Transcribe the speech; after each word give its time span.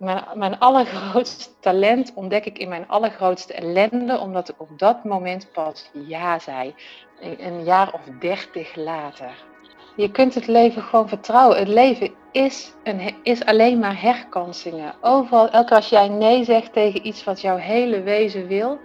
mijn, 0.00 0.24
mijn 0.34 0.58
allergrootste 0.58 1.50
talent 1.60 2.12
ontdek 2.14 2.44
ik 2.44 2.58
in 2.58 2.68
mijn 2.68 2.88
allergrootste 2.88 3.54
ellende, 3.54 4.18
omdat 4.18 4.48
ik 4.48 4.60
op 4.60 4.78
dat 4.78 5.04
moment 5.04 5.52
pas 5.52 5.90
ja 5.92 6.38
zei. 6.38 6.74
Een 7.20 7.64
jaar 7.64 7.92
of 7.92 8.00
dertig 8.18 8.74
later. 8.74 9.44
Je 9.96 10.10
kunt 10.10 10.34
het 10.34 10.46
leven 10.46 10.82
gewoon 10.82 11.08
vertrouwen. 11.08 11.58
Het 11.58 11.68
leven 11.68 12.10
is, 12.32 12.74
een, 12.82 13.14
is 13.22 13.44
alleen 13.44 13.78
maar 13.78 14.02
herkansingen. 14.02 14.94
Overal, 15.00 15.50
elke 15.50 15.66
keer 15.66 15.76
als 15.76 15.88
jij 15.88 16.08
nee 16.08 16.44
zegt 16.44 16.72
tegen 16.72 17.06
iets 17.06 17.24
wat 17.24 17.40
jouw 17.40 17.56
hele 17.56 18.02
wezen 18.02 18.46
wil, 18.46 18.78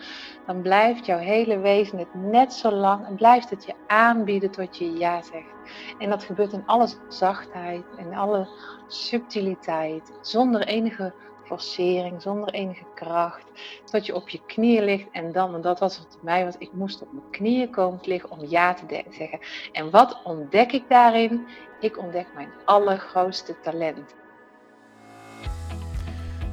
dan 0.45 0.61
blijft 0.61 1.05
jouw 1.05 1.17
hele 1.17 1.59
wezen 1.59 1.97
het 1.97 2.13
net 2.13 2.53
zo 2.53 2.71
lang 2.71 3.05
en 3.05 3.15
blijft 3.15 3.49
het 3.49 3.65
je 3.65 3.73
aanbieden 3.87 4.51
tot 4.51 4.77
je 4.77 4.97
ja 4.97 5.21
zegt. 5.21 5.53
En 5.99 6.09
dat 6.09 6.23
gebeurt 6.23 6.53
in 6.53 6.63
alle 6.65 6.87
zachtheid 7.09 7.83
en 7.97 8.13
alle 8.13 8.47
subtiliteit, 8.87 10.11
zonder 10.21 10.67
enige 10.67 11.13
forcering, 11.45 12.21
zonder 12.21 12.53
enige 12.53 12.85
kracht, 12.95 13.45
tot 13.91 14.05
je 14.05 14.15
op 14.15 14.29
je 14.29 14.39
knieën 14.45 14.83
ligt 14.83 15.07
en 15.11 15.31
dan, 15.31 15.55
en 15.55 15.61
dat 15.61 15.79
was 15.79 15.97
het 15.97 16.17
mij, 16.21 16.43
want 16.43 16.55
ik 16.59 16.73
moest 16.73 17.01
op 17.01 17.07
mijn 17.11 17.29
knieën 17.31 17.69
komen 17.69 17.99
liggen 18.01 18.31
om 18.31 18.39
ja 18.47 18.73
te 18.73 19.03
zeggen. 19.09 19.39
En 19.71 19.89
wat 19.89 20.21
ontdek 20.23 20.71
ik 20.71 20.83
daarin? 20.89 21.45
Ik 21.79 21.97
ontdek 21.97 22.27
mijn 22.35 22.49
allergrootste 22.65 23.55
talent. 23.63 24.15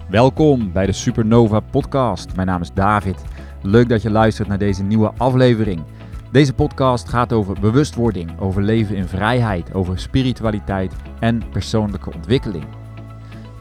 Welkom 0.08 0.72
bij 0.72 0.86
de 0.86 0.92
Supernova 0.92 1.60
Podcast. 1.60 2.36
Mijn 2.36 2.46
naam 2.46 2.60
is 2.60 2.72
David. 2.72 3.24
Leuk 3.62 3.88
dat 3.88 4.02
je 4.02 4.10
luistert 4.10 4.48
naar 4.48 4.58
deze 4.58 4.82
nieuwe 4.82 5.12
aflevering. 5.16 5.84
Deze 6.32 6.54
podcast 6.54 7.08
gaat 7.08 7.32
over 7.32 7.60
bewustwording, 7.60 8.40
over 8.40 8.62
leven 8.62 8.96
in 8.96 9.08
vrijheid, 9.08 9.74
over 9.74 9.98
spiritualiteit 9.98 10.94
en 11.20 11.42
persoonlijke 11.50 12.12
ontwikkeling. 12.14 12.81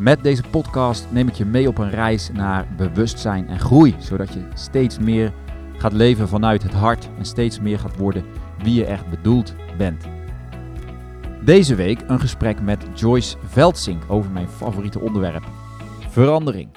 Met 0.01 0.23
deze 0.23 0.43
podcast 0.49 1.07
neem 1.11 1.27
ik 1.27 1.33
je 1.33 1.45
mee 1.45 1.67
op 1.67 1.77
een 1.77 1.89
reis 1.89 2.29
naar 2.33 2.67
bewustzijn 2.77 3.47
en 3.47 3.59
groei, 3.59 3.95
zodat 3.99 4.33
je 4.33 4.47
steeds 4.53 4.99
meer 4.99 5.33
gaat 5.77 5.93
leven 5.93 6.27
vanuit 6.27 6.63
het 6.63 6.73
hart 6.73 7.09
en 7.17 7.25
steeds 7.25 7.59
meer 7.59 7.79
gaat 7.79 7.97
worden 7.97 8.25
wie 8.63 8.73
je 8.73 8.85
echt 8.85 9.09
bedoeld 9.09 9.55
bent. 9.77 10.05
Deze 11.43 11.75
week 11.75 11.99
een 12.07 12.19
gesprek 12.19 12.61
met 12.61 12.85
Joyce 12.93 13.37
Veldsink 13.45 14.03
over 14.07 14.31
mijn 14.31 14.47
favoriete 14.47 14.99
onderwerp: 14.99 15.43
verandering. 16.09 16.69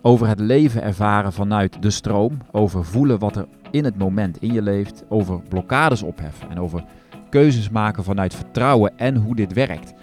Over 0.00 0.26
het 0.28 0.40
leven 0.40 0.82
ervaren 0.82 1.32
vanuit 1.32 1.82
de 1.82 1.90
stroom, 1.90 2.38
over 2.50 2.84
voelen 2.84 3.18
wat 3.18 3.36
er 3.36 3.46
in 3.70 3.84
het 3.84 3.98
moment 3.98 4.42
in 4.42 4.52
je 4.52 4.62
leeft, 4.62 5.04
over 5.08 5.40
blokkades 5.48 6.02
opheffen 6.02 6.50
en 6.50 6.60
over 6.60 6.84
keuzes 7.30 7.70
maken 7.70 8.04
vanuit 8.04 8.34
vertrouwen 8.34 8.98
en 8.98 9.16
hoe 9.16 9.36
dit 9.36 9.52
werkt. 9.52 9.94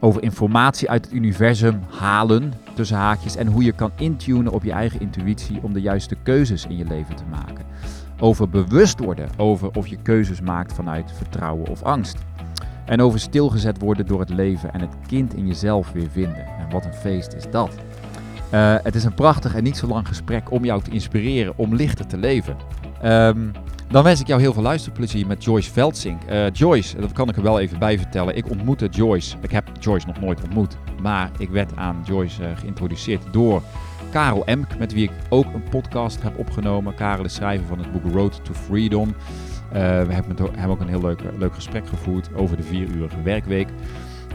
Over 0.00 0.22
informatie 0.22 0.90
uit 0.90 1.04
het 1.04 1.14
universum 1.14 1.80
halen, 1.98 2.52
tussen 2.74 2.96
haakjes, 2.96 3.36
en 3.36 3.46
hoe 3.46 3.64
je 3.64 3.72
kan 3.72 3.90
intunen 3.96 4.52
op 4.52 4.64
je 4.64 4.72
eigen 4.72 5.00
intuïtie 5.00 5.58
om 5.62 5.72
de 5.72 5.80
juiste 5.80 6.16
keuzes 6.22 6.66
in 6.66 6.76
je 6.76 6.84
leven 6.84 7.16
te 7.16 7.24
maken. 7.30 7.64
Over 8.20 8.48
bewust 8.48 9.00
worden 9.00 9.28
over 9.36 9.70
of 9.74 9.86
je 9.86 9.96
keuzes 10.02 10.40
maakt 10.40 10.72
vanuit 10.72 11.12
vertrouwen 11.12 11.68
of 11.68 11.82
angst. 11.82 12.16
En 12.84 13.00
over 13.00 13.20
stilgezet 13.20 13.78
worden 13.80 14.06
door 14.06 14.20
het 14.20 14.28
leven 14.28 14.72
en 14.72 14.80
het 14.80 14.96
kind 15.06 15.34
in 15.34 15.46
jezelf 15.46 15.92
weer 15.92 16.10
vinden. 16.10 16.46
En 16.46 16.70
wat 16.70 16.84
een 16.84 16.94
feest 16.94 17.32
is 17.32 17.50
dat. 17.50 17.70
Uh, 18.54 18.76
het 18.82 18.94
is 18.94 19.04
een 19.04 19.14
prachtig 19.14 19.54
en 19.54 19.62
niet 19.62 19.76
zo 19.76 19.86
lang 19.86 20.08
gesprek 20.08 20.50
om 20.50 20.64
jou 20.64 20.82
te 20.82 20.90
inspireren 20.90 21.52
om 21.56 21.74
lichter 21.74 22.06
te 22.06 22.16
leven. 22.16 22.56
Um, 23.04 23.52
dan 23.88 24.02
wens 24.02 24.20
ik 24.20 24.26
jou 24.26 24.40
heel 24.40 24.52
veel 24.52 24.62
luisterplezier 24.62 25.26
met 25.26 25.44
Joyce 25.44 25.72
Veldsink. 25.72 26.22
Uh, 26.30 26.50
Joyce, 26.50 27.00
dat 27.00 27.12
kan 27.12 27.28
ik 27.28 27.36
er 27.36 27.42
wel 27.42 27.60
even 27.60 27.78
bij 27.78 27.98
vertellen. 27.98 28.36
Ik 28.36 28.50
ontmoette 28.50 28.86
Joyce. 28.86 29.36
Ik 29.40 29.50
heb 29.50 29.70
Joyce 29.80 30.06
nog 30.06 30.20
nooit 30.20 30.42
ontmoet. 30.42 30.76
Maar 31.02 31.30
ik 31.38 31.50
werd 31.50 31.76
aan 31.76 32.02
Joyce 32.04 32.42
uh, 32.42 32.48
geïntroduceerd 32.56 33.32
door 33.32 33.62
Karel 34.10 34.46
Emk, 34.46 34.78
met 34.78 34.92
wie 34.92 35.04
ik 35.04 35.10
ook 35.28 35.54
een 35.54 35.68
podcast 35.70 36.22
heb 36.22 36.38
opgenomen. 36.38 36.94
Karel 36.94 37.24
is 37.24 37.34
schrijver 37.34 37.66
van 37.66 37.78
het 37.78 37.92
boek 37.92 38.12
Road 38.12 38.44
to 38.44 38.54
Freedom. 38.54 39.08
Uh, 39.08 39.14
we 39.72 40.12
hebben, 40.12 40.36
hebben, 40.36 40.68
ook 40.68 40.80
een 40.80 40.88
heel 40.88 41.00
leuk, 41.00 41.20
leuk 41.38 41.54
gesprek 41.54 41.88
gevoerd 41.88 42.28
over 42.34 42.56
de 42.56 42.62
vier 42.62 42.88
uur 42.88 43.08
werkweek. 43.24 43.68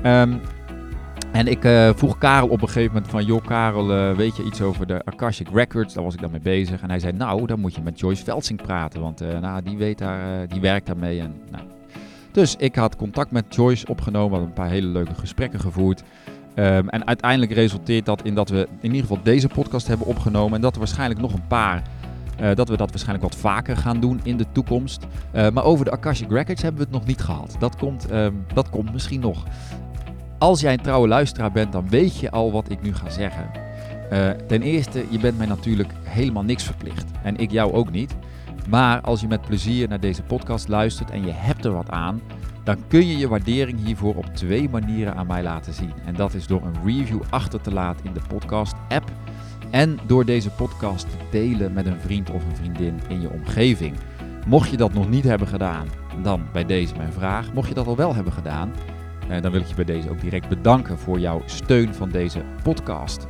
Um, 0.05 0.41
en 1.33 1.47
ik 1.47 1.65
uh, 1.65 1.89
vroeg 1.95 2.17
Karel 2.17 2.47
op 2.47 2.61
een 2.61 2.67
gegeven 2.67 2.93
moment 2.93 3.11
van, 3.11 3.25
joh 3.25 3.45
Karel, 3.45 3.91
uh, 3.91 4.15
weet 4.15 4.35
je 4.35 4.43
iets 4.43 4.61
over 4.61 4.87
de 4.87 5.01
Akashic 5.05 5.47
Records? 5.53 5.93
Daar 5.93 6.03
was 6.03 6.13
ik 6.13 6.21
dan 6.21 6.31
mee 6.31 6.39
bezig. 6.39 6.81
En 6.81 6.89
hij 6.89 6.99
zei, 6.99 7.13
nou, 7.13 7.45
dan 7.45 7.59
moet 7.59 7.75
je 7.75 7.81
met 7.81 7.99
Joyce 7.99 8.23
Veldsing 8.23 8.61
praten, 8.61 9.01
want 9.01 9.21
uh, 9.21 9.39
nou, 9.39 9.63
die, 9.63 9.77
weet 9.77 9.97
daar, 9.97 10.47
die 10.47 10.61
werkt 10.61 10.87
daarmee. 10.87 11.19
En, 11.19 11.33
nou. 11.51 11.63
Dus 12.31 12.55
ik 12.55 12.75
had 12.75 12.95
contact 12.95 13.31
met 13.31 13.55
Joyce 13.55 13.87
opgenomen, 13.87 14.29
hadden 14.29 14.47
een 14.47 14.53
paar 14.53 14.69
hele 14.69 14.87
leuke 14.87 15.15
gesprekken 15.15 15.59
gevoerd. 15.59 16.03
Um, 16.55 16.89
en 16.89 17.07
uiteindelijk 17.07 17.51
resulteert 17.51 18.05
dat 18.05 18.23
in 18.23 18.35
dat 18.35 18.49
we 18.49 18.67
in 18.79 18.93
ieder 18.93 19.01
geval 19.01 19.23
deze 19.23 19.47
podcast 19.47 19.87
hebben 19.87 20.07
opgenomen. 20.07 20.55
En 20.55 20.61
dat 20.61 20.73
er 20.73 20.79
waarschijnlijk 20.79 21.19
nog 21.19 21.33
een 21.33 21.47
paar 21.47 21.81
dat 22.55 22.69
we 22.69 22.77
dat 22.77 22.89
waarschijnlijk 22.89 23.23
wat 23.23 23.41
vaker 23.41 23.77
gaan 23.77 23.99
doen 23.99 24.19
in 24.23 24.37
de 24.37 24.45
toekomst. 24.51 25.05
Maar 25.31 25.63
over 25.63 25.85
de 25.85 25.91
Akashic 25.91 26.29
Records 26.29 26.61
hebben 26.61 26.81
we 26.81 26.87
het 26.87 26.97
nog 26.97 27.05
niet 27.05 27.21
gehad. 27.21 27.55
Dat 27.59 27.75
komt, 27.75 28.11
um, 28.11 28.45
dat 28.53 28.69
komt 28.69 28.93
misschien 28.93 29.19
nog. 29.19 29.45
Als 30.43 30.61
jij 30.61 30.73
een 30.73 30.81
trouwe 30.81 31.07
luisteraar 31.07 31.51
bent, 31.51 31.71
dan 31.71 31.89
weet 31.89 32.19
je 32.19 32.31
al 32.31 32.51
wat 32.51 32.69
ik 32.69 32.81
nu 32.81 32.93
ga 32.93 33.09
zeggen. 33.09 33.51
Uh, 34.11 34.29
ten 34.29 34.61
eerste, 34.61 35.05
je 35.09 35.19
bent 35.19 35.37
mij 35.37 35.47
natuurlijk 35.47 35.93
helemaal 36.03 36.43
niks 36.43 36.63
verplicht. 36.63 37.05
En 37.21 37.37
ik 37.37 37.51
jou 37.51 37.73
ook 37.73 37.91
niet. 37.91 38.15
Maar 38.69 39.01
als 39.01 39.21
je 39.21 39.27
met 39.27 39.41
plezier 39.41 39.87
naar 39.87 39.99
deze 39.99 40.23
podcast 40.23 40.67
luistert 40.67 41.09
en 41.09 41.25
je 41.25 41.31
hebt 41.31 41.65
er 41.65 41.71
wat 41.71 41.89
aan, 41.89 42.21
dan 42.63 42.77
kun 42.87 43.07
je 43.07 43.17
je 43.17 43.27
waardering 43.27 43.85
hiervoor 43.85 44.15
op 44.15 44.25
twee 44.25 44.69
manieren 44.69 45.15
aan 45.15 45.27
mij 45.27 45.43
laten 45.43 45.73
zien. 45.73 45.93
En 46.05 46.15
dat 46.15 46.33
is 46.33 46.47
door 46.47 46.61
een 46.61 46.85
review 46.85 47.21
achter 47.29 47.61
te 47.61 47.73
laten 47.73 48.05
in 48.05 48.13
de 48.13 48.21
podcast-app 48.27 49.11
en 49.71 49.99
door 50.05 50.25
deze 50.25 50.49
podcast 50.49 51.09
te 51.09 51.17
delen 51.31 51.73
met 51.73 51.85
een 51.85 51.99
vriend 51.99 52.29
of 52.29 52.43
een 52.43 52.55
vriendin 52.55 52.99
in 53.07 53.21
je 53.21 53.29
omgeving. 53.29 53.95
Mocht 54.45 54.69
je 54.69 54.77
dat 54.77 54.93
nog 54.93 55.09
niet 55.09 55.23
hebben 55.23 55.47
gedaan, 55.47 55.87
dan 56.21 56.43
bij 56.51 56.65
deze 56.65 56.95
mijn 56.97 57.13
vraag. 57.13 57.53
Mocht 57.53 57.67
je 57.67 57.73
dat 57.73 57.87
al 57.87 57.95
wel 57.95 58.15
hebben 58.15 58.33
gedaan, 58.33 58.71
dan 59.27 59.51
wil 59.51 59.61
ik 59.61 59.67
je 59.67 59.75
bij 59.75 59.85
deze 59.85 60.09
ook 60.09 60.21
direct 60.21 60.49
bedanken 60.49 60.97
voor 60.97 61.19
jouw 61.19 61.41
steun 61.45 61.93
van 61.93 62.09
deze 62.09 62.41
podcast. 62.63 63.25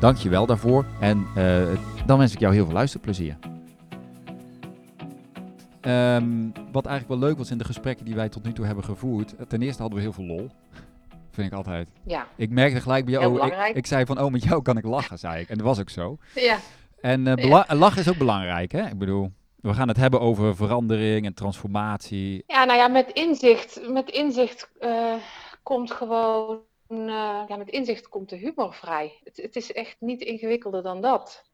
Dank 0.00 0.16
je 0.16 0.28
wel 0.28 0.46
daarvoor 0.46 0.84
en 1.00 1.26
uh, 1.36 1.62
dan 2.06 2.18
wens 2.18 2.32
ik 2.32 2.38
jou 2.38 2.54
heel 2.54 2.64
veel 2.64 2.74
luisterplezier. 2.74 3.36
Um, 5.80 6.52
wat 6.72 6.86
eigenlijk 6.86 7.20
wel 7.20 7.28
leuk 7.28 7.38
was 7.38 7.50
in 7.50 7.58
de 7.58 7.64
gesprekken 7.64 8.04
die 8.04 8.14
wij 8.14 8.28
tot 8.28 8.44
nu 8.44 8.52
toe 8.52 8.66
hebben 8.66 8.84
gevoerd. 8.84 9.34
Ten 9.48 9.62
eerste 9.62 9.80
hadden 9.82 9.98
we 9.98 10.04
heel 10.04 10.14
veel 10.14 10.24
lol. 10.24 10.50
Vind 11.30 11.46
ik 11.46 11.56
altijd. 11.56 11.90
Ja. 12.06 12.26
Ik 12.36 12.50
merkte 12.50 12.80
gelijk 12.80 13.04
bij 13.04 13.14
jou. 13.14 13.46
Ik, 13.46 13.76
ik, 13.76 13.86
zei 13.86 14.06
van, 14.06 14.20
oh, 14.20 14.30
met 14.30 14.42
jou 14.42 14.62
kan 14.62 14.76
ik 14.76 14.84
lachen, 14.84 15.18
zei 15.18 15.40
ik. 15.40 15.48
En 15.48 15.56
dat 15.56 15.66
was 15.66 15.80
ook 15.80 15.90
zo. 15.90 16.18
Ja. 16.34 16.58
En 17.00 17.26
uh, 17.26 17.34
ja. 17.34 17.66
lachen 17.68 18.00
is 18.00 18.08
ook 18.08 18.18
belangrijk, 18.18 18.72
hè? 18.72 18.86
Ik 18.86 18.98
bedoel, 18.98 19.32
we 19.60 19.74
gaan 19.74 19.88
het 19.88 19.96
hebben 19.96 20.20
over 20.20 20.56
verandering 20.56 21.26
en 21.26 21.34
transformatie. 21.34 22.44
Ja, 22.46 22.64
nou 22.64 22.78
ja, 22.78 22.88
met 22.88 23.10
inzicht, 23.10 23.88
met 23.88 24.10
inzicht 24.10 24.70
uh, 24.80 25.14
komt 25.62 25.90
gewoon. 25.90 26.66
Uh, 26.88 27.42
ja, 27.48 27.56
met 27.56 27.70
inzicht 27.70 28.08
komt 28.08 28.28
de 28.28 28.36
humor 28.36 28.74
vrij. 28.74 29.20
Het, 29.24 29.36
het 29.36 29.56
is 29.56 29.72
echt 29.72 29.96
niet 30.00 30.20
ingewikkelder 30.20 30.82
dan 30.82 31.00
dat. 31.00 31.44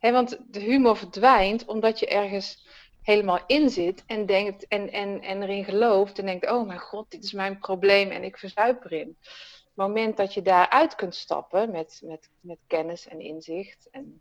Want 0.00 0.38
de 0.46 0.60
humor 0.60 0.96
verdwijnt 0.96 1.64
omdat 1.64 1.98
je 1.98 2.06
ergens 2.06 2.66
helemaal 3.02 3.40
in 3.46 3.70
zit 3.70 4.04
en 4.06 4.26
denkt 4.26 4.68
en, 4.68 4.92
en, 4.92 5.22
en 5.22 5.42
erin 5.42 5.64
gelooft 5.64 6.18
en 6.18 6.26
denkt: 6.26 6.50
oh 6.50 6.66
mijn 6.66 6.78
god, 6.78 7.10
dit 7.10 7.24
is 7.24 7.32
mijn 7.32 7.58
probleem 7.58 8.10
en 8.10 8.24
ik 8.24 8.38
verzuip 8.38 8.84
erin. 8.84 9.16
Het 9.20 9.86
moment 9.86 10.16
dat 10.16 10.34
je 10.34 10.42
daaruit 10.42 10.94
kunt 10.94 11.14
stappen 11.14 11.70
met, 11.70 12.00
met, 12.04 12.30
met 12.40 12.58
kennis 12.66 13.08
en 13.08 13.20
inzicht 13.20 13.88
en 13.90 14.20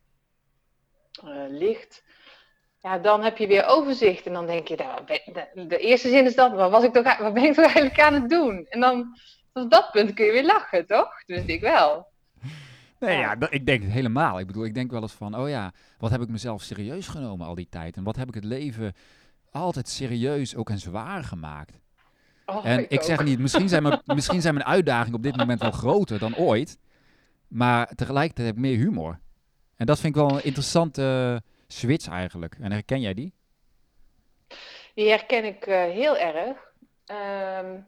uh, 1.23 1.46
licht, 1.47 2.03
ja, 2.85 2.97
dan 2.97 3.23
heb 3.23 3.38
je 3.38 3.47
weer 3.47 3.66
overzicht. 3.66 4.25
En 4.25 4.34
dan 4.34 4.46
denk 4.46 4.68
je, 4.68 4.75
nou, 4.75 5.68
de, 5.68 5.78
eerste 5.78 6.09
zin 6.09 6.25
is 6.25 6.35
dat, 6.35 6.51
wat, 6.51 6.72
was 6.72 6.84
ik 6.84 6.94
toch, 6.94 7.18
wat 7.18 7.34
ben 7.34 7.44
ik 7.44 7.53
toch 7.53 7.63
eigenlijk 7.63 8.00
aan 8.00 8.13
het 8.13 8.29
doen? 8.29 8.66
En 8.69 8.79
dan, 8.79 9.18
op 9.53 9.72
dat 9.72 9.91
punt 9.91 10.13
kun 10.13 10.25
je 10.25 10.31
weer 10.31 10.46
lachen, 10.46 10.88
toch? 10.88 11.23
Dus 11.25 11.46
ik 11.46 11.62
wel. 11.62 12.07
Nee, 13.00 13.17
ja, 13.17 13.35
ik 13.49 13.66
denk 13.66 13.84
het 13.84 13.91
helemaal. 13.91 14.40
Ik 14.40 14.47
bedoel, 14.47 14.66
ik 14.66 14.73
denk 14.73 14.91
wel 14.91 15.02
eens 15.02 15.14
van, 15.14 15.37
oh 15.37 15.49
ja, 15.49 15.72
wat 15.97 16.11
heb 16.11 16.22
ik 16.22 16.29
mezelf 16.29 16.61
serieus 16.61 17.08
genomen 17.08 17.47
al 17.47 17.55
die 17.55 17.67
tijd? 17.70 17.97
En 17.97 18.03
wat 18.03 18.16
heb 18.16 18.28
ik 18.28 18.34
het 18.34 18.43
leven 18.43 18.93
altijd 19.52 19.90
serieus 19.90 20.55
ook 20.55 20.70
en 20.70 20.79
zwaar 20.79 21.23
gemaakt? 21.23 21.79
Oh, 22.46 22.66
en 22.66 22.79
ik, 22.79 22.90
ik 22.90 23.02
zeg 23.02 23.23
niet, 23.23 23.40
misschien 23.40 23.70
zijn, 23.70 23.84
mijn, 23.84 24.02
misschien 24.16 24.41
zijn 24.41 24.53
mijn 24.53 24.66
uitdagingen 24.66 25.17
op 25.17 25.23
dit 25.23 25.35
moment 25.35 25.61
wel 25.61 25.72
groter 25.72 26.20
dan 26.20 26.35
ooit. 26.35 26.78
Maar 27.47 27.91
tegelijkertijd 27.96 28.47
heb 28.47 28.55
ik 28.55 28.61
meer 28.61 28.78
humor. 28.78 29.20
En 29.76 29.85
dat 29.85 29.99
vind 29.99 30.16
ik 30.16 30.22
wel 30.22 30.31
een 30.31 30.43
interessante 30.43 31.41
switch 31.67 32.08
eigenlijk. 32.08 32.56
En 32.59 32.72
herken 32.72 33.02
jij 33.02 33.14
die? 33.14 33.34
Die 34.94 35.09
herken 35.09 35.46
ik 35.46 35.67
uh, 35.67 35.76
heel 35.76 36.17
erg. 36.17 36.73
Um, 37.12 37.88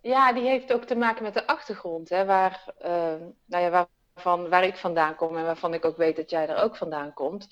ja, 0.00 0.32
die 0.32 0.42
heeft 0.42 0.72
ook 0.72 0.84
te 0.84 0.96
maken 0.96 1.22
met 1.22 1.34
de 1.34 1.46
achtergrond, 1.46 2.08
hè, 2.08 2.24
waar, 2.24 2.64
uh, 2.82 3.14
nou 3.44 3.62
ja, 3.62 3.88
waar 4.48 4.64
ik 4.64 4.76
vandaan 4.76 5.14
kom 5.14 5.36
en 5.36 5.44
waarvan 5.44 5.74
ik 5.74 5.84
ook 5.84 5.96
weet 5.96 6.16
dat 6.16 6.30
jij 6.30 6.48
er 6.48 6.62
ook 6.62 6.76
vandaan 6.76 7.12
komt. 7.12 7.48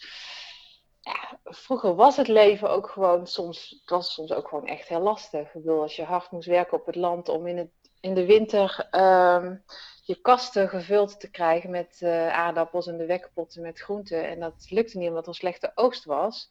Ja, 1.01 1.39
vroeger 1.45 1.95
was 1.95 2.17
het 2.17 2.29
leven 2.29 2.71
ook 2.71 2.91
gewoon 2.91 3.27
soms, 3.27 3.69
het 3.81 3.91
was 3.91 4.15
soms 4.15 4.33
ook 4.33 4.49
gewoon 4.49 4.67
echt 4.67 4.89
heel 4.89 5.01
lastig. 5.01 5.47
Ik 5.47 5.53
bedoel, 5.53 5.83
als 5.83 5.97
je 5.97 6.05
hard 6.05 6.31
moest 6.31 6.49
werken 6.49 6.79
op 6.79 6.87
het 6.87 6.95
land 6.95 7.29
om 7.29 7.47
in, 7.47 7.57
het, 7.57 7.71
in 8.01 8.15
de 8.15 8.27
winter 8.27 8.89
um, 8.91 9.65
je 10.05 10.21
kasten 10.21 10.69
gevuld 10.69 11.21
te 11.21 11.31
krijgen 11.31 11.71
met 11.71 12.01
uh, 12.03 12.29
aardappels 12.29 12.87
en 12.87 12.97
de 12.97 13.07
wekpotten 13.07 13.63
met 13.63 13.81
groenten. 13.81 14.29
En 14.29 14.41
dat 14.41 14.67
lukte 14.69 14.99
niet 14.99 15.09
omdat 15.09 15.23
er 15.23 15.29
een 15.29 15.35
slechte 15.35 15.73
oogst 15.75 16.05
was. 16.05 16.51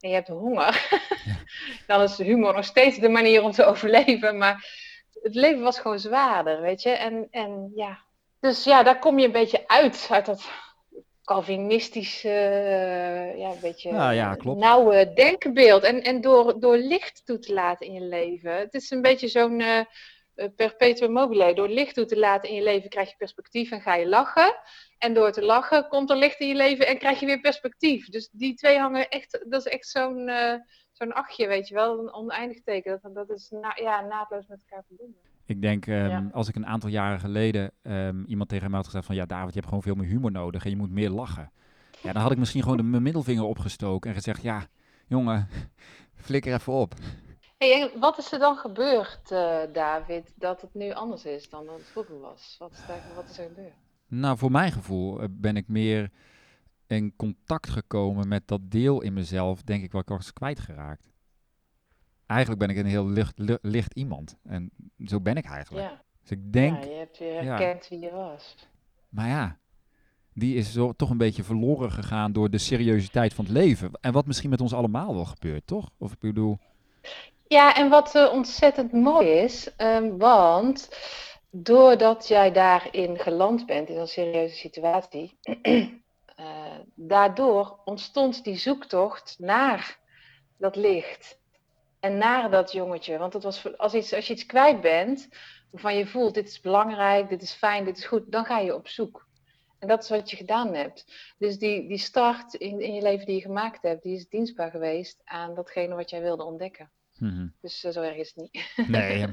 En 0.00 0.08
je 0.08 0.14
hebt 0.14 0.28
honger. 0.28 0.88
Ja. 1.24 1.36
Dan 1.86 2.02
is 2.02 2.18
humor 2.18 2.54
nog 2.54 2.64
steeds 2.64 2.98
de 2.98 3.08
manier 3.08 3.42
om 3.42 3.50
te 3.50 3.64
overleven. 3.64 4.38
Maar 4.38 4.66
het 5.22 5.34
leven 5.34 5.62
was 5.62 5.78
gewoon 5.78 5.98
zwaarder, 5.98 6.60
weet 6.60 6.82
je. 6.82 6.90
En, 6.90 7.28
en 7.30 7.72
ja, 7.74 7.98
dus 8.40 8.64
ja, 8.64 8.82
daar 8.82 8.98
kom 8.98 9.18
je 9.18 9.26
een 9.26 9.32
beetje 9.32 9.68
uit, 9.68 10.08
uit 10.10 10.26
dat 10.26 10.48
Calvinistische, 11.24 12.28
uh, 12.28 13.38
ja, 13.38 13.50
een 13.50 13.60
beetje 13.60 13.90
ja, 13.90 14.10
ja, 14.10 14.34
klopt. 14.34 14.60
nauwe 14.60 15.12
denkbeeld. 15.12 15.82
En, 15.82 16.02
en 16.02 16.20
door, 16.20 16.60
door 16.60 16.76
licht 16.76 17.22
toe 17.24 17.38
te 17.38 17.52
laten 17.52 17.86
in 17.86 17.92
je 17.92 18.00
leven. 18.00 18.56
Het 18.56 18.74
is 18.74 18.90
een 18.90 19.02
beetje 19.02 19.28
zo'n 19.28 19.60
uh, 19.60 19.80
perpetuum 20.56 21.12
mobile. 21.12 21.54
Door 21.54 21.68
licht 21.68 21.94
toe 21.94 22.04
te 22.04 22.18
laten 22.18 22.48
in 22.48 22.54
je 22.54 22.62
leven 22.62 22.88
krijg 22.88 23.10
je 23.10 23.16
perspectief 23.16 23.70
en 23.70 23.80
ga 23.80 23.94
je 23.94 24.08
lachen. 24.08 24.54
En 24.98 25.14
door 25.14 25.32
te 25.32 25.44
lachen 25.44 25.88
komt 25.88 26.10
er 26.10 26.16
licht 26.16 26.40
in 26.40 26.48
je 26.48 26.54
leven 26.54 26.86
en 26.86 26.98
krijg 26.98 27.20
je 27.20 27.26
weer 27.26 27.40
perspectief. 27.40 28.08
Dus 28.08 28.28
die 28.32 28.54
twee 28.54 28.78
hangen 28.78 29.08
echt, 29.08 29.44
dat 29.48 29.66
is 29.66 29.72
echt 29.72 29.86
zo'n 29.86 30.28
uh, 30.28 30.54
zo'n 30.92 31.12
achtje, 31.12 31.46
weet 31.46 31.68
je 31.68 31.74
wel, 31.74 31.98
een 31.98 32.12
oneindig 32.12 32.62
teken. 32.62 32.98
Dat, 33.02 33.14
dat 33.14 33.30
is 33.30 33.50
na, 33.50 33.76
ja, 33.80 34.00
naadloos 34.00 34.46
met 34.46 34.60
elkaar 34.66 34.84
verbonden. 34.86 35.20
Ik 35.46 35.62
denk, 35.62 35.86
um, 35.86 36.30
als 36.32 36.48
ik 36.48 36.56
een 36.56 36.66
aantal 36.66 36.90
jaren 36.90 37.20
geleden 37.20 37.72
um, 37.82 38.24
iemand 38.24 38.48
tegen 38.48 38.66
mij 38.66 38.76
had 38.76 38.86
gezegd 38.86 39.06
van... 39.06 39.14
ja, 39.14 39.26
David, 39.26 39.48
je 39.48 39.54
hebt 39.54 39.66
gewoon 39.66 39.82
veel 39.82 39.94
meer 39.94 40.08
humor 40.08 40.30
nodig 40.30 40.64
en 40.64 40.70
je 40.70 40.76
moet 40.76 40.90
meer 40.90 41.10
lachen. 41.10 41.52
Ja, 42.02 42.12
dan 42.12 42.22
had 42.22 42.30
ik 42.30 42.38
misschien 42.38 42.62
gewoon 42.62 42.76
de, 42.76 42.82
mijn 42.82 43.02
middelvinger 43.02 43.44
opgestoken 43.44 44.10
en 44.10 44.16
gezegd... 44.16 44.42
ja, 44.42 44.66
jongen, 45.06 45.48
flikker 46.26 46.54
even 46.54 46.72
op. 46.72 46.94
Hey, 47.60 47.82
en 47.82 48.00
wat 48.00 48.18
is 48.18 48.32
er 48.32 48.38
dan 48.38 48.56
gebeurd, 48.56 49.30
uh, 49.32 49.60
David, 49.72 50.32
dat 50.34 50.60
het 50.60 50.74
nu 50.74 50.92
anders 50.92 51.24
is 51.24 51.50
dan 51.50 51.68
het 51.68 51.82
vroeger 51.82 52.20
was? 52.20 52.56
Wat 52.58 52.72
is, 52.72 52.78
er, 52.88 53.14
wat 53.14 53.28
is 53.30 53.38
er 53.38 53.48
gebeurd? 53.48 53.74
Nou, 54.06 54.38
voor 54.38 54.50
mijn 54.50 54.72
gevoel 54.72 55.22
uh, 55.22 55.26
ben 55.30 55.56
ik 55.56 55.68
meer 55.68 56.10
in 56.86 57.16
contact 57.16 57.70
gekomen 57.70 58.28
met 58.28 58.48
dat 58.48 58.60
deel 58.62 59.00
in 59.02 59.12
mezelf, 59.12 59.62
denk 59.62 59.82
ik, 59.82 59.92
wat 59.92 60.02
ik 60.02 60.08
was 60.08 60.32
kwijtgeraakt 60.32 61.10
eigenlijk 62.30 62.60
ben 62.60 62.70
ik 62.70 62.76
een 62.76 62.90
heel 62.90 63.08
licht, 63.08 63.38
licht, 63.62 63.94
iemand. 63.94 64.36
En 64.42 64.70
zo 65.06 65.20
ben 65.20 65.36
ik 65.36 65.44
eigenlijk. 65.44 65.88
Ja. 65.90 66.02
Dus 66.20 66.30
ik 66.30 66.52
denk... 66.52 66.84
Ja, 66.84 66.90
je 66.90 66.96
hebt 66.96 67.18
weer 67.18 67.42
herkend 67.42 67.88
wie 67.88 67.98
je 67.98 68.10
was. 68.10 68.54
Maar 69.08 69.28
ja, 69.28 69.58
die 70.34 70.54
is 70.54 70.72
zo, 70.72 70.92
toch 70.92 71.10
een 71.10 71.16
beetje 71.16 71.44
verloren 71.44 71.90
gegaan 71.90 72.32
door 72.32 72.50
de 72.50 72.58
seriositeit 72.58 73.34
van 73.34 73.44
het 73.44 73.54
leven. 73.54 73.90
En 74.00 74.12
wat 74.12 74.26
misschien 74.26 74.50
met 74.50 74.60
ons 74.60 74.72
allemaal 74.72 75.14
wel 75.14 75.24
gebeurt, 75.24 75.66
toch? 75.66 75.90
Of 75.98 76.12
ik 76.12 76.18
bedoel... 76.18 76.58
Ja, 77.52 77.74
en 77.74 77.88
wat 77.88 78.14
uh, 78.14 78.32
ontzettend 78.32 78.92
mooi 78.92 79.28
is, 79.28 79.70
um, 79.76 80.18
want 80.18 80.88
doordat 81.50 82.28
jij 82.28 82.52
daarin 82.52 83.18
geland 83.18 83.66
bent, 83.66 83.88
in 83.88 83.96
een 83.96 84.08
serieuze 84.08 84.56
situatie, 84.56 85.38
uh, 85.62 85.86
daardoor 86.94 87.78
ontstond 87.84 88.44
die 88.44 88.56
zoektocht 88.56 89.36
naar 89.38 89.98
dat 90.58 90.76
licht. 90.76 91.38
En 92.00 92.18
naar 92.18 92.50
dat 92.50 92.72
jongetje. 92.72 93.18
Want 93.18 93.32
het 93.32 93.42
was, 93.42 93.78
als, 93.78 93.94
iets, 93.94 94.12
als 94.12 94.26
je 94.26 94.32
iets 94.32 94.46
kwijt 94.46 94.80
bent, 94.80 95.28
waarvan 95.70 95.96
je 95.96 96.06
voelt, 96.06 96.34
dit 96.34 96.48
is 96.48 96.60
belangrijk, 96.60 97.28
dit 97.28 97.42
is 97.42 97.52
fijn, 97.52 97.84
dit 97.84 97.98
is 97.98 98.06
goed, 98.06 98.32
dan 98.32 98.44
ga 98.44 98.58
je 98.58 98.74
op 98.74 98.88
zoek. 98.88 99.26
En 99.78 99.88
dat 99.88 100.02
is 100.02 100.08
wat 100.08 100.30
je 100.30 100.36
gedaan 100.36 100.74
hebt. 100.74 101.34
Dus 101.38 101.58
die, 101.58 101.88
die 101.88 101.98
start 101.98 102.54
in, 102.54 102.80
in 102.80 102.94
je 102.94 103.02
leven 103.02 103.26
die 103.26 103.34
je 103.34 103.42
gemaakt 103.42 103.82
hebt, 103.82 104.02
die 104.02 104.16
is 104.16 104.28
dienstbaar 104.28 104.70
geweest 104.70 105.20
aan 105.24 105.54
datgene 105.54 105.94
wat 105.94 106.10
jij 106.10 106.20
wilde 106.20 106.44
ontdekken. 106.44 106.90
Mm 107.20 107.52
Dus 107.60 107.84
uh, 107.84 107.92
zo 107.92 108.02
erg 108.02 108.16
is 108.16 108.32
het 108.34 108.36
niet. 108.36 108.88
Nee, 108.88 109.26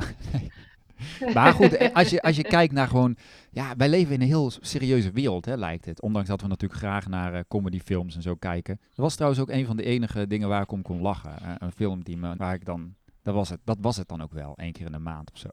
maar 1.33 1.53
goed, 1.53 1.93
als 1.93 2.09
je, 2.09 2.21
als 2.21 2.35
je 2.35 2.43
kijkt 2.43 2.73
naar 2.73 2.87
gewoon... 2.87 3.17
Ja, 3.51 3.75
wij 3.77 3.89
leven 3.89 4.13
in 4.13 4.21
een 4.21 4.27
heel 4.27 4.51
serieuze 4.61 5.11
wereld, 5.11 5.45
hè, 5.45 5.55
lijkt 5.55 5.85
het. 5.85 6.01
Ondanks 6.01 6.29
dat 6.29 6.41
we 6.41 6.47
natuurlijk 6.47 6.79
graag 6.79 7.07
naar 7.07 7.33
uh, 7.33 7.39
comedyfilms 7.47 8.15
en 8.15 8.21
zo 8.21 8.35
kijken. 8.35 8.79
Dat 8.81 8.95
was 8.95 9.15
trouwens 9.15 9.41
ook 9.41 9.49
een 9.49 9.65
van 9.65 9.77
de 9.77 9.83
enige 9.83 10.27
dingen 10.27 10.47
waar 10.47 10.61
ik 10.61 10.71
om 10.71 10.81
kon 10.81 11.01
lachen. 11.01 11.35
Uh, 11.41 11.51
een 11.57 11.71
film 11.71 12.03
die 12.03 12.17
me, 12.17 12.35
waar 12.35 12.53
ik 12.53 12.65
dan... 12.65 12.95
Dat 13.23 13.33
was, 13.33 13.49
het, 13.49 13.59
dat 13.63 13.77
was 13.81 13.97
het 13.97 14.07
dan 14.07 14.21
ook 14.21 14.33
wel, 14.33 14.55
één 14.55 14.71
keer 14.71 14.85
in 14.85 14.91
de 14.91 14.99
maand 14.99 15.31
of 15.31 15.37
zo. 15.37 15.49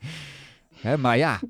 hè, 0.88 0.96
maar 0.96 1.16
ja... 1.16 1.40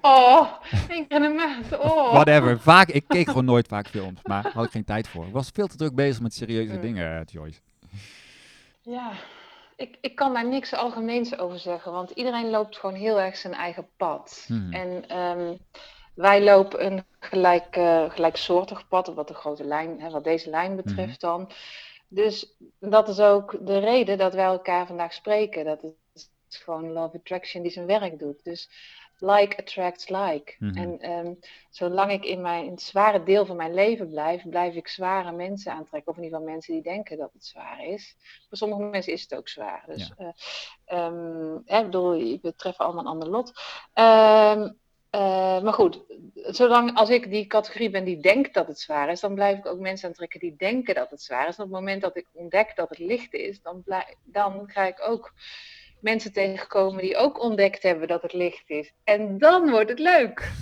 Oh, 0.00 0.46
één 0.88 1.06
keer 1.06 1.16
in 1.16 1.22
de 1.22 1.34
maand. 1.36 1.78
Oh. 1.78 2.12
Whatever. 2.16 2.60
Vaak, 2.60 2.88
ik 2.88 3.04
keek 3.08 3.26
gewoon 3.26 3.44
nooit 3.44 3.68
vaak 3.68 3.88
films, 3.88 4.20
maar 4.22 4.50
had 4.52 4.64
ik 4.64 4.70
geen 4.70 4.84
tijd 4.84 5.08
voor. 5.08 5.26
Ik 5.26 5.32
was 5.32 5.50
veel 5.52 5.66
te 5.66 5.76
druk 5.76 5.94
bezig 5.94 6.22
met 6.22 6.34
serieuze 6.34 6.80
dingen, 6.80 7.24
Joyce. 7.24 7.60
Ja, 8.82 9.12
ik, 9.76 9.96
ik 10.00 10.14
kan 10.14 10.32
daar 10.32 10.46
niks 10.46 10.74
algemeens 10.74 11.38
over 11.38 11.58
zeggen, 11.58 11.92
want 11.92 12.10
iedereen 12.10 12.50
loopt 12.50 12.76
gewoon 12.76 12.94
heel 12.94 13.20
erg 13.20 13.36
zijn 13.36 13.54
eigen 13.54 13.88
pad. 13.96 14.44
Hmm. 14.46 14.72
En 14.72 15.18
um, 15.18 15.58
wij 16.14 16.42
lopen 16.42 16.86
een 16.86 17.04
gelijk, 17.18 17.76
uh, 17.76 18.10
gelijksoortig 18.10 18.88
pad, 18.88 19.14
wat 19.14 19.28
de 19.28 19.34
grote 19.34 19.64
lijn, 19.64 20.00
hè, 20.00 20.10
wat 20.10 20.24
deze 20.24 20.50
lijn 20.50 20.72
hmm. 20.72 20.76
betreft 20.76 21.20
dan. 21.20 21.50
Dus 22.08 22.56
dat 22.78 23.08
is 23.08 23.20
ook 23.20 23.66
de 23.66 23.78
reden 23.78 24.18
dat 24.18 24.34
wij 24.34 24.44
elkaar 24.44 24.86
vandaag 24.86 25.12
spreken. 25.12 25.64
Dat 25.64 25.84
is 26.12 26.30
gewoon 26.48 26.92
Love 26.92 27.16
Attraction 27.16 27.62
die 27.62 27.72
zijn 27.72 27.86
werk 27.86 28.18
doet. 28.18 28.44
Dus 28.44 28.70
like 29.20 29.56
attracts 29.56 30.08
like. 30.08 30.54
Mhm. 30.58 30.76
En 30.76 31.10
um, 31.10 31.38
zolang 31.70 32.12
ik 32.12 32.24
in, 32.24 32.40
mijn, 32.40 32.64
in 32.64 32.70
het 32.70 32.82
zware 32.82 33.22
deel 33.22 33.46
van 33.46 33.56
mijn 33.56 33.74
leven 33.74 34.08
blijf, 34.08 34.48
blijf 34.48 34.74
ik 34.74 34.88
zware 34.88 35.32
mensen 35.32 35.72
aantrekken. 35.72 36.12
Of 36.12 36.18
in 36.18 36.24
ieder 36.24 36.38
geval 36.38 36.52
mensen 36.52 36.74
die 36.74 36.82
denken 36.82 37.18
dat 37.18 37.32
het 37.32 37.44
zwaar 37.44 37.84
is. 37.84 38.16
Voor 38.48 38.58
sommige 38.58 38.82
mensen 38.82 39.12
is 39.12 39.22
het 39.22 39.34
ook 39.34 39.48
zwaar. 39.48 39.84
Dus, 39.86 40.12
ja. 40.18 40.34
uh, 40.92 41.04
um, 41.04 41.56
ik 41.56 41.84
bedoel, 41.84 42.38
we 42.42 42.54
treffen 42.56 42.84
allemaal 42.84 43.04
een 43.04 43.10
ander 43.10 43.28
lot. 43.28 43.52
Um, 43.94 44.78
uh, 45.14 45.62
maar 45.62 45.72
goed, 45.72 46.00
zolang 46.34 46.96
als 46.96 47.10
ik 47.10 47.30
die 47.30 47.46
categorie 47.46 47.90
ben 47.90 48.04
die 48.04 48.20
denkt 48.20 48.54
dat 48.54 48.66
het 48.66 48.80
zwaar 48.80 49.10
is, 49.10 49.20
dan 49.20 49.34
blijf 49.34 49.58
ik 49.58 49.66
ook 49.66 49.78
mensen 49.78 50.08
aantrekken 50.08 50.40
die 50.40 50.56
denken 50.56 50.94
dat 50.94 51.10
het 51.10 51.22
zwaar 51.22 51.48
is. 51.48 51.56
En 51.56 51.64
op 51.64 51.70
het 51.70 51.78
moment 51.80 52.02
dat 52.02 52.16
ik 52.16 52.26
ontdek 52.32 52.76
dat 52.76 52.88
het 52.88 52.98
licht 52.98 53.34
is, 53.34 53.62
dan, 53.62 53.84
dan 54.24 54.62
ga 54.66 54.84
ik 54.84 55.00
ook 55.08 55.32
mensen 56.02 56.32
tegenkomen 56.32 57.02
die 57.02 57.16
ook 57.16 57.42
ontdekt 57.42 57.82
hebben 57.82 58.08
dat 58.08 58.22
het 58.22 58.32
licht 58.32 58.70
is. 58.70 58.92
En 59.04 59.38
dan 59.38 59.70
wordt 59.70 59.90
het 59.90 59.98
leuk. 59.98 60.52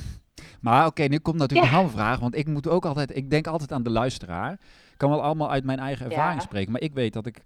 Maar 0.60 0.86
oké, 0.86 1.02
nu 1.02 1.18
komt 1.18 1.38
natuurlijk 1.38 1.70
een 1.70 1.76
hamvraag, 1.76 2.18
want 2.18 2.36
ik 2.36 2.46
moet 2.46 2.68
ook 2.68 2.84
altijd, 2.84 3.16
ik 3.16 3.30
denk 3.30 3.46
altijd 3.46 3.72
aan 3.72 3.82
de 3.82 3.90
luisteraar. 3.90 4.52
Ik 4.92 5.04
kan 5.04 5.10
wel 5.10 5.22
allemaal 5.22 5.50
uit 5.50 5.64
mijn 5.64 5.78
eigen 5.78 6.06
ervaring 6.06 6.42
spreken, 6.42 6.72
maar 6.72 6.80
ik 6.80 6.92
weet 6.92 7.12
dat 7.12 7.26
ik 7.26 7.42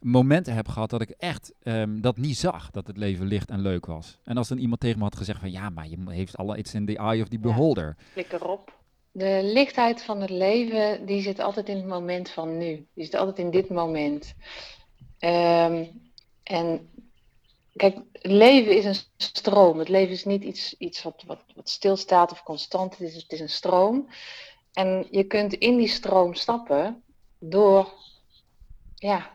momenten 0.00 0.54
heb 0.54 0.68
gehad 0.68 0.90
dat 0.90 1.00
ik 1.00 1.10
echt 1.10 1.54
um, 1.62 2.00
dat 2.00 2.16
niet 2.16 2.36
zag, 2.36 2.70
dat 2.70 2.86
het 2.86 2.96
leven 2.96 3.26
licht 3.26 3.50
en 3.50 3.60
leuk 3.60 3.86
was. 3.86 4.18
En 4.24 4.36
als 4.36 4.48
dan 4.48 4.58
iemand 4.58 4.80
tegen 4.80 4.98
me 4.98 5.04
had 5.04 5.16
gezegd 5.16 5.40
van 5.40 5.50
ja, 5.50 5.70
maar 5.70 5.88
je 5.88 5.96
heeft 6.08 6.36
alle 6.36 6.56
iets 6.56 6.74
in 6.74 6.86
the 6.86 6.98
eye 6.98 7.22
of 7.22 7.28
the 7.28 7.38
beholder. 7.38 7.96
Klik 8.12 8.32
erop. 8.32 8.74
De 9.12 9.40
lichtheid 9.42 10.02
van 10.02 10.20
het 10.20 10.30
leven, 10.30 11.06
die 11.06 11.22
zit 11.22 11.38
altijd 11.38 11.68
in 11.68 11.76
het 11.76 11.86
moment 11.86 12.30
van 12.30 12.58
nu. 12.58 12.86
Die 12.94 13.04
zit 13.04 13.14
altijd 13.14 13.38
in 13.38 13.50
dit 13.50 13.68
moment. 13.70 14.34
Um, 15.20 15.88
en 16.42 16.88
Kijk, 17.76 17.96
leven 18.12 18.76
is 18.76 18.84
een 18.84 19.04
stroom. 19.16 19.78
Het 19.78 19.88
leven 19.88 20.12
is 20.12 20.24
niet 20.24 20.42
iets, 20.42 20.74
iets 20.78 21.02
wat, 21.02 21.22
wat, 21.26 21.44
wat 21.54 21.68
stilstaat 21.68 22.32
of 22.32 22.42
constant. 22.42 22.98
Het 22.98 23.08
is, 23.08 23.14
het 23.14 23.32
is 23.32 23.40
een 23.40 23.48
stroom. 23.48 24.08
En 24.72 25.06
je 25.10 25.24
kunt 25.24 25.54
in 25.54 25.76
die 25.76 25.88
stroom 25.88 26.34
stappen 26.34 27.02
door, 27.38 27.92
ja, 28.94 29.30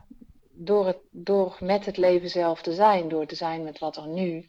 door, 0.51 0.88
het, 0.88 0.98
door 1.10 1.57
met 1.60 1.86
het 1.86 1.98
leven 1.98 2.29
zelf 2.29 2.62
te 2.62 2.74
zijn. 2.74 3.10
Door 3.10 3.25
te 3.25 3.36
zijn 3.36 3.63
met 3.63 3.79
wat 3.79 3.98
er 3.98 4.07
nu 4.07 4.45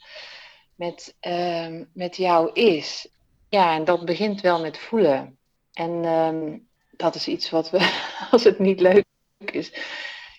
met, 0.74 1.16
uh, 1.20 1.80
met 1.92 2.16
jou 2.16 2.52
is. 2.52 3.08
Ja, 3.48 3.74
en 3.74 3.84
dat 3.84 4.04
begint 4.04 4.40
wel 4.40 4.60
met 4.60 4.78
voelen. 4.78 5.38
En 5.72 5.90
uh, 5.90 6.54
dat 6.90 7.14
is 7.14 7.28
iets 7.28 7.50
wat 7.50 7.70
we, 7.70 8.00
als 8.30 8.44
het 8.44 8.58
niet 8.58 8.80
leuk 8.80 9.04
is, 9.38 9.72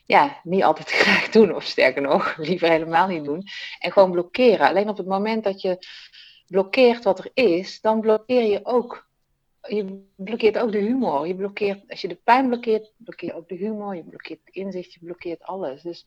ja, 0.06 0.40
niet 0.44 0.64
altijd 0.64 0.92
graag 1.02 1.30
doen, 1.30 1.56
of 1.56 1.64
sterker 1.64 2.02
nog, 2.02 2.38
liever 2.38 2.70
helemaal 2.70 3.08
niet 3.08 3.24
doen. 3.24 3.44
En 3.80 3.92
gewoon 3.92 4.12
blokkeren. 4.12 4.68
Alleen 4.68 4.90
op 4.90 4.98
het 4.98 5.08
moment 5.08 5.44
dat 5.44 5.62
je 5.62 5.78
blokkeert 6.48 7.04
wat 7.04 7.20
er 7.20 7.32
is, 7.34 7.82
dan 7.82 8.00
blokkeer 8.00 8.44
je 8.44 8.66
ook. 8.66 9.12
Je 9.68 10.06
blokkeert 10.16 10.58
ook 10.58 10.72
de 10.72 10.78
humor. 10.78 11.28
Je 11.28 11.36
blokkeert, 11.36 11.90
als 11.90 12.02
je 12.02 12.08
de 12.08 12.20
pijn 12.24 12.48
blokkeert, 12.48 12.92
blokkeer 12.98 13.30
je 13.30 13.36
ook 13.36 13.48
de 13.48 13.56
humor. 13.56 13.96
Je 13.96 14.04
blokkeert 14.04 14.40
het 14.44 14.56
inzicht, 14.56 14.94
je 14.94 15.00
blokkeert 15.00 15.44
alles. 15.44 15.82
Dus 15.82 16.06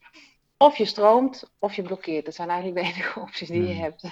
of 0.57 0.77
je 0.77 0.85
stroomt, 0.85 1.53
of 1.59 1.75
je 1.75 1.83
blokkeert. 1.83 2.25
Dat 2.25 2.35
zijn 2.35 2.49
eigenlijk 2.49 2.81
de 2.81 2.89
enige 2.93 3.21
opties 3.21 3.49
die 3.49 3.63
je 3.63 3.73
hmm. 3.73 3.83
hebt. 3.83 4.03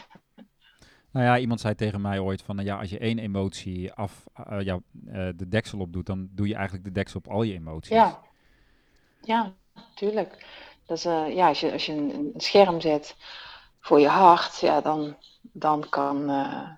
Nou 1.11 1.27
ja, 1.27 1.39
iemand 1.39 1.61
zei 1.61 1.75
tegen 1.75 2.01
mij 2.01 2.19
ooit 2.19 2.43
van, 2.43 2.65
ja, 2.65 2.79
als 2.79 2.91
je 2.91 2.99
één 2.99 3.19
emotie 3.19 3.93
af, 3.93 4.25
uh, 4.51 4.61
ja, 4.61 4.81
uh, 5.07 5.29
de 5.37 5.49
deksel 5.49 5.79
op 5.79 5.93
doet, 5.93 6.07
dan 6.07 6.29
doe 6.31 6.49
je 6.49 6.55
eigenlijk 6.55 6.85
de 6.85 6.93
deksel 6.93 7.21
op 7.25 7.33
al 7.33 7.43
je 7.43 7.53
emoties. 7.53 7.95
Ja, 7.97 8.21
ja 9.23 9.55
tuurlijk. 9.95 10.47
Dus 10.87 11.07
uh, 11.07 11.35
ja, 11.35 11.49
als 11.49 11.61
je, 11.61 11.73
als 11.73 11.87
je 11.87 11.93
een, 11.93 12.15
een, 12.15 12.33
scherm 12.37 12.81
zet 12.81 13.17
voor 13.81 14.01
je 14.01 14.09
hart, 14.09 14.61
ja, 14.61 14.81
dan, 14.81 15.17
dan 15.43 15.89
kan, 15.89 16.31
uh, 16.31 16.69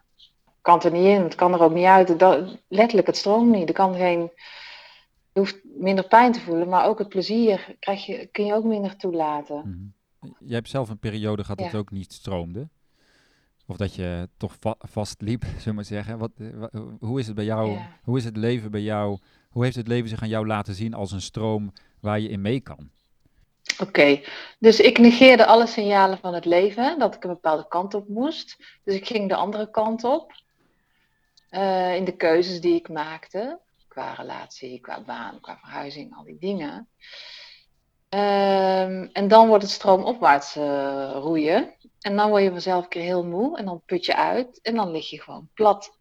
kan 0.61 0.75
het 0.75 0.85
er 0.85 0.93
niet 0.93 1.05
in. 1.05 1.23
Het 1.23 1.35
kan 1.35 1.53
er 1.53 1.63
ook 1.63 1.73
niet 1.73 1.85
uit. 1.85 2.19
Dat, 2.19 2.59
letterlijk, 2.69 3.07
het 3.07 3.17
stroomt 3.17 3.53
niet. 3.53 3.69
Er 3.69 3.75
kan 3.75 3.95
geen, 3.95 4.31
je 5.33 5.41
hoeft 5.41 5.59
minder 5.65 6.07
pijn 6.07 6.33
te 6.33 6.41
voelen, 6.41 6.69
maar 6.69 6.87
ook 6.87 6.99
het 6.99 7.09
plezier 7.09 7.77
krijg 7.79 8.07
je, 8.07 8.27
kun 8.27 8.45
je 8.45 8.55
ook 8.55 8.65
minder 8.65 8.97
toelaten. 8.97 9.57
Mm 9.57 9.63
-hmm. 9.63 9.95
Jij 10.39 10.57
hebt 10.57 10.69
zelf 10.69 10.89
een 10.89 10.99
periode 10.99 11.43
gehad 11.43 11.59
dat 11.59 11.67
het 11.67 11.77
ook 11.77 11.91
niet 11.91 12.13
stroomde. 12.13 12.69
Of 13.67 13.77
dat 13.77 13.95
je 13.95 14.29
toch 14.37 14.57
va 14.61 14.75
vastliep, 14.79 15.45
zullen 15.49 15.65
we 15.65 15.73
maar 15.73 15.85
zeggen. 15.85 16.19
Wat, 16.19 16.31
eh, 16.39 16.81
hoe 17.01 17.19
is 17.19 17.27
het 17.27 17.35
bij 17.35 17.45
jou? 17.45 17.71
Ja. 17.71 17.99
Hoe 18.03 18.19
is 18.19 18.25
het 18.25 18.37
leven 18.37 18.71
bij 18.71 18.83
jou? 18.83 19.19
Hoe 19.51 19.65
heeft 19.65 19.77
het 19.77 19.89
leven 19.89 20.09
zich 20.09 20.23
aan 20.23 20.29
jou 20.29 20.47
laten 20.47 20.75
zien 20.75 20.95
als 20.95 21.13
een 21.13 21.21
stroom 21.21 21.73
waar 22.01 22.21
je 22.21 22.29
in 22.29 22.41
mee 22.41 22.61
kan? 22.61 22.91
Oké, 23.81 24.21
dus 24.59 24.81
ik 24.81 24.99
negeerde 24.99 25.47
alle 25.47 25.67
signalen 25.67 26.19
van 26.19 26.35
het 26.35 26.45
leven, 26.45 26.99
dat 26.99 27.15
ik 27.15 27.25
een 27.25 27.31
bepaalde 27.31 27.69
kant 27.69 27.95
op 27.95 28.09
moest. 28.09 28.57
Dus 28.85 28.95
ik 28.95 29.07
ging 29.07 29.29
de 29.29 29.35
andere 29.37 29.71
kant 29.71 30.05
op. 30.05 30.33
eh, 31.49 31.95
in 31.97 32.05
de 32.05 32.17
keuzes 32.17 32.61
die 32.61 32.75
ik 32.75 32.89
maakte, 32.89 33.61
qua 33.89 34.13
relatie, 34.13 34.81
qua 34.81 35.01
baan, 35.05 35.41
qua 35.41 35.59
verhuizing, 35.59 36.17
al 36.17 36.25
die 36.25 36.39
dingen. 36.39 36.89
Ehm, 38.09 39.09
en 39.13 39.29
dan 39.29 39.49
wordt 39.49 39.63
het 39.63 39.73
stroomopwaarts 39.73 40.57
eh, 40.57 41.11
roeien. 41.13 41.75
En 42.01 42.17
dan 42.17 42.29
word 42.29 42.43
je 42.43 42.51
vanzelf 42.51 42.83
een 42.85 42.89
keer 42.89 43.03
heel 43.03 43.25
moe 43.25 43.59
en 43.59 43.65
dan 43.65 43.83
put 43.87 44.05
je 44.05 44.17
uit 44.17 44.61
en 44.63 44.75
dan 44.75 44.91
lig 44.91 45.11
je 45.11 45.23
gewoon 45.23 45.49
plat. 45.55 45.96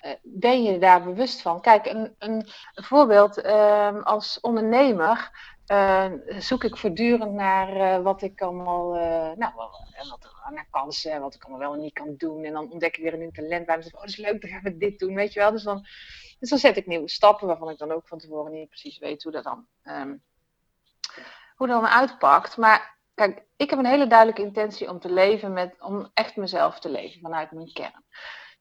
Eh, 0.00 0.12
ben 0.22 0.62
je 0.62 0.78
daar 0.78 1.04
bewust 1.04 1.42
van? 1.42 1.60
Kijk, 1.60 1.86
een, 1.86 2.14
een, 2.18 2.46
voorbeeld 2.74 3.40
ehm, 3.40 4.00
als 4.00 4.40
ondernemer 4.40 5.30
eh, 5.66 6.10
zoek 6.38 6.64
ik 6.64 6.76
voortdurend 6.76 7.32
naar 7.32 7.76
eh, 7.76 8.02
wat 8.02 8.22
ik 8.22 8.40
allemaal, 8.40 8.92
nou, 9.36 9.54
wat, 9.54 9.86
naar 10.50 10.68
kansen, 10.70 11.12
en 11.12 11.20
wat 11.20 11.34
ik 11.34 11.42
allemaal 11.42 11.60
wel 11.60 11.72
en 11.74 11.80
niet 11.80 11.92
kan 11.92 12.14
doen. 12.16 12.44
En 12.44 12.52
dan 12.52 12.70
ontdek 12.70 12.96
ik 12.96 13.02
weer 13.02 13.12
een 13.12 13.18
nieuw 13.18 13.30
talent 13.30 13.68
ik 13.68 13.82
zeg, 13.82 13.94
oh, 13.94 14.00
dat 14.00 14.08
is 14.08 14.16
leuk, 14.16 14.40
dan 14.40 14.50
gaan 14.50 14.62
we 14.62 14.76
dit 14.76 14.98
doen, 14.98 15.14
weet 15.14 15.32
je 15.32 15.40
wel. 15.40 15.50
Dus 15.50 15.62
dan, 15.62 15.86
dus 16.38 16.48
dan 16.48 16.58
zet 16.58 16.76
ik 16.76 16.86
nieuwe 16.86 17.08
stappen 17.08 17.46
waarvan 17.46 17.70
ik 17.70 17.78
dan 17.78 17.92
ook 17.92 18.08
van 18.08 18.18
tevoren 18.18 18.52
niet 18.52 18.68
precies 18.68 18.98
weet 18.98 19.22
hoe 19.22 19.32
dat 19.32 19.44
dan, 19.44 19.66
ehm, 19.82 20.16
hoe 21.56 21.66
dat 21.66 21.80
dan 21.80 21.90
uitpakt. 21.90 22.56
Maar 22.56 22.98
kijk, 23.14 23.44
ik 23.56 23.70
heb 23.70 23.78
een 23.78 23.86
hele 23.86 24.06
duidelijke 24.06 24.42
intentie 24.42 24.88
om 24.88 25.00
te 25.00 25.12
leven 25.12 25.52
met, 25.52 25.74
om 25.80 26.10
echt 26.14 26.36
mezelf 26.36 26.78
te 26.78 26.88
leven 26.88 27.20
vanuit 27.20 27.50
mijn 27.50 27.72
kern. 27.72 28.04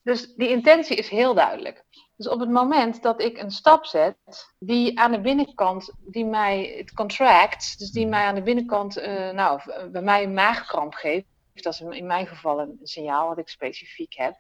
Dus 0.10 0.34
die 0.36 0.50
intentie 0.50 0.98
is 0.98 1.10
heel 1.10 1.34
duidelijk. 1.34 1.84
Dus 2.16 2.28
op 2.28 2.40
het 2.40 2.50
moment 2.50 3.02
dat 3.02 3.22
ik 3.22 3.38
een 3.38 3.52
stap 3.52 3.86
zet 3.86 4.16
die 4.60 5.00
aan 5.00 5.12
de 5.12 5.22
binnenkant, 5.22 5.94
die 6.00 6.26
mij 6.26 6.74
het 6.78 6.94
contract, 6.94 7.80
dus 7.80 7.92
die 7.92 8.08
mij 8.08 8.26
aan 8.26 8.36
de 8.36 8.42
binnenkant, 8.42 8.98
eh, 8.98 9.30
nou, 9.30 9.62
bij 9.92 10.02
mij 10.02 10.24
een 10.24 10.34
maagkramp 10.34 10.94
geeft, 10.94 11.26
dat 11.54 11.74
is 11.74 11.80
in 11.80 12.06
mijn 12.06 12.28
geval 12.28 12.60
een 12.60 12.80
signaal 12.84 13.28
wat 13.28 13.38
ik 13.38 13.50
specifiek 13.50 14.14
heb, 14.14 14.36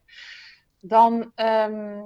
dan 0.79 1.31
ehm, 1.35 2.01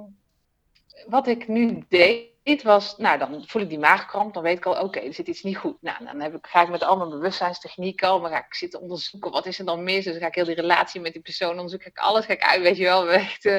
wat 1.06 1.26
ik 1.26 1.48
nu 1.48 1.84
deed 1.88 2.33
was, 2.62 2.94
nou 2.98 3.18
dan 3.18 3.44
voel 3.46 3.62
ik 3.62 3.68
die 3.68 3.78
maagkramp, 3.78 4.34
dan 4.34 4.42
weet 4.42 4.56
ik 4.56 4.66
al, 4.66 4.80
oké, 4.82 4.98
er 4.98 5.14
zit 5.14 5.26
iets 5.28 5.42
niet 5.42 5.56
goed. 5.56 5.76
Nou, 5.80 6.04
dan 6.04 6.20
heb 6.20 6.34
ik, 6.34 6.46
ga 6.46 6.62
ik 6.62 6.68
met 6.68 6.84
al 6.84 6.96
mijn 6.96 7.08
bewustzijnstechnieken 7.10 8.08
al, 8.08 8.20
maar 8.20 8.30
ga 8.30 8.38
ik 8.46 8.54
zitten 8.54 8.80
onderzoeken, 8.80 9.30
wat 9.30 9.46
is 9.46 9.58
er 9.58 9.64
dan 9.64 9.82
mis? 9.84 10.04
Dus 10.04 10.12
dan 10.12 10.22
ga 10.22 10.26
ik 10.26 10.34
heel 10.34 10.44
die 10.44 10.54
relatie 10.54 11.00
met 11.00 11.12
die 11.12 11.22
persoon 11.22 11.50
onderzoeken, 11.50 11.90
ga 11.94 12.00
ik 12.02 12.08
alles 12.08 12.24
ga 12.24 12.32
ik 12.32 12.42
uit, 12.42 12.62
weet 12.62 12.76
je 12.76 12.82
wel, 12.84 13.10
echt, 13.12 13.44
eh, 13.44 13.56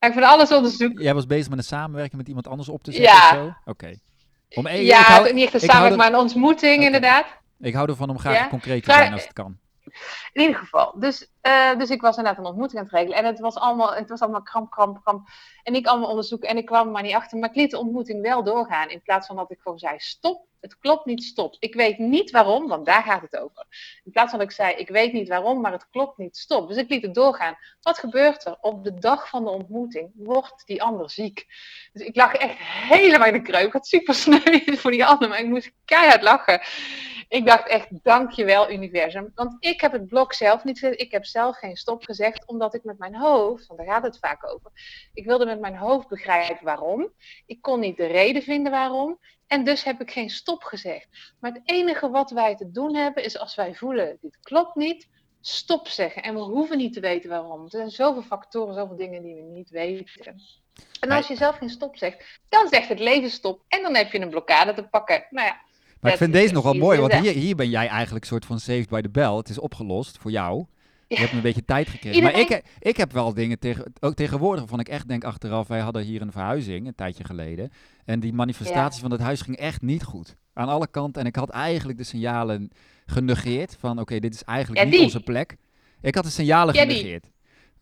ga 0.00 0.06
ik 0.06 0.12
van 0.12 0.22
alles 0.22 0.52
onderzoeken. 0.52 1.02
Jij 1.02 1.14
was 1.14 1.26
bezig 1.26 1.48
met 1.48 1.58
een 1.58 1.64
samenwerking 1.64 2.16
met 2.16 2.28
iemand 2.28 2.48
anders 2.48 2.68
op 2.68 2.82
te 2.82 2.92
zetten 2.92 3.12
Ja. 3.12 3.30
of 3.30 3.36
zo? 3.36 3.70
Oké. 3.70 3.94
Om 4.54 4.66
e- 4.66 4.72
ja, 4.76 5.00
ik 5.00 5.06
hou, 5.06 5.32
niet 5.32 5.44
echt 5.44 5.54
een 5.54 5.60
samenwerking, 5.60 6.02
er- 6.02 6.10
maar 6.10 6.18
een 6.20 6.24
ontmoeting 6.26 6.82
inderdaad. 6.84 7.26
ik 7.60 7.74
hou 7.74 7.88
ervan 7.88 8.10
om 8.10 8.18
graag 8.18 8.34
Ja? 8.34 8.48
concreet 8.48 8.84
te 8.84 8.92
zijn 8.92 9.12
als 9.12 9.22
het 9.22 9.32
kan. 9.32 9.58
In 10.32 10.42
ieder 10.42 10.56
geval. 10.56 10.92
Dus, 10.98 11.30
eh, 11.40 11.78
dus 11.78 11.90
ik 11.90 12.00
was 12.00 12.16
inderdaad 12.16 12.40
een 12.40 12.50
ontmoeting 12.50 12.78
aan 12.78 12.84
het 12.84 12.94
regelen. 12.94 13.18
En 13.18 13.24
het 13.24 13.40
was 13.40 13.54
allemaal, 13.54 13.94
het 13.94 14.08
was 14.08 14.20
allemaal 14.20 14.42
kramp, 14.42 14.70
kramp, 14.70 15.00
kramp. 15.02 15.28
En 15.62 15.74
ik 15.74 15.86
allemaal 15.86 16.08
onderzoeken. 16.08 16.48
En 16.48 16.56
ik 16.56 16.66
kwam 16.66 16.86
er 16.86 16.92
maar 16.92 17.02
niet 17.02 17.14
achter. 17.14 17.38
Maar 17.38 17.48
ik 17.48 17.56
liet 17.56 17.70
de 17.70 17.78
ontmoeting 17.78 18.22
wel 18.22 18.44
doorgaan. 18.44 18.88
In 18.88 19.02
plaats 19.02 19.26
van 19.26 19.36
dat 19.36 19.50
ik 19.50 19.60
gewoon 19.60 19.78
zei, 19.78 19.94
stop. 19.98 20.46
Het 20.60 20.78
klopt 20.78 21.04
niet, 21.04 21.22
stop. 21.22 21.56
Ik 21.58 21.74
weet 21.74 21.98
niet 21.98 22.30
waarom, 22.30 22.68
want 22.68 22.86
daar 22.86 23.02
gaat 23.02 23.22
het 23.22 23.36
over. 23.36 23.66
In 24.04 24.12
plaats 24.12 24.30
van 24.30 24.38
dat 24.38 24.48
ik 24.48 24.54
zei, 24.54 24.74
ik 24.74 24.88
weet 24.88 25.12
niet 25.12 25.28
waarom, 25.28 25.60
maar 25.60 25.72
het 25.72 25.90
klopt 25.90 26.18
niet, 26.18 26.36
stop. 26.36 26.68
Dus 26.68 26.76
ik 26.76 26.88
liet 26.88 27.02
het 27.02 27.14
doorgaan. 27.14 27.56
Wat 27.80 27.98
gebeurt 27.98 28.46
er? 28.46 28.56
Op 28.60 28.84
de 28.84 28.94
dag 28.94 29.28
van 29.28 29.44
de 29.44 29.50
ontmoeting 29.50 30.10
wordt 30.14 30.66
die 30.66 30.82
ander 30.82 31.10
ziek. 31.10 31.46
Dus 31.92 32.02
ik 32.02 32.16
lag 32.16 32.34
echt 32.34 32.56
helemaal 32.58 33.26
in 33.26 33.32
de 33.32 33.42
kreuk. 33.42 33.66
Ik 33.66 33.72
had 33.72 33.86
super 33.86 34.14
sneu 34.14 34.60
voor 34.80 34.90
die 34.90 35.06
ander, 35.06 35.28
maar 35.28 35.40
ik 35.40 35.46
moest 35.46 35.72
keihard 35.84 36.22
lachen. 36.22 36.60
Ik 37.28 37.46
dacht 37.46 37.68
echt, 37.68 37.88
dankjewel 38.04 38.70
universum. 38.70 39.32
Want 39.34 39.56
ik 39.58 39.80
heb 39.80 39.92
het 39.92 40.06
blok 40.06 40.32
zelf 40.32 40.64
niet 40.64 40.78
gezet. 40.78 41.00
Ik 41.00 41.10
heb 41.10 41.24
zelf 41.24 41.56
geen 41.58 41.76
stop 41.76 42.04
gezegd, 42.04 42.46
omdat 42.46 42.74
ik 42.74 42.84
met 42.84 42.98
mijn 42.98 43.16
hoofd, 43.16 43.66
want 43.66 43.80
daar 43.80 43.88
gaat 43.88 44.02
het 44.02 44.18
vaak 44.18 44.50
over. 44.50 44.70
Ik 45.12 45.24
wilde 45.24 45.46
met 45.46 45.60
mijn 45.60 45.76
hoofd 45.76 46.08
begrijpen 46.08 46.64
waarom. 46.64 47.12
Ik 47.46 47.62
kon 47.62 47.80
niet 47.80 47.96
de 47.96 48.06
reden 48.06 48.42
vinden 48.42 48.72
waarom. 48.72 49.18
En 49.46 49.64
dus 49.64 49.84
heb 49.84 50.00
ik 50.00 50.10
geen 50.10 50.30
stop 50.30 50.62
gezegd. 50.62 51.34
Maar 51.40 51.52
het 51.52 51.62
enige 51.64 52.10
wat 52.10 52.30
wij 52.30 52.56
te 52.56 52.70
doen 52.70 52.94
hebben, 52.94 53.24
is 53.24 53.38
als 53.38 53.54
wij 53.54 53.74
voelen, 53.74 54.18
dit 54.20 54.38
klopt 54.40 54.74
niet, 54.74 55.08
stop 55.40 55.88
zeggen. 55.88 56.22
En 56.22 56.34
we 56.34 56.40
hoeven 56.40 56.78
niet 56.78 56.92
te 56.92 57.00
weten 57.00 57.30
waarom. 57.30 57.64
Er 57.64 57.70
zijn 57.70 57.90
zoveel 57.90 58.22
factoren, 58.22 58.74
zoveel 58.74 58.96
dingen 58.96 59.22
die 59.22 59.34
we 59.34 59.42
niet 59.42 59.70
weten. 59.70 60.40
En 61.00 61.10
als 61.10 61.28
je 61.28 61.36
zelf 61.36 61.56
geen 61.56 61.70
stop 61.70 61.96
zegt, 61.96 62.40
dan 62.48 62.68
zegt 62.68 62.88
het 62.88 62.98
leven 62.98 63.30
stop. 63.30 63.62
En 63.68 63.82
dan 63.82 63.94
heb 63.94 64.12
je 64.12 64.20
een 64.20 64.30
blokkade 64.30 64.74
te 64.74 64.88
pakken. 64.88 65.26
Nou 65.30 65.46
ja, 65.46 65.60
Maar 66.06 66.14
ik 66.14 66.24
vind 66.24 66.32
deze 66.32 66.52
nogal 66.52 66.70
precies 66.70 66.88
mooi, 66.88 67.00
want 67.00 67.12
inderdaad. 67.12 67.34
hier, 67.34 67.44
hier 67.44 67.56
ben 67.56 67.70
jij 67.70 67.86
eigenlijk 67.88 68.24
een 68.24 68.30
soort 68.30 68.44
van 68.44 68.60
saved 68.60 68.88
by 68.88 69.00
the 69.00 69.08
bell. 69.08 69.32
Het 69.32 69.48
is 69.48 69.58
opgelost 69.58 70.18
voor 70.18 70.30
jou. 70.30 70.64
Je 71.08 71.16
hebt 71.16 71.32
een 71.32 71.40
beetje 71.40 71.64
tijd 71.64 71.88
gekregen. 71.88 72.22
Maar 72.22 72.38
ik, 72.38 72.62
ik 72.78 72.96
heb 72.96 73.12
wel 73.12 73.34
dingen 73.34 73.58
tegen, 73.58 73.92
ook 74.00 74.14
tegenwoordig 74.14 74.60
waarvan 74.60 74.80
ik 74.80 74.88
echt 74.88 75.08
denk 75.08 75.24
achteraf. 75.24 75.68
Wij 75.68 75.80
hadden 75.80 76.02
hier 76.02 76.22
een 76.22 76.32
verhuizing 76.32 76.86
een 76.86 76.94
tijdje 76.94 77.24
geleden. 77.24 77.70
En 78.04 78.20
die 78.20 78.32
manifestatie 78.32 79.00
van 79.00 79.10
het 79.10 79.20
huis 79.20 79.40
ging 79.40 79.56
echt 79.56 79.82
niet 79.82 80.02
goed. 80.04 80.36
Aan 80.52 80.68
alle 80.68 80.86
kanten. 80.86 81.20
En 81.20 81.26
ik 81.28 81.36
had 81.36 81.50
eigenlijk 81.50 81.98
de 81.98 82.04
signalen 82.04 82.70
genegeerd. 83.06 83.76
Van 83.78 84.00
oké, 84.00 84.18
dit 84.18 84.34
is 84.34 84.42
eigenlijk 84.44 84.84
Ja, 84.84 84.90
niet 84.90 85.00
onze 85.00 85.20
plek. 85.20 85.56
Ik 86.00 86.14
had 86.14 86.24
de 86.24 86.30
signalen 86.30 86.74
Ja, 86.74 86.80
genegeerd. 86.80 87.26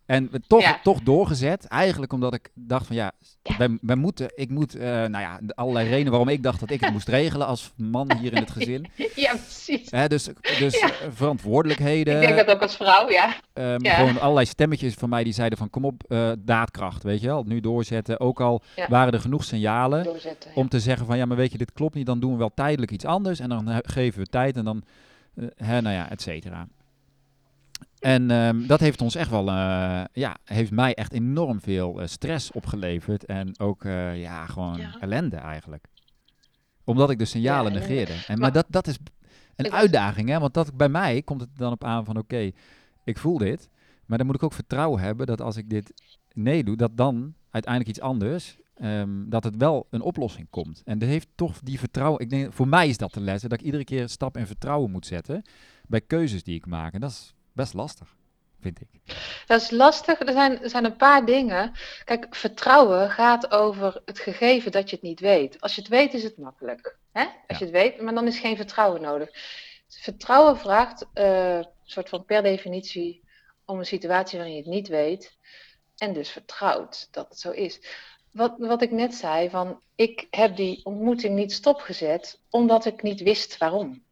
En 0.06 0.30
toch, 0.46 0.60
Ja. 0.62 0.80
toch 0.82 1.00
doorgezet. 1.02 1.64
Eigenlijk 1.66 2.12
omdat 2.12 2.34
ik 2.34 2.48
dacht 2.54 2.86
van 2.86 2.96
ja, 2.96 3.12
wij, 3.58 3.78
wij 3.80 3.96
moeten, 3.96 4.28
ik 4.34 4.50
moet, 4.50 4.74
eh, 4.74 4.86
nou 4.88 5.18
ja, 5.18 5.40
allerlei 5.54 5.88
redenen 5.88 6.10
waarom 6.10 6.28
ik 6.28 6.42
dacht 6.42 6.60
dat 6.60 6.70
ik 6.70 6.80
het 6.80 6.92
moest 6.92 7.08
regelen 7.08 7.46
als 7.46 7.72
man 7.76 8.16
hier 8.16 8.32
in 8.32 8.38
het 8.38 8.50
gezin. 8.50 8.86
ja, 9.14 9.30
precies. 9.30 9.90
Hè, 9.90 10.08
dus 10.08 10.28
dus 10.58 10.80
Ja. 10.80 10.86
eh, 10.86 10.92
verantwoordelijkheden. 11.10 12.14
Ik 12.14 12.20
denk 12.28 12.46
dat 12.46 12.56
ook 12.56 12.62
als 12.62 12.76
vrouw, 12.76 13.10
ja. 13.10 13.34
Ja. 13.78 13.94
Gewoon 13.94 14.20
allerlei 14.20 14.46
stemmetjes 14.46 14.94
van 14.94 15.08
mij 15.08 15.24
die 15.24 15.32
zeiden 15.32 15.58
van 15.58 15.70
kom 15.70 15.84
op, 15.84 16.02
eh, 16.08 16.32
daadkracht, 16.38 17.02
weet 17.02 17.20
je 17.20 17.26
wel. 17.26 17.42
Nu 17.46 17.60
doorzetten. 17.60 18.20
Ook 18.20 18.40
al 18.40 18.62
Ja. 18.76 18.86
waren 18.88 19.12
er 19.12 19.20
genoeg 19.20 19.44
signalen 19.44 20.04
ja. 20.04 20.32
om 20.54 20.68
te 20.68 20.80
zeggen 20.80 21.06
van 21.06 21.16
ja, 21.16 21.24
maar 21.24 21.36
weet 21.36 21.52
je, 21.52 21.58
dit 21.58 21.72
klopt 21.72 21.94
niet. 21.94 22.06
Dan 22.06 22.20
doen 22.20 22.32
we 22.32 22.38
wel 22.38 22.52
tijdelijk 22.54 22.90
iets 22.92 23.04
anders 23.04 23.40
en 23.40 23.48
dan 23.48 23.80
geven 23.84 24.20
we 24.20 24.26
tijd 24.26 24.56
en 24.56 24.64
dan, 24.64 24.82
hè, 25.56 25.80
nou 25.80 25.94
ja, 25.94 26.10
et 26.10 26.22
cetera. 26.22 26.66
En 28.04 28.30
ehm, 28.30 28.66
dat 28.66 28.80
heeft 28.80 29.00
ons 29.00 29.14
echt 29.14 29.30
wel, 29.30 29.48
eh, 29.48 30.04
ja, 30.12 30.36
heeft 30.44 30.70
mij 30.70 30.94
echt 30.94 31.12
enorm 31.12 31.60
veel 31.60 32.00
eh, 32.00 32.06
stress 32.06 32.52
opgeleverd. 32.52 33.24
En 33.24 33.58
ook, 33.58 33.84
eh, 33.84 34.20
ja, 34.20 34.46
gewoon 34.46 34.76
Ja. 34.76 34.96
ellende 35.00 35.36
eigenlijk. 35.36 35.86
Omdat 36.84 37.10
ik 37.10 37.18
de 37.18 37.24
signalen 37.24 37.72
ellende. 37.72 37.88
negeerde. 37.88 38.12
En, 38.12 38.20
maar 38.26 38.38
Maar- 38.38 38.52
dat, 38.52 38.66
dat 38.68 38.86
is 38.86 38.96
een 39.56 39.72
uitdaging, 39.72 40.28
hè. 40.28 40.38
Want 40.38 40.54
dat, 40.54 40.76
bij 40.76 40.88
mij 40.88 41.22
komt 41.22 41.40
het 41.40 41.50
dan 41.56 41.72
op 41.72 41.84
aan 41.84 42.04
van, 42.04 42.16
oké, 42.18 42.50
ik 43.04 43.18
voel 43.18 43.38
dit. 43.38 43.68
Maar 44.06 44.18
dan 44.18 44.26
moet 44.26 44.36
ik 44.36 44.42
ook 44.42 44.52
vertrouwen 44.52 45.00
hebben 45.00 45.26
dat 45.26 45.40
als 45.40 45.56
ik 45.56 45.70
dit 45.70 45.92
nee 46.32 46.64
doe, 46.64 46.76
dat 46.76 46.96
dan 46.96 47.34
uiteindelijk 47.50 47.96
iets 47.96 48.04
anders, 48.06 48.58
ehm, 48.74 49.28
dat 49.28 49.44
het 49.44 49.56
wel 49.56 49.86
een 49.90 50.00
oplossing 50.02 50.46
komt. 50.50 50.82
En 50.84 50.98
dat 50.98 51.08
heeft 51.08 51.28
toch 51.34 51.60
die 51.62 51.78
vertrouwen, 51.78 52.20
ik 52.20 52.30
denk, 52.30 52.52
voor 52.52 52.68
mij 52.68 52.88
is 52.88 52.96
dat 52.96 53.12
de 53.14 53.20
les, 53.20 53.42
hè, 53.42 53.48
dat 53.48 53.58
ik 53.60 53.64
iedere 53.66 53.84
keer 53.84 54.02
een 54.02 54.08
stap 54.08 54.36
in 54.36 54.46
vertrouwen 54.46 54.90
moet 54.90 55.06
zetten 55.06 55.42
bij 55.86 56.00
keuzes 56.00 56.42
die 56.42 56.54
ik 56.54 56.66
maak. 56.66 56.92
En 56.94 57.00
dat 57.00 57.10
is 57.10 57.34
best 57.54 57.74
lastig, 57.74 58.14
vind 58.60 58.80
ik. 58.80 58.88
Dat 59.46 59.60
is 59.60 59.70
lastig. 59.70 60.20
Er 60.20 60.32
zijn, 60.32 60.62
er 60.62 60.70
zijn 60.70 60.84
een 60.84 60.96
paar 60.96 61.24
dingen. 61.24 61.72
Kijk, 62.04 62.34
vertrouwen 62.34 63.10
gaat 63.10 63.50
over 63.50 64.02
het 64.04 64.18
gegeven 64.18 64.72
dat 64.72 64.90
je 64.90 64.96
het 64.96 65.04
niet 65.04 65.20
weet. 65.20 65.60
Als 65.60 65.74
je 65.74 65.80
het 65.80 65.90
weet, 65.90 66.14
is 66.14 66.22
het 66.22 66.36
makkelijk. 66.38 66.98
Hè? 67.12 67.22
Als 67.22 67.32
Ja. 67.46 67.56
je 67.58 67.64
het 67.64 67.70
weet, 67.72 68.00
maar 68.00 68.14
dan 68.14 68.26
is 68.26 68.38
geen 68.38 68.56
vertrouwen 68.56 69.00
nodig. 69.00 69.28
Vertrouwen 69.88 70.58
vraagt, 70.58 71.06
eh, 71.12 71.60
soort 71.84 72.08
van 72.08 72.24
per 72.24 72.42
definitie, 72.42 73.22
om 73.64 73.78
een 73.78 73.86
situatie 73.86 74.38
waarin 74.38 74.56
je 74.56 74.62
het 74.62 74.70
niet 74.70 74.88
weet. 74.88 75.36
En 75.96 76.12
dus 76.12 76.30
vertrouwt 76.30 77.08
dat 77.10 77.28
het 77.28 77.38
zo 77.40 77.50
is. 77.50 77.80
Wat, 78.32 78.54
wat 78.58 78.82
ik 78.82 78.90
net 78.90 79.14
zei, 79.14 79.50
van 79.50 79.80
ik 79.94 80.26
heb 80.30 80.56
die 80.56 80.84
ontmoeting 80.84 81.34
niet 81.34 81.52
stopgezet 81.52 82.40
omdat 82.50 82.84
ik 82.84 83.02
niet 83.02 83.20
wist 83.22 83.58
waarom. 83.58 84.04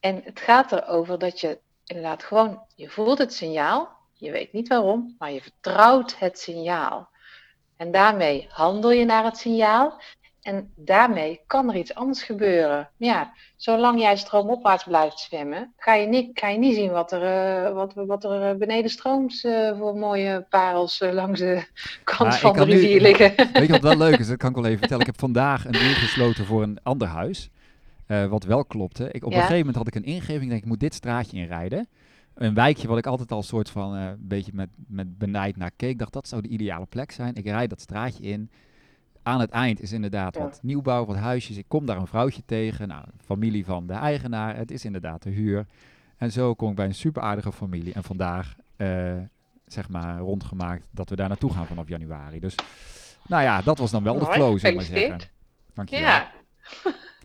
En 0.00 0.20
het 0.24 0.40
gaat 0.40 0.72
erover 0.72 1.18
dat 1.18 1.40
je 1.40 1.58
inderdaad 1.86 2.22
gewoon, 2.22 2.60
je 2.74 2.88
voelt 2.88 3.18
het 3.18 3.32
signaal, 3.34 3.88
je 4.14 4.30
weet 4.30 4.52
niet 4.52 4.68
waarom, 4.68 5.14
maar 5.18 5.32
je 5.32 5.40
vertrouwt 5.42 6.18
het 6.18 6.38
signaal. 6.38 7.08
En 7.76 7.90
daarmee 7.90 8.46
handel 8.50 8.90
je 8.90 9.04
naar 9.04 9.24
het 9.24 9.36
signaal. 9.36 10.00
En 10.42 10.72
daarmee 10.76 11.40
kan 11.46 11.68
er 11.68 11.76
iets 11.76 11.94
anders 11.94 12.22
gebeuren. 12.22 12.90
Ja, 12.96 13.32
zolang 13.56 14.00
jij 14.00 14.16
stroomopwaarts 14.16 14.84
blijft 14.84 15.18
zwemmen, 15.18 15.72
ga 15.76 15.94
je 15.94 16.06
niet, 16.06 16.38
ga 16.38 16.48
je 16.48 16.58
niet 16.58 16.74
zien 16.74 16.90
wat 16.90 17.12
er, 17.12 17.22
eh, 17.22 17.72
wat, 17.72 17.92
wat 17.94 18.24
er 18.24 18.42
eh, 18.50 18.56
beneden 18.56 18.90
strooms 18.90 19.44
eh, 19.44 19.78
voor 19.78 19.96
mooie 19.96 20.46
parels 20.50 20.98
langs 21.10 21.40
de 21.40 21.62
kant 22.04 22.30
Maar 22.30 22.38
van 22.38 22.52
de 22.52 22.58
kan 22.58 22.68
nu- 22.68 22.74
rivier 22.74 23.00
liggen. 23.00 23.34
Weet 23.52 23.66
je 23.66 23.72
wat 23.72 23.80
wel 23.80 23.96
leuk 23.96 24.18
is? 24.18 24.28
Dat 24.28 24.36
kan 24.36 24.50
ik 24.50 24.56
wel 24.56 24.64
even 24.64 24.78
vertellen. 24.78 25.00
Ik 25.00 25.06
heb 25.10 25.18
vandaag 25.20 25.64
een 25.64 25.72
deal 25.72 25.94
gesloten 25.94 26.44
voor 26.44 26.62
een 26.62 26.78
ander 26.82 27.08
huis. 27.08 27.50
Eh, 28.06 28.26
wat 28.26 28.44
wel 28.44 28.64
klopte. 28.64 29.10
Ik, 29.10 29.24
op 29.24 29.30
een 29.32 29.36
gegeven 29.38 29.58
moment 29.58 29.76
had 29.76 29.86
ik 29.86 29.94
een 29.94 30.04
ingeving. 30.04 30.50
Denk, 30.50 30.62
ik 30.62 30.68
moet 30.68 30.80
dit 30.80 30.94
straatje 30.94 31.36
inrijden. 31.36 31.88
een 32.34 32.54
wijkje 32.54 32.88
wat 32.88 32.98
ik 32.98 33.06
altijd 33.06 33.32
al 33.32 33.42
soort 33.42 33.70
van 33.70 33.96
eh, 33.96 34.04
een 34.04 34.16
beetje 34.28 34.52
met, 34.54 34.68
met 34.86 35.18
benijd 35.18 35.56
naar 35.56 35.70
keek. 35.76 35.98
dacht, 35.98 36.12
dat 36.12 36.28
zou 36.28 36.42
de 36.42 36.48
ideale 36.48 36.86
plek 36.86 37.12
zijn. 37.12 37.34
Ik 37.34 37.44
rijd 37.44 37.70
dat 37.70 37.80
straatje 37.80 38.22
in. 38.22 38.50
Aan 39.22 39.40
het 39.40 39.50
eind 39.50 39.80
is 39.80 39.92
inderdaad 39.92 40.34
Ja. 40.34 40.40
wat 40.40 40.58
nieuwbouw, 40.62 41.04
wat 41.04 41.16
huisjes. 41.16 41.56
Ik 41.56 41.64
kom 41.68 41.86
daar 41.86 41.96
een 41.96 42.06
vrouwtje 42.06 42.42
tegen. 42.46 42.88
Nou, 42.88 43.04
familie 43.24 43.64
van 43.64 43.86
de 43.86 43.92
eigenaar. 43.92 44.56
Het 44.56 44.70
is 44.70 44.84
inderdaad 44.84 45.22
de 45.22 45.30
huur. 45.30 45.66
En 46.16 46.32
zo 46.32 46.54
kom 46.54 46.70
ik 46.70 46.76
bij 46.76 46.86
een 46.86 46.94
super 46.94 47.22
aardige 47.22 47.52
familie. 47.52 47.92
En 47.92 48.04
vandaag, 48.04 48.56
eh, 48.76 49.14
zeg 49.66 49.88
maar, 49.88 50.18
rondgemaakt 50.18 50.86
dat 50.90 51.08
we 51.08 51.16
daar 51.16 51.28
naartoe 51.28 51.52
gaan 51.52 51.66
vanaf 51.66 51.88
januari. 51.88 52.40
Dus, 52.40 52.54
nou 53.26 53.42
ja, 53.42 53.62
dat 53.62 53.78
was 53.78 53.90
dan 53.90 54.02
wel 54.02 54.18
de 54.18 54.26
flow, 54.26 54.58
zeg 54.58 54.74
maar 54.74 54.84
zeggen. 54.84 55.20
Dankjewel. 55.74 56.04
Ja, 56.06 56.30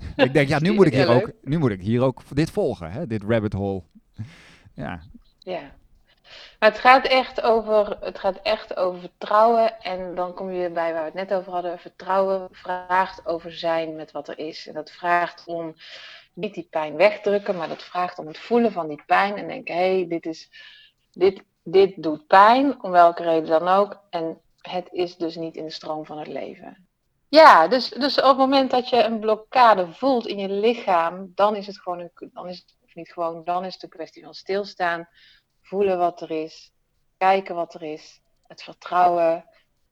Ik 0.15 0.33
denk, 0.33 0.47
ja, 0.47 0.59
nu 0.59 0.71
moet 0.73 0.85
ik 0.85 0.93
hier 0.93 1.09
ook, 1.09 1.31
nu 1.41 1.57
moet 1.57 1.71
ik 1.71 1.81
hier 1.81 2.01
ook 2.01 2.21
dit 2.29 2.51
volgen, 2.51 2.91
hè? 2.91 3.07
dit 3.07 3.23
rabbit 3.23 3.53
hole. 3.53 3.81
Ja, 4.73 5.01
ja. 5.39 5.71
Maar 6.59 6.69
het 6.69 6.79
gaat 6.79 7.05
echt 7.05 7.41
over, 7.41 7.97
het 7.99 8.19
gaat 8.19 8.39
echt 8.41 8.75
over 8.75 8.99
vertrouwen. 8.99 9.81
En 9.81 10.15
dan 10.15 10.33
kom 10.33 10.51
je 10.51 10.57
weer 10.57 10.71
bij 10.71 10.93
waar 10.93 11.01
we 11.01 11.19
het 11.19 11.29
net 11.29 11.33
over 11.33 11.51
hadden. 11.51 11.79
Vertrouwen 11.79 12.47
vraagt 12.51 13.25
over 13.25 13.53
zijn 13.53 13.95
met 13.95 14.11
wat 14.11 14.27
er 14.27 14.39
is. 14.39 14.67
En 14.67 14.73
dat 14.73 14.91
vraagt 14.91 15.43
om 15.45 15.75
niet 16.33 16.53
die 16.53 16.67
pijn 16.69 16.95
wegdrukken, 16.95 17.55
maar 17.55 17.67
dat 17.67 17.83
vraagt 17.83 18.19
om 18.19 18.27
het 18.27 18.37
voelen 18.37 18.71
van 18.71 18.87
die 18.87 19.03
pijn. 19.05 19.37
En 19.37 19.47
denken, 19.47 19.75
hé, 19.75 19.95
hey, 19.95 20.07
dit, 20.07 20.25
is, 20.25 20.49
dit, 21.11 21.43
dit 21.63 22.03
doet 22.03 22.27
pijn, 22.27 22.83
om 22.83 22.91
welke 22.91 23.23
reden 23.23 23.59
dan 23.59 23.67
ook. 23.67 23.99
En 24.09 24.37
het 24.61 24.87
is 24.91 25.17
dus 25.17 25.35
niet 25.35 25.55
in 25.55 25.65
de 25.65 25.71
stroom 25.71 26.05
van 26.05 26.17
het 26.19 26.27
leven. 26.27 26.87
Ja, 27.31 27.67
dus, 27.67 27.89
dus 27.89 28.17
op 28.17 28.23
het 28.23 28.37
moment 28.37 28.71
dat 28.71 28.89
je 28.89 29.03
een 29.03 29.19
blokkade 29.19 29.93
voelt 29.93 30.27
in 30.27 30.37
je 30.37 30.49
lichaam, 30.49 31.31
dan 31.35 31.55
is 31.55 31.67
het 31.67 31.79
gewoon, 31.79 31.99
een, 31.99 32.29
dan 32.33 32.47
is 32.47 32.57
het 32.57 32.95
niet 32.95 33.11
gewoon, 33.11 33.43
dan 33.43 33.65
is 33.65 33.77
het 33.81 33.89
kwestie 33.89 34.23
van 34.23 34.33
stilstaan, 34.33 35.09
voelen 35.61 35.97
wat 35.97 36.21
er 36.21 36.31
is, 36.31 36.71
kijken 37.17 37.55
wat 37.55 37.73
er 37.73 37.83
is, 37.83 38.21
het 38.47 38.63
vertrouwen 38.63 39.45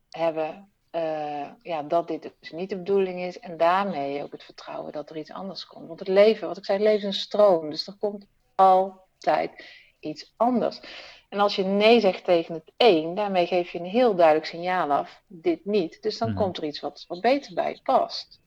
hebben 0.10 0.72
eh, 0.90 1.52
ja, 1.62 1.84
dat 1.84 2.08
dit 2.08 2.32
dus 2.40 2.52
niet 2.52 2.70
de 2.70 2.78
bedoeling 2.78 3.20
is 3.20 3.40
en 3.40 3.58
daarmee 3.58 4.24
ook 4.24 4.32
het 4.32 4.44
vertrouwen 4.44 4.92
dat 4.92 5.10
er 5.10 5.18
iets 5.18 5.32
anders 5.32 5.66
komt. 5.66 5.88
Want 5.88 6.00
het 6.00 6.08
leven, 6.08 6.48
wat 6.48 6.58
ik 6.58 6.66
zei, 6.66 6.78
het 6.78 6.88
leven 6.88 7.08
is 7.08 7.16
een 7.16 7.22
stroom, 7.22 7.70
dus 7.70 7.88
er 7.88 7.98
komt 8.00 8.26
altijd 8.56 9.66
iets 10.00 10.34
anders. 10.38 10.82
En 11.30 11.40
als 11.40 11.56
je 11.56 11.64
nee 11.64 12.00
zegt 12.00 12.24
tegen 12.24 12.54
het 12.54 12.72
een, 12.78 13.16
daarmee 13.16 13.46
geef 13.46 13.70
je 13.72 13.80
een 13.80 13.86
heel 13.86 14.16
duidelijk 14.16 14.46
signaal 14.46 14.92
af, 14.92 15.22
dit 15.28 15.66
niet. 15.66 16.02
Dus 16.02 16.18
dan 16.18 16.30
Mhm. 16.30 16.38
komt 16.38 16.58
er 16.58 16.64
iets 16.64 16.80
wat, 16.80 17.06
wat 17.08 17.22
beter 17.22 17.54
bij 17.54 17.80
past. 17.84 18.40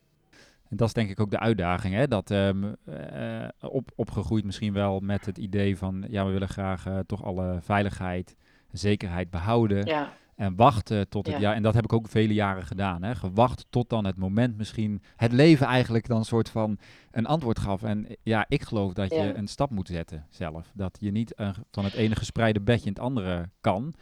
en 0.68 0.76
dat 0.78 0.88
is 0.88 0.94
denk 0.94 1.10
ik 1.10 1.20
ook 1.20 1.30
de 1.30 1.38
uitdaging, 1.38 1.94
hè? 1.94 2.08
dat 2.08 2.30
ehm, 2.30 2.72
eh, 2.86 3.48
op, 3.60 3.90
opgegroeid 3.94 4.44
misschien 4.44 4.72
wel 4.72 5.00
met 5.00 5.26
het 5.26 5.38
idee 5.38 5.76
van, 5.78 6.04
ja, 6.08 6.24
we 6.26 6.32
willen 6.32 6.48
graag 6.48 6.86
eh, 6.86 6.98
toch 7.06 7.24
alle 7.24 7.58
veiligheid, 7.62 8.36
zekerheid 8.70 9.30
behouden. 9.30 9.86
Ja, 9.86 10.12
En 10.36 10.56
wachten 10.56 11.08
tot 11.08 11.26
het 11.26 11.34
Ja. 11.34 11.40
jaar. 11.40 11.54
En 11.54 11.62
dat 11.62 11.74
heb 11.74 11.84
ik 11.84 11.92
ook 11.92 12.08
vele 12.08 12.34
jaren 12.34 12.66
gedaan. 12.66 13.02
Hè? 13.02 13.14
Gewacht 13.14 13.66
tot 13.70 13.88
dan 13.88 14.04
het 14.04 14.16
moment 14.16 14.56
misschien. 14.56 15.02
Het 15.16 15.32
leven 15.32 15.66
eigenlijk 15.66 16.06
dan 16.08 16.18
een 16.18 16.24
soort 16.24 16.48
van 16.48 16.78
een 17.10 17.26
antwoord 17.26 17.58
gaf. 17.58 17.82
En 17.82 18.06
ja, 18.22 18.44
ik 18.48 18.62
geloof 18.62 18.92
dat 18.92 19.10
je 19.10 19.34
een 19.34 19.48
stap 19.48 19.70
moet 19.70 19.88
zetten 19.88 20.26
zelf. 20.30 20.70
Dat 20.74 20.96
je 21.00 21.10
niet 21.10 21.34
van 21.70 21.84
het 21.84 21.92
ene 21.94 22.14
gespreide 22.16 22.60
bedje 22.60 22.86
in 22.86 22.92
het 22.92 23.02
andere 23.02 23.48
kan. 23.60 23.94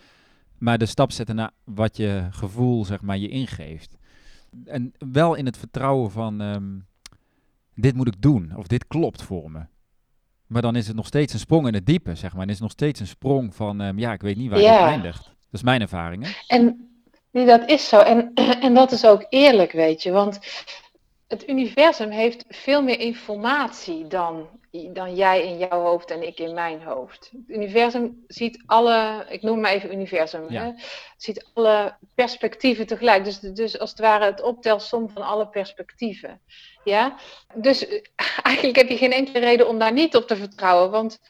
Maar 0.59 0.79
de 0.79 0.87
stap 0.87 1.13
zetten 1.13 1.35
naar 1.37 1.51
wat 1.65 1.97
je 1.97 2.27
gevoel, 2.31 2.85
zeg 2.85 3.01
maar, 3.03 3.19
je 3.19 3.29
ingeeft. 3.29 3.97
En 4.65 4.93
wel 5.13 5.35
in 5.35 5.47
het 5.47 5.57
vertrouwen 5.59 6.11
van. 6.11 6.41
ehm, 6.41 6.79
dit 7.75 7.95
moet 7.95 8.07
ik 8.09 8.23
doen. 8.23 8.53
Of 8.57 8.67
dit 8.67 8.87
klopt 8.87 9.23
voor 9.23 9.51
me. 9.51 9.61
Maar 10.47 10.63
dan 10.63 10.77
is 10.77 10.87
het 10.87 10.97
nog 10.97 11.07
steeds 11.07 11.33
een 11.33 11.39
sprong 11.39 11.67
in 11.67 11.75
het 11.75 11.87
diepe, 11.87 12.15
zeg 12.15 12.33
maar. 12.33 12.43
En 12.43 12.47
is 12.49 12.55
het 12.55 12.63
nog 12.63 12.71
steeds 12.73 13.01
een 13.01 13.07
sprong 13.07 13.55
van, 13.55 13.81
ehm, 13.81 13.99
ja, 13.99 14.13
ik 14.13 14.21
weet 14.23 14.37
niet 14.37 14.51
waar 14.51 14.61
Ja. 14.61 14.79
dit 14.79 14.89
eindigt. 14.89 15.35
Dat 15.51 15.61
is 15.61 15.63
mijn 15.63 15.81
ervaring, 15.81 16.25
hè? 16.25 16.31
En 16.47 16.91
nee, 17.31 17.47
dat 17.47 17.69
is 17.69 17.89
zo. 17.89 18.01
En, 18.01 18.33
en 18.67 18.75
dat 18.75 18.93
is 18.93 19.05
ook 19.07 19.27
eerlijk, 19.29 19.73
weet 19.73 20.03
je. 20.03 20.11
Want 20.11 20.39
het 21.29 21.49
universum 21.49 22.11
heeft 22.11 22.45
veel 22.49 22.83
meer 22.83 23.01
informatie 23.01 24.07
dan, 24.07 24.49
dan 24.93 25.15
jij 25.15 25.47
in 25.47 25.59
jouw 25.59 25.83
hoofd 25.83 26.11
en 26.11 26.27
ik 26.27 26.39
in 26.39 26.55
mijn 26.55 26.83
hoofd. 26.83 27.31
Het 27.33 27.57
universum 27.57 28.25
ziet 28.27 28.63
alle, 28.67 29.27
ik 29.29 29.43
noem 29.43 29.61
maar 29.61 29.73
even 29.73 29.93
universum, 29.93 30.51
Ja. 30.53 30.65
hè, 30.65 30.73
ziet 31.17 31.51
alle 31.55 31.97
perspectieven 32.15 32.87
tegelijk. 32.87 33.25
Dus, 33.25 33.39
dus 33.39 33.79
als 33.79 33.91
het 33.91 33.99
ware 33.99 34.25
het 34.25 34.43
optelsom 34.43 35.11
van 35.11 35.23
alle 35.23 35.49
perspectieven. 35.49 36.41
Ja? 36.85 37.17
Dus 37.55 37.87
eh, 37.89 38.01
eigenlijk 38.43 38.77
heb 38.77 38.89
je 38.89 38.97
geen 38.97 39.13
enkele 39.13 39.39
reden 39.39 39.69
om 39.69 39.79
daar 39.79 39.93
niet 39.93 40.17
op 40.17 40.27
te 40.27 40.37
vertrouwen. 40.37 40.91
Want 40.91 41.21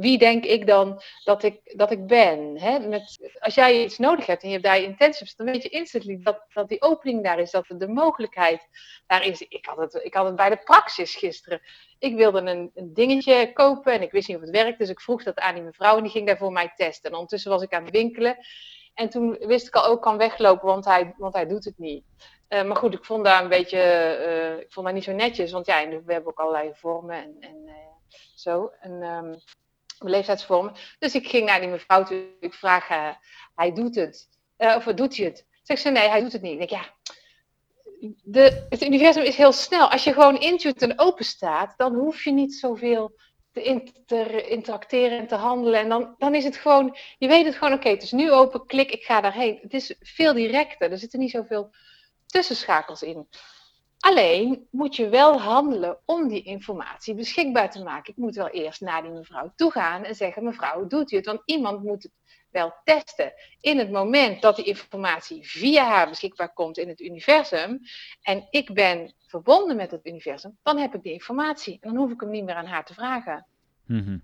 wie 0.00 0.18
denk 0.18 0.44
ik 0.44 0.66
dan 0.66 1.02
dat 1.24 1.42
ik, 1.42 1.60
dat 1.76 1.90
ik 1.90 2.06
ben? 2.06 2.58
Hè? 2.58 2.78
Met, 2.78 3.30
als 3.38 3.54
jij 3.54 3.84
iets 3.84 3.98
nodig 3.98 4.26
hebt 4.26 4.42
en 4.42 4.48
je 4.48 4.54
hebt 4.54 4.66
daar 4.66 4.80
je 4.80 5.32
dan 5.36 5.46
weet 5.46 5.62
je 5.62 5.68
instantly 5.68 6.18
dat, 6.22 6.44
dat 6.52 6.68
die 6.68 6.82
opening 6.82 7.24
daar 7.24 7.38
is, 7.38 7.50
dat 7.50 7.64
de 7.68 7.88
mogelijkheid 7.88 8.68
daar 9.06 9.24
is. 9.24 9.40
Ik 9.40 9.66
had 9.66 9.76
het, 9.76 9.94
ik 10.04 10.14
had 10.14 10.26
het 10.26 10.36
bij 10.36 10.48
de 10.48 10.56
praxis 10.56 11.14
gisteren. 11.14 11.60
Ik 11.98 12.16
wilde 12.16 12.40
een, 12.40 12.70
een 12.74 12.94
dingetje 12.94 13.52
kopen 13.52 13.92
en 13.92 14.02
ik 14.02 14.10
wist 14.10 14.28
niet 14.28 14.36
of 14.36 14.42
het 14.42 14.50
werkte, 14.50 14.78
dus 14.78 14.88
ik 14.88 15.00
vroeg 15.00 15.22
dat 15.22 15.38
aan 15.38 15.54
die 15.54 15.64
mevrouw 15.64 15.96
en 15.96 16.02
die 16.02 16.12
ging 16.12 16.26
daar 16.26 16.38
voor 16.38 16.52
mij 16.52 16.72
testen. 16.76 17.10
En 17.10 17.14
ondertussen 17.14 17.50
was 17.50 17.62
ik 17.62 17.72
aan 17.72 17.84
het 17.84 17.94
winkelen 17.94 18.36
en 18.94 19.08
toen 19.08 19.36
wist 19.38 19.66
ik 19.66 19.74
al 19.74 19.86
ook 19.86 20.02
kan 20.02 20.16
weglopen, 20.16 20.66
want 20.66 20.84
hij, 20.84 21.14
want 21.16 21.34
hij 21.34 21.46
doet 21.46 21.64
het 21.64 21.78
niet. 21.78 22.04
Eh, 22.48 22.64
maar 22.64 22.76
goed, 22.76 22.94
ik 22.94 23.04
vond 23.04 23.24
daar 23.24 23.42
een 23.42 23.48
beetje, 23.48 23.80
eh, 23.80 24.58
ik 24.58 24.72
vond 24.72 24.86
dat 24.86 24.94
niet 24.94 25.04
zo 25.04 25.12
netjes, 25.12 25.52
want 25.52 25.66
ja, 25.66 25.88
we 25.88 26.12
hebben 26.12 26.26
ook 26.30 26.38
allerlei 26.38 26.70
vormen 26.74 27.16
en, 27.16 27.36
en 27.40 27.66
eh, 27.66 27.74
zo. 28.34 28.72
En, 28.80 29.02
ehm, 29.02 29.34
leeftijdsvormen. 30.08 30.72
Dus 30.98 31.14
ik 31.14 31.28
ging 31.28 31.46
naar 31.46 31.60
die 31.60 31.68
mevrouw 31.68 32.04
toe. 32.04 32.24
Ik 32.40 32.54
vraag, 32.54 32.88
eh, 32.88 33.08
hij 33.54 33.72
doet 33.72 33.94
het. 33.94 34.28
Eh, 34.56 34.76
of 34.76 34.84
doet 34.84 35.16
hij 35.16 35.26
het? 35.26 35.46
Zegt 35.62 35.82
ze, 35.82 35.90
nee, 35.90 36.08
hij 36.08 36.20
doet 36.20 36.32
het 36.32 36.42
niet. 36.42 36.52
Ik 36.52 36.58
denk, 36.58 36.70
ja, 36.70 36.94
de, 38.22 38.66
het 38.68 38.82
universum 38.82 39.22
is 39.22 39.36
heel 39.36 39.52
snel. 39.52 39.90
Als 39.90 40.04
je 40.04 40.12
gewoon 40.12 40.40
intuït 40.40 40.82
en 40.82 40.98
open 40.98 41.24
staat, 41.24 41.74
dan 41.76 41.94
hoef 41.94 42.24
je 42.24 42.32
niet 42.32 42.54
zoveel 42.54 43.18
te, 43.52 43.62
in, 43.62 43.92
te 44.06 44.48
interacteren 44.48 45.18
en 45.18 45.26
te 45.26 45.34
handelen. 45.34 45.80
En 45.80 45.88
dan, 45.88 46.14
dan 46.18 46.34
is 46.34 46.44
het 46.44 46.56
gewoon, 46.56 46.96
je 47.18 47.28
weet 47.28 47.44
het 47.44 47.54
gewoon, 47.54 47.72
oké, 47.72 47.88
het 47.88 48.02
is 48.02 48.12
nu 48.12 48.32
open, 48.32 48.66
klik, 48.66 48.90
ik 48.90 49.02
ga 49.02 49.20
daarheen. 49.20 49.58
Het 49.62 49.74
is 49.74 49.94
veel 50.00 50.32
directer, 50.32 50.90
er 50.90 50.98
zitten 50.98 51.18
niet 51.18 51.30
zoveel 51.30 51.70
tussenschakels 52.26 53.02
in. 53.02 53.28
Alleen 54.00 54.66
moet 54.70 54.96
je 54.96 55.08
wel 55.08 55.40
handelen 55.40 55.98
om 56.04 56.28
die 56.28 56.42
informatie 56.42 57.14
beschikbaar 57.14 57.70
te 57.70 57.82
maken. 57.82 58.12
Ik 58.12 58.18
moet 58.18 58.34
wel 58.34 58.48
eerst 58.48 58.80
naar 58.80 59.02
die 59.02 59.10
mevrouw 59.10 59.52
toe 59.56 59.70
gaan 59.70 60.04
en 60.04 60.14
zeggen: 60.14 60.44
mevrouw, 60.44 60.86
doet 60.86 61.12
u 61.12 61.16
het? 61.16 61.26
Want 61.26 61.42
iemand 61.44 61.82
moet 61.82 62.02
het 62.02 62.12
wel 62.50 62.74
testen. 62.84 63.32
In 63.60 63.78
het 63.78 63.90
moment 63.90 64.42
dat 64.42 64.56
die 64.56 64.64
informatie 64.64 65.48
via 65.48 65.84
haar 65.84 66.08
beschikbaar 66.08 66.52
komt 66.52 66.78
in 66.78 66.88
het 66.88 67.00
universum 67.00 67.80
en 68.22 68.46
ik 68.50 68.74
ben 68.74 69.14
verbonden 69.26 69.76
met 69.76 69.90
het 69.90 70.06
universum, 70.06 70.58
dan 70.62 70.78
heb 70.78 70.94
ik 70.94 71.02
die 71.02 71.12
informatie 71.12 71.78
en 71.80 71.88
dan 71.88 71.96
hoef 71.96 72.10
ik 72.10 72.20
hem 72.20 72.30
niet 72.30 72.44
meer 72.44 72.54
aan 72.54 72.66
haar 72.66 72.84
te 72.84 72.94
vragen. 72.94 73.46
Mhm. 73.86 74.18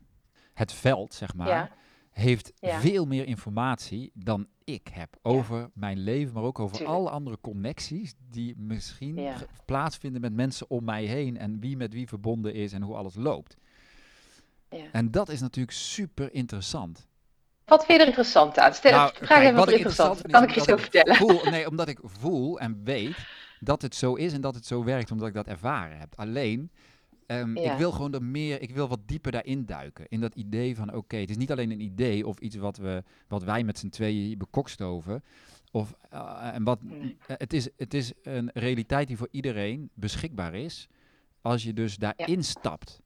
Het 0.54 0.72
veld, 0.72 1.14
zeg 1.14 1.34
maar, 1.34 1.48
Ja. 1.48 1.70
heeft 2.10 2.52
Ja. 2.54 2.80
veel 2.80 3.04
meer 3.04 3.26
informatie 3.26 4.10
dan 4.14 4.48
ik 4.66 4.88
heb 4.92 5.16
over 5.22 5.70
mijn 5.74 5.98
leven, 5.98 6.35
maar 6.35 6.42
ook 6.42 6.59
over 6.59 6.76
Tuurlijk. 6.76 6.98
alle 6.98 7.11
andere 7.11 7.38
connecties 7.40 8.14
die 8.31 8.55
misschien 8.57 9.16
Ja. 9.16 9.37
plaatsvinden 9.64 10.20
met 10.20 10.33
mensen 10.33 10.70
om 10.70 10.85
mij 10.85 11.05
heen 11.05 11.38
en 11.38 11.61
wie 11.61 11.76
met 11.76 11.92
wie 11.92 12.09
verbonden 12.09 12.55
is 12.55 12.72
en 12.72 12.83
hoe 12.83 12.94
alles 12.94 13.14
loopt. 13.14 13.57
Ja. 14.70 14.85
En 14.92 15.11
dat 15.11 15.29
is 15.29 15.40
natuurlijk 15.40 15.76
super 15.76 16.33
interessant. 16.35 17.07
Wat 17.64 17.85
vind 17.85 17.92
je 17.92 18.02
er 18.02 18.07
interessant 18.09 18.59
aan? 18.59 18.74
Stel, 18.74 18.90
Nou, 18.92 19.11
vraag 19.14 19.29
kijk, 19.29 19.42
even 19.42 19.55
wat 19.57 19.66
er 19.68 19.72
interessant. 19.74 20.22
Kan 20.22 20.42
ik 20.42 20.57
is 20.57 20.64
zo 20.64 20.76
vertellen? 20.76 21.14
Voel, 21.16 21.44
nee, 21.50 21.68
omdat 21.70 21.88
ik 21.88 21.98
voel 22.02 22.61
en 22.61 22.85
weet 22.85 23.16
dat 23.61 23.83
het 23.83 23.94
zo 23.94 24.14
is 24.14 24.33
en 24.33 24.40
dat 24.40 24.55
het 24.55 24.66
zo 24.66 24.85
werkt, 24.85 25.11
omdat 25.11 25.29
ik 25.29 25.35
dat 25.35 25.46
ervaren 25.46 25.98
heb. 25.98 26.12
Alleen, 26.16 26.70
ehm, 27.26 27.58
Ja. 27.58 27.72
ik 27.72 27.78
wil 27.78 27.92
gewoon 27.92 28.14
er 28.14 28.22
meer, 28.22 28.62
ik 28.62 28.70
wil 28.70 28.88
wat 28.88 29.00
dieper 29.06 29.32
daarin 29.32 29.64
duiken. 29.64 30.06
In 30.08 30.20
dat 30.20 30.34
idee 30.34 30.76
van, 30.76 30.94
oké, 30.94 31.16
het 31.16 31.30
is 31.30 31.36
niet 31.36 31.50
alleen 31.50 31.70
een 31.70 31.80
idee 31.80 32.26
of 32.26 32.38
iets 32.38 32.56
wat, 32.56 32.76
we, 32.76 33.02
wat 33.28 33.42
wij 33.42 33.64
met 33.64 33.78
z'n 33.78 33.88
tweeën 33.88 34.38
bekokstoven. 34.38 35.24
Of, 35.72 35.94
eh, 36.10 36.50
en 36.54 36.64
wat, 36.64 36.78
eh, 37.26 37.36
het, 37.38 37.52
is, 37.52 37.68
het 37.76 37.94
is 37.94 38.12
een 38.22 38.50
realiteit 38.54 39.08
die 39.08 39.16
voor 39.16 39.28
iedereen 39.30 39.90
beschikbaar 39.94 40.54
is, 40.54 40.88
als 41.40 41.62
je 41.62 41.72
dus 41.72 41.96
daarin 41.96 42.44
stapt. 42.44 43.00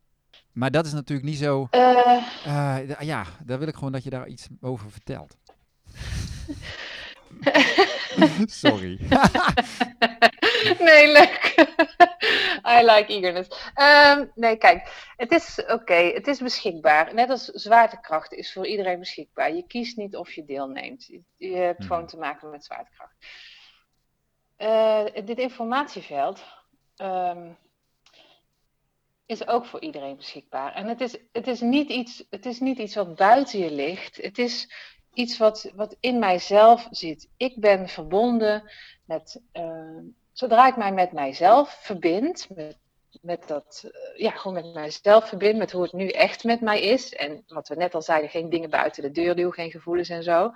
Maar 0.53 0.71
dat 0.71 0.87
is 0.87 0.93
natuurlijk 0.93 1.29
niet 1.29 1.39
zo. 1.39 1.67
Eh, 1.71 2.91
eh, 2.91 3.01
ja, 3.01 3.25
daar 3.45 3.59
wil 3.59 3.69
ik 3.69 3.75
gewoon 3.75 3.93
dat 3.93 4.05
je 4.05 4.11
daar 4.11 4.29
iets 4.29 4.47
over 4.61 4.91
vertelt. 4.91 5.37
Sorry. 8.47 8.99
nee, 10.87 11.13
leuk. 11.13 11.55
I 12.79 12.83
like 12.85 13.07
eagerness. 13.09 13.49
Ehm, 13.75 14.27
nee, 14.35 14.57
kijk, 14.57 15.13
het 15.17 15.33
is 15.33 15.63
oké, 15.67 15.95
het 15.95 16.27
is 16.27 16.39
beschikbaar. 16.39 17.15
Net 17.15 17.31
als 17.31 17.45
zwaartekracht 17.45 18.33
is 18.33 18.53
voor 18.53 18.67
iedereen 18.67 18.99
beschikbaar. 18.99 19.55
Je 19.55 19.67
kiest 19.67 19.97
niet 19.97 20.17
of 20.17 20.33
je 20.33 20.45
deelneemt. 20.45 21.07
Je, 21.07 21.23
je 21.37 21.57
hebt 21.57 21.85
gewoon 21.85 22.07
te 22.07 22.17
maken 22.17 22.51
met 22.51 22.65
zwaartekracht. 22.65 23.15
Eh, 24.57 25.05
dit 25.25 25.39
informatieveld. 25.39 26.43
ehm, 26.97 27.53
is 29.31 29.47
ook 29.47 29.67
voor 29.67 29.81
iedereen 29.81 30.17
beschikbaar. 30.17 30.75
En 30.75 30.87
het 30.87 31.01
is, 31.01 31.17
het 31.33 31.47
is, 31.47 31.61
niet, 31.61 31.91
iets, 31.91 32.25
het 32.31 32.47
is 32.47 32.61
niet 32.61 32.79
iets 32.79 32.95
wat 32.95 33.15
buiten 33.15 33.59
je 33.59 33.71
ligt. 33.71 34.17
Het 34.17 34.39
is 34.39 34.73
iets 35.15 35.39
wat, 35.39 35.71
wat 35.75 35.97
in 36.01 36.19
mijzelf 36.19 36.89
zit. 36.91 37.29
Ik 37.37 37.57
ben 37.57 37.89
verbonden 37.89 38.71
met, 39.05 39.41
uh, 39.53 39.99
zodra 40.33 40.67
ik 40.67 40.77
mij 40.77 40.93
met 40.93 41.13
mijzelf 41.13 41.79
verbind, 41.83 42.49
met, 42.55 42.77
met 43.23 43.49
dat, 43.49 43.85
uh, 43.87 44.19
ja, 44.21 44.31
gewoon 44.31 44.63
met 44.63 44.75
mijzelf 44.75 45.29
verbind, 45.29 45.59
met 45.59 45.73
hoe 45.73 45.83
het 45.83 45.93
nu 45.93 46.09
echt 46.09 46.45
met 46.45 46.61
mij 46.61 46.81
is. 46.81 47.15
En 47.15 47.45
wat 47.49 47.69
we 47.69 47.75
net 47.75 47.95
al 47.95 48.03
zeiden, 48.03 48.31
geen 48.31 48.51
dingen 48.51 48.71
buiten 48.71 49.03
de 49.03 49.11
deur 49.11 49.37
duwen, 49.37 49.53
geen 49.53 49.71
gevoelens 49.71 50.09
en 50.09 50.23
zo. 50.23 50.53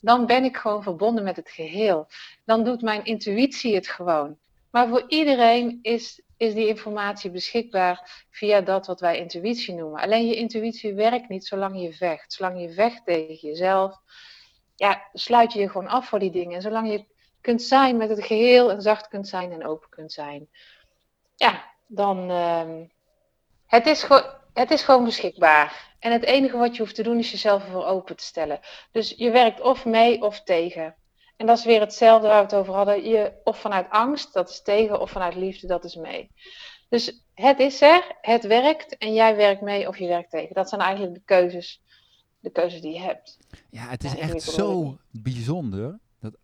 Dan 0.00 0.26
ben 0.26 0.44
ik 0.44 0.56
gewoon 0.56 0.82
verbonden 0.82 1.24
met 1.24 1.36
het 1.36 1.50
geheel. 1.50 2.06
Dan 2.44 2.64
doet 2.64 2.82
mijn 2.82 3.04
intuïtie 3.04 3.74
het 3.74 3.88
gewoon. 3.88 4.38
Maar 4.70 4.88
voor 4.88 5.04
iedereen 5.08 5.78
is, 5.82 6.22
is 6.38 6.54
die 6.54 6.66
informatie 6.66 7.30
beschikbaar 7.30 8.26
via 8.30 8.60
dat 8.60 8.86
wat 8.86 9.00
wij 9.00 9.18
intuïtie 9.18 9.74
noemen. 9.74 10.00
Alleen 10.00 10.26
je 10.26 10.34
intuïtie 10.34 10.94
werkt 10.94 11.28
niet 11.28 11.46
zolang 11.46 11.80
je 11.80 11.92
vecht. 11.92 12.32
Zolang 12.32 12.60
je 12.60 12.72
vecht 12.72 13.04
tegen 13.04 13.48
jezelf, 13.48 13.96
ja, 14.76 15.08
sluit 15.12 15.52
je 15.52 15.60
je 15.60 15.68
gewoon 15.68 15.88
af 15.88 16.08
voor 16.08 16.18
die 16.18 16.30
dingen. 16.30 16.54
En 16.54 16.62
zolang 16.62 16.90
je 16.90 17.04
kunt 17.40 17.62
zijn 17.62 17.96
met 17.96 18.08
het 18.08 18.24
geheel 18.24 18.70
en 18.70 18.82
zacht 18.82 19.08
kunt 19.08 19.28
zijn 19.28 19.52
en 19.52 19.66
open 19.66 19.88
kunt 19.88 20.12
zijn, 20.12 20.48
ja, 21.36 21.64
dan. 21.86 22.30
Uh, 22.30 22.80
het, 23.66 23.86
is 23.86 24.06
het 24.52 24.70
is 24.70 24.82
gewoon 24.82 25.04
beschikbaar. 25.04 25.96
En 25.98 26.12
het 26.12 26.24
enige 26.24 26.56
wat 26.56 26.76
je 26.76 26.82
hoeft 26.82 26.94
te 26.94 27.02
doen 27.02 27.18
is 27.18 27.30
jezelf 27.30 27.64
ervoor 27.64 27.84
open 27.84 28.16
te 28.16 28.24
stellen. 28.24 28.60
Dus 28.92 29.14
je 29.16 29.30
werkt 29.30 29.60
of 29.60 29.84
mee 29.84 30.22
of 30.22 30.42
tegen. 30.42 30.94
En 31.38 31.46
dat 31.46 31.58
is 31.58 31.64
weer 31.64 31.80
hetzelfde 31.80 32.28
waar 32.28 32.36
we 32.36 32.42
het 32.42 32.54
over 32.54 32.74
hadden. 32.74 33.04
Je, 33.08 33.32
of 33.44 33.60
vanuit 33.60 33.90
angst, 33.90 34.32
dat 34.32 34.48
is 34.50 34.62
tegen, 34.62 35.00
of 35.00 35.10
vanuit 35.10 35.34
liefde, 35.34 35.66
dat 35.66 35.84
is 35.84 35.94
mee. 35.94 36.30
Dus 36.88 37.22
het 37.34 37.58
is 37.58 37.80
er, 37.82 38.16
het 38.20 38.46
werkt 38.46 38.96
en 38.96 39.14
jij 39.14 39.36
werkt 39.36 39.60
mee 39.60 39.88
of 39.88 39.96
je 39.98 40.06
werkt 40.06 40.30
tegen. 40.30 40.54
Dat 40.54 40.68
zijn 40.68 40.80
eigenlijk 40.80 41.14
de 41.14 41.22
keuzes, 41.24 41.82
de 42.40 42.50
keuzes 42.50 42.80
die 42.80 42.92
je 42.92 43.00
hebt. 43.00 43.38
Ja, 43.70 43.88
het 43.88 44.04
is 44.04 44.16
echt 44.16 44.42
zo 44.42 44.96
bijzonder. 45.10 45.98
Dat, 46.20 46.36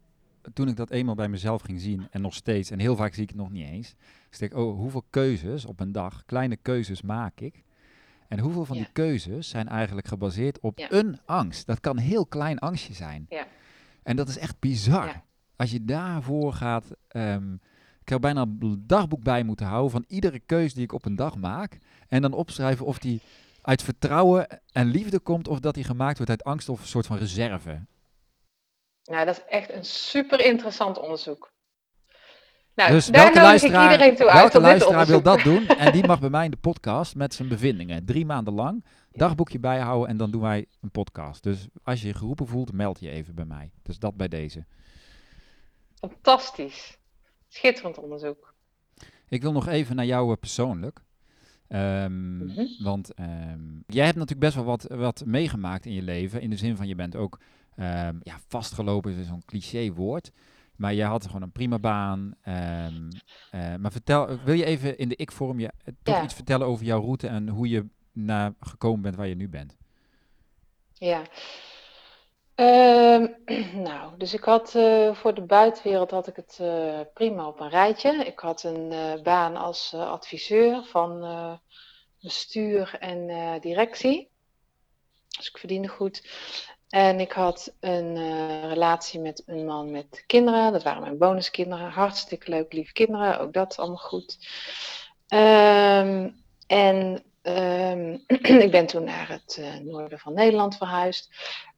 toen 0.54 0.68
ik 0.68 0.76
dat 0.76 0.90
eenmaal 0.90 1.14
bij 1.14 1.28
mezelf 1.28 1.62
ging 1.62 1.80
zien, 1.80 2.08
en 2.10 2.20
nog 2.20 2.34
steeds, 2.34 2.70
en 2.70 2.78
heel 2.78 2.96
vaak 2.96 3.14
zie 3.14 3.22
ik 3.22 3.28
het 3.28 3.38
nog 3.38 3.50
niet 3.50 3.68
eens. 3.68 3.94
Dus 4.30 4.40
ik, 4.40 4.54
oh, 4.54 4.76
hoeveel 4.76 5.04
keuzes 5.10 5.64
op 5.64 5.80
een 5.80 5.92
dag, 5.92 6.22
kleine 6.26 6.56
keuzes 6.56 7.02
maak 7.02 7.40
ik? 7.40 7.62
En 8.28 8.38
hoeveel 8.38 8.64
van 8.64 8.76
Ja. 8.76 8.82
die 8.82 8.92
keuzes 8.92 9.48
zijn 9.48 9.68
eigenlijk 9.68 10.06
gebaseerd 10.06 10.60
op 10.60 10.78
Ja. 10.78 10.86
een 10.92 11.18
angst? 11.24 11.66
Dat 11.66 11.80
kan 11.80 11.96
een 11.96 12.02
heel 12.02 12.26
klein 12.26 12.58
angstje 12.58 12.94
zijn. 12.94 13.26
Ja. 13.28 13.46
En 14.04 14.16
dat 14.16 14.28
is 14.28 14.38
echt 14.38 14.58
bizar. 14.58 15.06
Ja. 15.06 15.24
Als 15.56 15.70
je 15.70 15.84
daarvoor 15.84 16.52
gaat. 16.52 16.84
ehm, 17.08 17.54
ik 18.00 18.10
heb 18.10 18.20
bijna 18.20 18.40
een 18.40 18.84
dagboek 18.86 19.22
bij 19.22 19.42
moeten 19.42 19.66
houden 19.66 19.90
van 19.90 20.04
iedere 20.08 20.38
keuze 20.38 20.74
die 20.74 20.84
ik 20.84 20.92
op 20.92 21.04
een 21.04 21.16
dag 21.16 21.36
maak. 21.36 21.78
En 22.08 22.22
dan 22.22 22.32
opschrijven 22.32 22.86
of 22.86 22.98
die 22.98 23.20
uit 23.62 23.82
vertrouwen 23.82 24.46
en 24.72 24.86
liefde 24.86 25.18
komt. 25.18 25.48
Of 25.48 25.60
dat 25.60 25.74
die 25.74 25.84
gemaakt 25.84 26.16
wordt 26.16 26.30
uit 26.30 26.44
angst 26.44 26.68
of 26.68 26.80
een 26.80 26.86
soort 26.86 27.06
van 27.06 27.16
reserve. 27.16 27.80
Nou, 29.04 29.24
dat 29.24 29.36
is 29.36 29.44
echt 29.48 29.72
een 29.72 29.84
super 29.84 30.40
interessant 30.44 30.98
onderzoek. 30.98 31.53
Nou, 32.74 32.90
dus 32.90 33.06
daar 33.06 33.22
welke 33.22 33.38
nodig 33.38 33.52
ik 33.52 33.60
luisteraar, 33.60 33.92
iedereen 33.92 34.16
toe 34.16 34.26
uit 34.28 34.40
welke 34.52 34.60
luisteraar 34.60 35.06
wil 35.06 35.22
dat 35.22 35.40
doen? 35.42 35.66
En 35.66 35.92
die 35.92 36.06
mag 36.06 36.20
bij 36.20 36.30
mij 36.30 36.44
in 36.44 36.50
de 36.50 36.56
podcast 36.56 37.14
met 37.14 37.34
zijn 37.34 37.48
bevindingen. 37.48 38.04
Drie 38.04 38.26
maanden 38.26 38.54
lang. 38.54 38.84
Dagboekje 39.12 39.58
bijhouden 39.58 40.08
en 40.08 40.16
dan 40.16 40.30
doen 40.30 40.40
wij 40.40 40.66
een 40.80 40.90
podcast. 40.90 41.42
Dus 41.42 41.66
als 41.82 42.00
je 42.00 42.06
je 42.06 42.14
geroepen 42.14 42.46
voelt, 42.46 42.72
meld 42.72 43.00
je 43.00 43.10
even 43.10 43.34
bij 43.34 43.44
mij. 43.44 43.70
Dus 43.82 43.98
dat 43.98 44.16
bij 44.16 44.28
deze. 44.28 44.64
Fantastisch. 45.94 46.98
Schitterend 47.48 47.98
onderzoek. 47.98 48.54
Ik 49.28 49.42
wil 49.42 49.52
nog 49.52 49.68
even 49.68 49.96
naar 49.96 50.04
jou 50.04 50.30
eh, 50.32 50.36
persoonlijk. 50.40 51.00
Ehm, 51.68 52.36
Mhm. 52.46 52.64
Want 52.78 53.14
ehm, 53.14 53.60
jij 53.86 54.04
hebt 54.04 54.16
natuurlijk 54.18 54.40
best 54.40 54.54
wel 54.54 54.64
wat, 54.64 54.86
wat 54.88 55.22
meegemaakt 55.26 55.86
in 55.86 55.92
je 55.92 56.02
leven. 56.02 56.40
In 56.40 56.50
de 56.50 56.56
zin 56.56 56.76
van 56.76 56.86
je 56.86 56.94
bent 56.94 57.16
ook 57.16 57.38
ehm, 57.76 58.16
ja, 58.22 58.38
vastgelopen, 58.48 59.16
is 59.16 59.26
zo'n 59.26 59.44
cliché 59.44 59.92
woord. 59.92 60.30
Maar 60.76 60.94
je 60.94 61.04
had 61.04 61.26
gewoon 61.26 61.42
een 61.42 61.52
prima 61.52 61.78
baan. 61.78 62.34
ehm, 62.42 63.10
eh, 63.50 63.74
maar 63.74 63.92
vertel, 63.92 64.38
wil 64.44 64.54
je 64.54 64.64
even 64.64 64.98
in 64.98 65.08
de 65.08 65.16
ik-vorm 65.16 65.60
je, 65.60 65.66
eh, 65.84 65.94
toch 66.02 66.16
Ja. 66.16 66.22
iets 66.22 66.34
vertellen 66.34 66.66
over 66.66 66.84
jouw 66.84 67.00
route 67.00 67.28
en 67.28 67.48
hoe 67.48 67.68
je 67.68 67.86
naar 68.12 68.54
gekomen 68.60 69.00
bent 69.02 69.16
waar 69.16 69.26
je 69.26 69.34
nu 69.36 69.48
bent? 69.48 69.76
Ja. 70.92 71.22
Ehm, 72.54 73.26
nou, 73.88 74.16
dus 74.18 74.34
ik 74.34 74.44
had 74.44 74.74
eh, 74.74 75.14
voor 75.14 75.34
de 75.34 75.42
buitenwereld 75.42 76.10
had 76.10 76.26
ik 76.26 76.36
het 76.36 76.60
prima 77.14 77.46
op 77.46 77.60
een 77.60 77.68
rijtje. 77.70 78.12
Ik 78.24 78.38
had 78.38 78.62
een 78.62 78.92
baan 79.22 79.56
als 79.56 79.94
adviseur 79.94 80.84
van 80.84 81.20
bestuur 82.20 82.96
en 82.98 83.26
directie. 83.60 84.30
Dus 85.36 85.48
ik 85.48 85.58
verdiende 85.58 85.88
goed. 85.88 86.28
En 86.94 87.20
ik 87.20 87.32
had 87.32 87.72
een 87.80 88.16
eh, 88.16 88.68
relatie 88.68 89.20
met 89.20 89.42
een 89.46 89.64
man 89.66 89.90
met 89.90 90.24
kinderen. 90.26 90.72
Dat 90.72 90.82
waren 90.82 91.02
mijn 91.02 91.18
bonuskinderen. 91.18 91.90
Hartstikke 91.90 92.50
leuk, 92.50 92.72
lieve 92.72 92.92
kinderen. 92.92 93.40
Ook 93.40 93.52
dat 93.52 93.76
allemaal 93.76 93.96
goed. 93.96 94.38
Ehm, 95.28 96.30
en 96.66 97.22
ehm, 97.42 98.18
ik 98.64 98.70
ben 98.70 98.86
toen 98.86 99.04
naar 99.04 99.28
het 99.28 99.56
eh, 99.60 99.74
noorden 99.74 100.18
van 100.18 100.34
Nederland 100.34 100.76
verhuisd. 100.76 101.30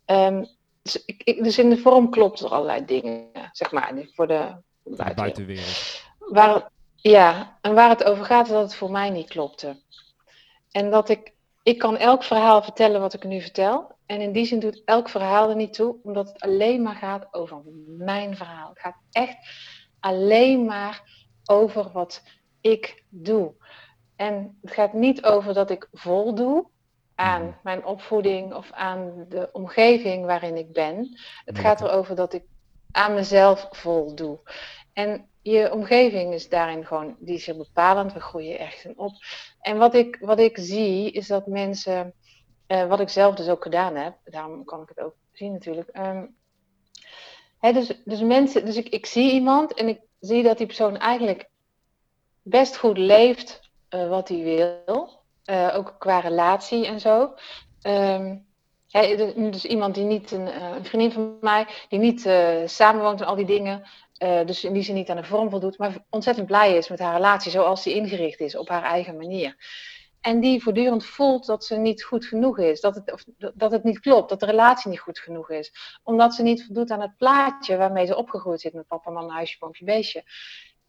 Ehm, 0.05 0.45
dus, 0.83 1.05
ik, 1.05 1.23
ik- 1.25 1.45
dus 1.45 1.59
in 1.59 1.71
de 1.71 1.79
vorm 1.79 2.11
klopt 2.11 2.41
er 2.41 2.49
allerlei 2.51 2.85
dingen, 2.85 3.31
zeg 3.53 3.71
maar, 3.73 3.93
voor 4.15 4.27
de, 4.27 4.57
voor 4.83 4.97
de 4.97 5.15
buitenwereld. 5.15 6.03
Waar 6.19 6.71
ja, 6.97 7.59
en 7.61 7.75
waar 7.75 7.89
het 7.89 8.05
over 8.05 8.25
gaat 8.25 8.47
is 8.47 8.53
dat 8.53 8.63
het 8.63 8.75
voor 8.75 8.91
mij 8.91 9.11
niet 9.11 9.29
klopte. 9.29 9.81
En 10.71 10.91
dat 10.91 11.09
ik, 11.09 11.33
ik 11.63 11.79
kan 11.79 11.97
elk 11.97 12.23
verhaal 12.23 12.63
vertellen 12.63 13.01
wat 13.01 13.15
ik 13.15 13.25
nu 13.25 13.41
vertel. 13.41 13.95
En 14.07 14.21
in 14.21 14.33
die 14.33 14.45
zin 14.45 14.59
doet 14.59 14.83
elk 14.85 15.09
verhaal 15.09 15.49
er 15.49 15.57
niet 15.57 15.73
toe, 15.73 15.97
omdat 16.03 16.29
het 16.29 16.41
alleen 16.41 16.83
maar 16.83 16.95
gaat 16.95 17.27
over 17.31 17.63
mijn 17.87 18.37
verhaal. 18.37 18.69
Het 18.69 18.79
gaat 18.79 19.01
echt 19.11 19.37
alleen 20.01 20.65
maar 20.65 21.03
over 21.45 21.91
wat 21.93 22.23
ik 22.61 23.05
doe. 23.09 23.55
En 24.17 24.59
het 24.63 24.73
gaat 24.73 24.93
niet 24.93 25.25
over 25.25 25.55
dat 25.55 25.71
ik 25.71 25.89
voldoe 25.93 26.69
aan 27.15 27.61
mijn 27.63 27.85
opvoeding 27.85 28.55
of 28.55 28.73
aan 28.73 29.27
de 29.29 29.49
omgeving 29.53 30.25
waarin 30.25 30.57
ik 30.57 30.73
ben. 30.73 31.19
Het 31.45 31.59
gaat 31.59 31.81
erover 31.81 32.17
dat 32.17 32.33
ik 32.33 32.43
aan 32.91 33.15
mezelf 33.15 33.69
voldoe. 33.71 34.39
En 34.93 35.29
je 35.43 35.73
omgeving 35.73 36.35
is 36.35 36.49
daarin 36.49 36.87
gewoon, 36.87 37.17
die 37.19 37.35
is 37.35 37.47
heel 37.47 37.57
bepalend. 37.57 38.13
We 38.13 38.21
groeien 38.21 38.59
ergens 38.59 38.85
in 38.85 38.99
op. 38.99 39.13
En 39.61 39.79
wat 39.79 39.95
ik, 39.95 40.19
wat 40.21 40.39
ik 40.39 40.59
zie, 40.59 41.11
is 41.11 41.27
dat 41.27 41.47
mensen, 41.47 42.15
eh, 42.67 42.87
wat 42.87 43.01
ik 43.01 43.09
zelf 43.09 43.35
dus 43.35 43.49
ook 43.49 43.63
gedaan 43.63 43.95
heb, 43.95 44.15
daarom 44.25 44.65
kan 44.65 44.83
ik 44.83 44.89
het 44.89 45.01
ook 45.01 45.15
zien 45.33 45.53
natuurlijk. 45.53 45.89
ehm, 45.89 46.27
hè, 47.61 47.73
dus, 47.73 47.93
dus 48.05 48.21
mensen, 48.21 48.65
dus 48.65 48.77
ik, 48.77 48.89
ik 48.89 49.07
zie 49.07 49.33
iemand 49.33 49.75
en 49.75 49.89
ik 49.89 50.01
zie 50.21 50.43
dat 50.43 50.59
die 50.59 50.67
persoon 50.67 50.97
eigenlijk 50.97 51.49
best 52.43 52.77
goed 52.77 52.99
leeft 52.99 53.71
eh, 53.89 54.09
wat 54.09 54.29
hij 54.29 54.43
wil. 54.43 55.25
Eh, 55.45 55.75
ook 55.77 55.97
qua 55.99 56.19
relatie 56.19 56.87
en 56.87 57.01
zo. 57.01 57.35
Ehm, 57.83 58.37
hè, 58.91 59.17
dus- 59.51 59.65
iemand 59.65 59.95
die 59.95 60.05
niet, 60.05 60.31
een, 60.31 60.63
een 60.63 60.85
vriendin 60.85 61.13
van 61.13 61.37
mij, 61.41 61.67
die 61.89 61.99
niet 61.99 62.21
samenwoont 62.65 63.21
en 63.21 63.27
al 63.27 63.37
die 63.37 63.47
dingen. 63.47 63.83
dus 64.47 64.65
in 64.65 64.73
die 64.73 64.83
zin 64.83 64.95
niet 64.95 65.11
aan 65.11 65.17
de 65.17 65.25
vorm 65.25 65.51
voldoet, 65.51 65.79
maar 65.79 66.05
ontzettend 66.11 66.47
blij 66.47 66.77
is 66.77 66.89
met 66.89 66.99
haar 66.99 67.15
relatie 67.15 67.51
zoals 67.51 67.83
die 67.83 67.95
ingericht 67.95 68.41
is 68.41 68.57
op 68.57 68.69
haar 68.69 68.83
eigen 68.83 69.17
manier. 69.17 69.57
En 70.21 70.41
die 70.41 70.63
voortdurend 70.63 71.05
voelt 71.05 71.47
dat 71.47 71.65
ze 71.65 71.77
niet 71.77 72.03
goed 72.03 72.27
genoeg 72.27 72.59
is, 72.59 72.81
dat 72.81 72.95
het, 72.95 73.13
of, 73.13 73.25
dat 73.55 73.71
het 73.71 73.85
niet 73.85 74.01
klopt, 74.01 74.29
dat 74.29 74.41
de 74.41 74.47
relatie 74.47 74.91
niet 74.91 75.01
goed 75.01 75.19
genoeg 75.19 75.51
is. 75.51 75.73
Omdat 76.03 76.35
ze 76.35 76.43
niet 76.43 76.65
voldoet 76.65 76.91
aan 76.91 77.01
het 77.01 77.17
plaatje 77.17 77.77
waarmee 77.77 78.07
ze 78.07 78.17
opgegroeid 78.17 78.61
zit 78.61 78.73
met 78.73 78.87
papa, 78.87 79.11
mama, 79.11 79.33
huisje, 79.35 79.57
boompje, 79.59 79.85
beestje. 79.85 80.25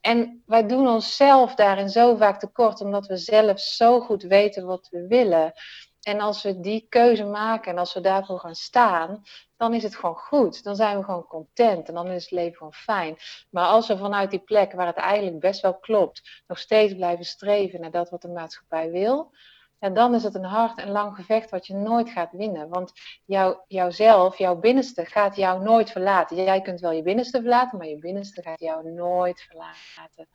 En 0.01 0.43
wij 0.45 0.67
doen 0.67 0.87
onszelf 0.87 1.55
daarin 1.55 1.89
zo 1.89 2.15
vaak 2.15 2.39
tekort, 2.39 2.81
omdat 2.81 3.07
we 3.07 3.17
zelf 3.17 3.59
zo 3.59 3.99
goed 3.99 4.23
weten 4.23 4.65
wat 4.65 4.87
we 4.91 5.07
willen. 5.07 5.53
En 6.01 6.19
als 6.19 6.43
we 6.43 6.59
die 6.59 6.85
keuze 6.89 7.25
maken 7.25 7.71
en 7.71 7.77
als 7.77 7.93
we 7.93 8.01
daarvoor 8.01 8.39
gaan 8.39 8.55
staan, 8.55 9.23
dan 9.57 9.73
is 9.73 9.83
het 9.83 9.95
gewoon 9.95 10.15
goed. 10.15 10.63
Dan 10.63 10.75
zijn 10.75 10.97
we 10.97 11.03
gewoon 11.03 11.27
content 11.27 11.87
en 11.87 11.93
dan 11.93 12.07
is 12.07 12.23
het 12.23 12.31
leven 12.31 12.57
gewoon 12.57 12.73
fijn. 12.73 13.17
Maar 13.49 13.65
als 13.65 13.87
we 13.87 13.97
vanuit 13.97 14.31
die 14.31 14.39
plek 14.39 14.71
waar 14.71 14.87
het 14.87 14.95
eigenlijk 14.95 15.39
best 15.39 15.61
wel 15.61 15.79
klopt, 15.79 16.43
nog 16.47 16.59
steeds 16.59 16.93
blijven 16.93 17.25
streven 17.25 17.81
naar 17.81 17.91
dat 17.91 18.09
wat 18.09 18.21
de 18.21 18.27
maatschappij 18.27 18.91
wil, 18.91 19.31
en 19.79 19.93
dan 19.93 20.15
is 20.15 20.23
het 20.23 20.35
een 20.35 20.43
hard 20.43 20.77
en 20.77 20.89
lang 20.89 21.15
gevecht 21.15 21.49
wat 21.49 21.67
je 21.67 21.73
nooit 21.73 22.09
gaat 22.09 22.31
winnen. 22.31 22.69
Want 22.69 22.91
jou, 23.25 23.57
jouzelf, 23.67 24.37
jouw 24.37 24.55
binnenste, 24.55 25.05
gaat 25.05 25.35
jou 25.35 25.63
nooit 25.63 25.91
verlaten. 25.91 26.43
Jij 26.43 26.61
kunt 26.61 26.79
wel 26.79 26.91
je 26.91 27.01
binnenste 27.01 27.39
verlaten, 27.39 27.77
maar 27.77 27.87
je 27.87 27.99
binnenste 27.99 28.41
gaat 28.41 28.59
jou 28.59 28.91
nooit 28.91 29.41
verlaten. 29.41 30.27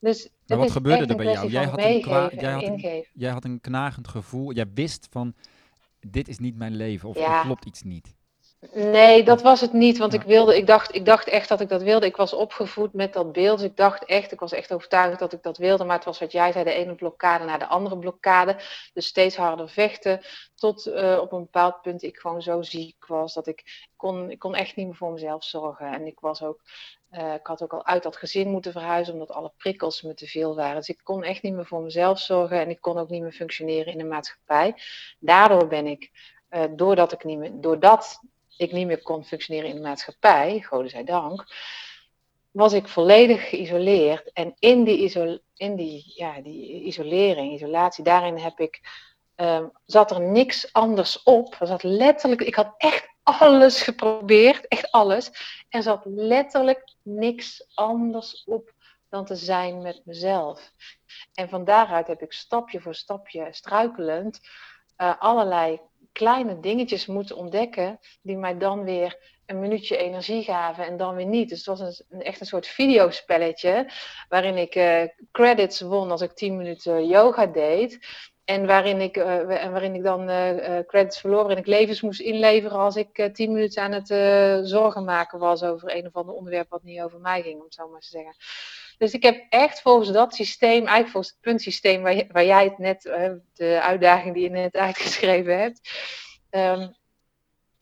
Dus 0.00 0.28
Maar 0.46 0.58
wat 0.58 0.70
gebeurde 0.70 1.06
er 1.06 1.16
bij 1.16 1.32
jou? 1.32 1.48
Jij 1.48 1.64
had, 1.64 1.78
een 1.78 2.00
kwa- 2.00 2.30
jij, 2.34 2.52
had 2.52 2.62
een, 2.62 3.06
jij 3.12 3.30
had 3.30 3.44
een 3.44 3.60
knagend 3.60 4.08
gevoel. 4.08 4.52
Jij 4.52 4.70
wist 4.74 5.08
van, 5.10 5.34
dit 6.00 6.28
is 6.28 6.38
niet 6.38 6.56
mijn 6.56 6.76
leven 6.76 7.08
of 7.08 7.18
Ja. 7.18 7.38
er 7.38 7.44
klopt 7.44 7.64
iets 7.64 7.82
niet. 7.82 8.14
Nee, 8.74 9.24
dat 9.24 9.42
was 9.42 9.60
het 9.60 9.72
niet, 9.72 9.98
want 9.98 10.12
ik 10.12 10.22
wilde, 10.22 10.56
ik 10.56 10.66
dacht, 10.66 10.94
ik 10.94 11.04
dacht 11.04 11.28
echt 11.28 11.48
dat 11.48 11.60
ik 11.60 11.68
dat 11.68 11.82
wilde. 11.82 12.06
Ik 12.06 12.16
was 12.16 12.32
opgevoed 12.32 12.92
met 12.92 13.12
dat 13.12 13.32
beeld, 13.32 13.58
dus 13.58 13.68
ik 13.68 13.76
dacht 13.76 14.04
echt, 14.04 14.32
ik 14.32 14.40
was 14.40 14.52
echt 14.52 14.72
overtuigd 14.72 15.18
dat 15.18 15.32
ik 15.32 15.42
dat 15.42 15.56
wilde, 15.58 15.84
maar 15.84 15.96
het 15.96 16.04
was 16.04 16.18
wat 16.18 16.32
jij 16.32 16.52
zei, 16.52 16.64
de 16.64 16.72
ene 16.72 16.94
blokkade 16.94 17.44
naar 17.44 17.58
de 17.58 17.66
andere 17.66 17.98
blokkade. 17.98 18.56
Dus 18.92 19.06
steeds 19.06 19.36
harder 19.36 19.68
vechten, 19.68 20.20
tot 20.54 20.86
uh, 20.86 21.18
op 21.20 21.32
een 21.32 21.40
bepaald 21.40 21.82
punt 21.82 22.02
ik 22.02 22.18
gewoon 22.18 22.42
zo 22.42 22.62
ziek 22.62 23.06
was 23.06 23.34
dat 23.34 23.46
ik 23.46 23.88
kon, 23.96 24.30
ik 24.30 24.38
kon 24.38 24.54
echt 24.54 24.76
niet 24.76 24.86
meer 24.86 24.96
voor 24.96 25.12
mezelf 25.12 25.44
zorgen. 25.44 25.92
En 25.92 26.06
ik 26.06 26.20
was 26.20 26.42
ook, 26.42 26.60
uh, 27.10 27.34
ik 27.34 27.46
had 27.46 27.62
ook 27.62 27.72
al 27.72 27.86
uit 27.86 28.02
dat 28.02 28.16
gezin 28.16 28.48
moeten 28.48 28.72
verhuizen, 28.72 29.12
omdat 29.12 29.30
alle 29.30 29.52
prikkels 29.56 30.02
me 30.02 30.14
te 30.14 30.26
veel 30.26 30.54
waren. 30.54 30.76
Dus 30.76 30.88
ik 30.88 31.00
kon 31.02 31.22
echt 31.22 31.42
niet 31.42 31.54
meer 31.54 31.66
voor 31.66 31.82
mezelf 31.82 32.18
zorgen 32.18 32.60
en 32.60 32.70
ik 32.70 32.80
kon 32.80 32.98
ook 32.98 33.08
niet 33.08 33.22
meer 33.22 33.32
functioneren 33.32 33.92
in 33.92 33.98
de 33.98 34.04
maatschappij. 34.04 34.74
Daardoor 35.18 35.66
ben 35.66 35.86
ik, 35.86 36.10
uh, 36.50 36.64
doordat 36.70 37.12
ik 37.12 37.24
niet 37.24 37.38
meer, 37.38 37.50
doordat 37.54 38.20
ik 38.56 38.72
niet 38.72 38.86
meer 38.86 39.02
kon 39.02 39.24
functioneren 39.24 39.68
in 39.68 39.74
de 39.74 39.80
maatschappij, 39.80 40.66
dank, 41.04 41.44
was 42.50 42.72
ik 42.72 42.88
volledig 42.88 43.48
geïsoleerd. 43.48 44.32
En 44.32 44.54
in 44.58 44.84
die, 44.84 45.40
in 45.54 45.76
die, 45.76 46.12
ja, 46.16 46.40
die 46.40 46.82
isolering, 46.82 47.52
isolatie, 47.52 48.04
daarin 48.04 48.38
heb 48.38 48.60
ik, 48.60 48.80
um, 49.36 49.70
zat 49.86 50.10
er 50.10 50.20
niks 50.20 50.72
anders 50.72 51.22
op. 51.22 51.56
Er 51.60 51.66
zat 51.66 51.82
letterlijk, 51.82 52.40
ik 52.40 52.54
had 52.54 52.74
echt 52.76 53.08
alles 53.38 53.82
geprobeerd, 53.82 54.68
echt 54.68 54.90
alles. 54.90 55.30
Er 55.68 55.82
zat 55.82 56.02
letterlijk 56.04 56.94
niks 57.02 57.66
anders 57.74 58.44
op 58.44 58.72
dan 59.08 59.24
te 59.24 59.36
zijn 59.36 59.82
met 59.82 60.02
mezelf. 60.04 60.72
En 61.34 61.48
van 61.48 61.64
daaruit 61.64 62.06
heb 62.06 62.22
ik 62.22 62.32
stapje 62.32 62.80
voor 62.80 62.94
stapje 62.94 63.48
struikelend 63.50 64.40
uh, 64.96 65.14
allerlei 65.18 65.80
kleine 66.12 66.60
dingetjes 66.60 67.06
moeten 67.06 67.36
ontdekken 67.36 67.98
die 68.22 68.36
mij 68.36 68.58
dan 68.58 68.84
weer 68.84 69.38
een 69.46 69.60
minuutje 69.60 69.96
energie 69.96 70.42
gaven 70.42 70.86
en 70.86 70.96
dan 70.96 71.14
weer 71.14 71.26
niet. 71.26 71.48
Dus 71.48 71.58
het 71.66 71.78
was 71.78 72.04
een, 72.08 72.22
echt 72.22 72.40
een 72.40 72.46
soort 72.46 72.66
videospelletje 72.66 73.90
waarin 74.28 74.56
ik 74.56 74.74
uh, 74.74 75.02
credits 75.32 75.80
won 75.80 76.10
als 76.10 76.20
ik 76.20 76.32
10 76.32 76.56
minuten 76.56 77.06
yoga 77.06 77.46
deed. 77.46 78.06
En 78.50 78.66
waarin 78.66 79.00
ik, 79.00 79.16
uh, 79.16 79.64
en 79.64 79.70
waarin 79.70 79.94
ik 79.94 80.02
dan 80.02 80.30
uh, 80.30 80.78
credits 80.86 81.20
verloor 81.20 81.50
en 81.50 81.56
ik 81.56 81.66
levens 81.66 82.00
moest 82.00 82.20
inleveren 82.20 82.78
als 82.78 82.96
ik 82.96 83.30
tien 83.32 83.52
minuten 83.52 83.82
aan 83.82 83.92
het 83.92 84.06
zorgen 84.68 85.04
maken 85.04 85.38
was 85.38 85.62
over 85.62 85.96
een 85.96 86.06
of 86.06 86.14
ander 86.14 86.34
onderwerp 86.34 86.70
wat 86.70 86.82
niet 86.82 87.00
over 87.00 87.20
mij 87.20 87.42
ging, 87.42 87.58
om 87.58 87.64
het 87.64 87.74
zo 87.74 87.88
maar 87.88 88.00
te 88.00 88.08
zeggen. 88.08 88.34
Dus 88.98 89.12
ik 89.12 89.22
heb 89.22 89.46
echt 89.48 89.80
volgens 89.80 90.12
dat 90.12 90.34
systeem, 90.34 90.70
eigenlijk 90.70 91.08
volgens 91.08 91.32
het 91.32 91.40
puntsysteem 91.40 92.02
waar, 92.02 92.24
waar 92.28 92.44
jij 92.44 92.64
het 92.64 92.78
net, 92.78 93.04
uh, 93.04 93.32
de 93.52 93.80
uitdaging 93.82 94.34
die 94.34 94.42
je 94.42 94.50
net 94.50 94.76
uitgeschreven 94.86 95.58
hebt, 95.58 95.80
um, 96.50 96.94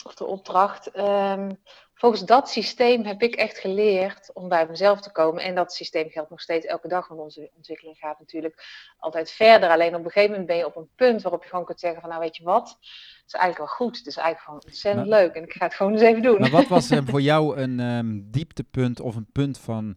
of 0.05 0.15
de 0.15 0.25
opdracht, 0.25 0.99
um, 0.99 1.63
volgens 1.99 2.25
dat 2.25 2.51
systeem 2.51 3.05
heb 3.05 3.23
ik 3.23 3.35
echt 3.35 3.59
geleerd 3.59 4.31
om 4.33 4.49
bij 4.49 4.67
mezelf 4.67 5.01
te 5.01 5.13
komen. 5.13 5.43
En 5.43 5.55
dat 5.55 5.73
systeem 5.73 6.11
geldt 6.11 6.31
nog 6.31 6.41
steeds 6.41 6.67
elke 6.67 6.89
dag, 6.89 7.09
want 7.09 7.21
onze 7.21 7.51
ontwikkeling 7.57 7.97
gaat 7.97 8.19
natuurlijk 8.19 8.65
altijd 8.99 9.31
verder. 9.31 9.69
Alleen 9.69 9.95
op 9.95 10.05
een 10.05 10.11
gegeven 10.11 10.31
moment 10.31 10.47
ben 10.47 10.57
je 10.57 10.67
op 10.67 10.77
een 10.77 10.89
punt 10.95 11.23
waarop 11.23 11.43
je 11.43 11.49
gewoon 11.49 11.65
kunt 11.65 11.81
zeggen 11.81 12.01
van 12.01 12.09
nou 12.11 12.23
weet 12.23 12.37
je 12.37 12.45
wat, 12.45 12.69
het 12.69 13.27
is 13.27 13.33
eigenlijk 13.33 13.59
wel 13.59 13.77
goed. 13.77 13.97
Het 13.97 14.07
is 14.07 14.17
eigenlijk 14.17 14.45
gewoon 14.45 14.63
ontzettend 14.65 15.07
leuk 15.07 15.35
en 15.35 15.43
ik 15.43 15.53
ga 15.53 15.65
het 15.65 15.75
gewoon 15.75 15.93
eens 15.93 16.03
even 16.03 16.23
doen. 16.23 16.41
Maar 16.41 16.51
wat 16.51 16.69
was 16.69 16.91
uh, 16.91 16.99
voor 17.11 17.21
jou 17.21 17.57
een 17.57 17.81
um, 17.81 18.31
dieptepunt 18.31 19.01
of 19.01 19.17
een 19.17 19.33
punt 19.33 19.59
van 19.59 19.97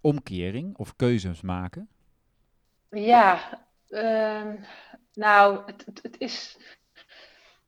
omkering 0.00 0.76
of 0.76 0.96
keuzes 0.96 1.40
maken? 1.40 1.88
Ja, 2.90 3.60
uh, 3.88 4.52
nou, 5.12 5.62
het, 5.66 5.84
het, 5.86 6.02
het, 6.02 6.18
is, 6.18 6.58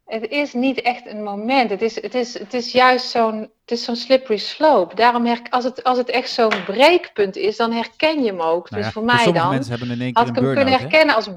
het 0.08 0.28
is 0.28 0.52
niet 0.52 0.80
echt 0.80 1.06
een 1.06 1.22
moment. 1.22 1.70
Het 1.70 1.82
is, 1.82 2.02
het 2.02 2.14
is, 2.14 2.38
het 2.38 2.54
is 2.54 2.72
juist 2.72 3.10
zo'n, 3.10 3.40
het 3.40 3.70
is 3.70 3.84
zo'n 3.84 3.96
slippery 3.96 4.38
slope. 4.38 4.94
Daarom 4.94 5.26
herk, 5.26 5.46
als 5.50 5.64
het, 5.64 5.84
als 5.84 5.98
het 5.98 6.08
echt 6.08 6.30
zo'n 6.30 6.64
breekpunt 6.64 7.36
is, 7.36 7.56
dan 7.56 7.72
herken 7.72 8.22
je 8.22 8.30
hem 8.30 8.40
ook. 8.40 8.70
Nou 8.70 8.82
dus 8.82 8.92
voor 8.92 9.04
mij 9.04 9.32
dan. 9.32 9.48
mensen 9.48 9.70
hebben 9.70 9.90
in 9.90 10.00
één 10.00 10.12
keer 10.12 10.22
had 10.22 10.36
ik 10.36 10.42
hem 10.42 10.54
kunnen 10.54 10.78
herkennen 10.78 11.14
als 11.14 11.28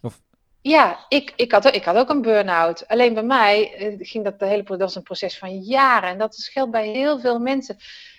of... 0.00 0.20
Ja, 0.60 0.98
ik, 1.08 1.32
ik, 1.36 1.52
had, 1.52 1.74
ik 1.74 1.84
had 1.84 1.96
ook 1.96 2.08
een 2.08 2.22
burn-out. 2.22 2.88
Alleen 2.88 3.14
bij 3.14 3.22
mij 3.22 3.74
eh, 3.74 3.94
ging 3.98 4.24
dat, 4.24 4.38
de 4.38 4.46
hele, 4.46 4.62
dat 4.62 4.78
was 4.78 4.94
een 4.94 5.02
proces 5.02 5.38
van 5.38 5.58
jaren. 5.58 6.08
En 6.08 6.18
dat 6.18 6.34
scheelt 6.34 6.70
bij 6.70 6.88
heel 6.88 7.20
veel 7.20 7.38
mensen. 7.38 7.76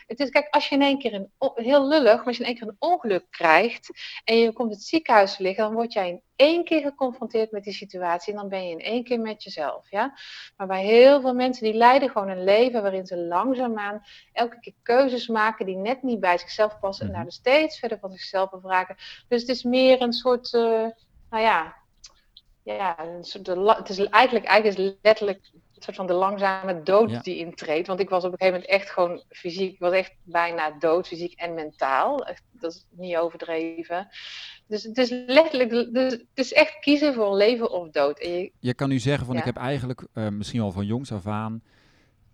Het 0.10 0.20
is, 0.20 0.30
kijk, 0.30 0.48
als 0.50 0.70
je 0.70 0.76
in 0.76 0.82
één 0.82 0.98
keer 0.98 1.14
een, 1.14 1.32
heel 1.56 1.88
lullig, 1.88 2.16
maar 2.16 2.26
als 2.26 2.38
je 2.38 2.44
in 2.44 2.50
één 2.50 2.58
keer 2.58 2.68
een 2.68 2.76
ongeluk 2.80 3.26
krijgt 3.30 3.90
en 4.24 4.38
je 4.38 4.54
komt 4.54 4.72
het 4.72 4.84
ziekenhuis 4.84 5.38
liggen, 5.38 5.64
dan 5.64 5.74
word 5.74 5.94
jij 5.94 6.10
in 6.10 6.22
één 6.36 6.64
keer 6.64 6.82
geconfronteerd 6.82 7.52
met 7.52 7.64
die 7.64 7.74
situatie 7.74 8.34
en 8.34 8.40
dan 8.40 8.50
ben 8.50 8.68
je 8.68 8.72
in 8.72 8.82
één 8.82 9.04
keer 9.04 9.20
met 9.20 9.44
jezelf. 9.44 9.90
Ja? 9.90 10.14
Maar 10.58 10.68
bij 10.68 10.84
heel 10.84 11.22
veel 11.22 11.34
mensen 11.34 11.64
die 11.64 11.74
leiden 11.74 12.10
gewoon 12.10 12.30
een 12.30 12.44
leven 12.44 12.82
waarin 12.82 13.06
ze 13.06 13.18
langzaamaan 13.18 14.02
elke 14.34 14.60
keer 14.60 14.74
keuzes 14.84 15.28
maken 15.28 15.66
die 15.66 15.78
net 15.78 16.04
niet 16.04 16.20
bij 16.20 16.38
zichzelf 16.38 16.80
passen 16.80 17.06
en 17.06 17.12
mhm. 17.12 17.22
daar 17.22 17.32
steeds 17.32 17.80
verder 17.80 18.00
van 18.00 18.12
zichzelf 18.12 18.50
bevragen. 18.50 18.96
Dus 19.28 19.42
het 19.42 19.50
is 19.50 19.64
meer 19.64 20.02
een 20.02 20.14
soort, 20.14 20.54
uh, 20.54 20.62
nou 21.30 21.44
ja, 21.44 21.76
ja, 22.64 23.00
een 23.00 23.24
soort 23.24 23.46
de, 23.46 23.74
het 23.78 23.90
is 23.90 24.06
eigenlijk, 24.06 24.46
eigenlijk 24.46 24.80
is 24.80 24.96
letterlijk 25.02 25.52
soort 25.84 25.96
van 25.96 26.08
de 26.08 26.14
langzame 26.14 26.84
dood 26.84 27.24
die 27.24 27.38
intreedt. 27.38 27.88
Want 27.88 28.00
ik 28.00 28.10
was 28.10 28.24
op 28.24 28.32
een 28.32 28.38
gegeven 28.38 28.60
moment 28.60 28.82
echt 28.82 28.90
gewoon 28.90 29.24
fysiek, 29.30 29.74
ik 29.74 29.80
was 29.80 29.94
echt 29.94 30.14
bijna 30.24 30.72
dood, 30.80 31.08
fysiek 31.08 31.34
en 31.34 31.54
mentaal. 31.54 32.26
Dat 32.52 32.72
is 32.72 32.86
niet 32.90 33.16
overdreven. 33.16 34.08
Dus 34.68 34.84
het 34.84 34.98
is 34.98 35.10
letterlijk, 35.10 35.70
dus 35.94 36.12
het 36.12 36.26
is 36.34 36.54
echt 36.54 36.80
kiezen 36.80 37.14
voor 37.14 37.36
leven 37.36 37.72
of 37.72 37.90
dood. 37.90 38.20
En 38.20 38.32
je, 38.32 38.52
je 38.60 38.74
kan 38.74 38.90
nu 38.90 39.00
zeggen 39.00 39.26
van 39.26 39.38
ik 39.38 39.44
heb 39.44 39.58
eigenlijk 39.58 40.08
uh, 40.14 40.28
misschien 40.28 40.62
al 40.62 40.72
van 40.72 40.86
jongs 40.86 41.12
af 41.12 41.28
aan 41.28 41.62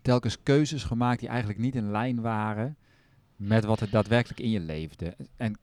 telkens 0.02 0.42
keuzes 0.42 0.84
gemaakt 0.84 1.20
die 1.20 1.28
eigenlijk 1.28 1.58
niet 1.58 1.74
in 1.74 1.90
lijn 1.90 2.20
waren 2.20 2.76
met 3.36 3.64
wat 3.64 3.80
er 3.80 3.90
daadwerkelijk 3.90 4.40
in 4.40 4.50
je 4.50 4.60
leefde. 4.60 5.16
En 5.36 5.58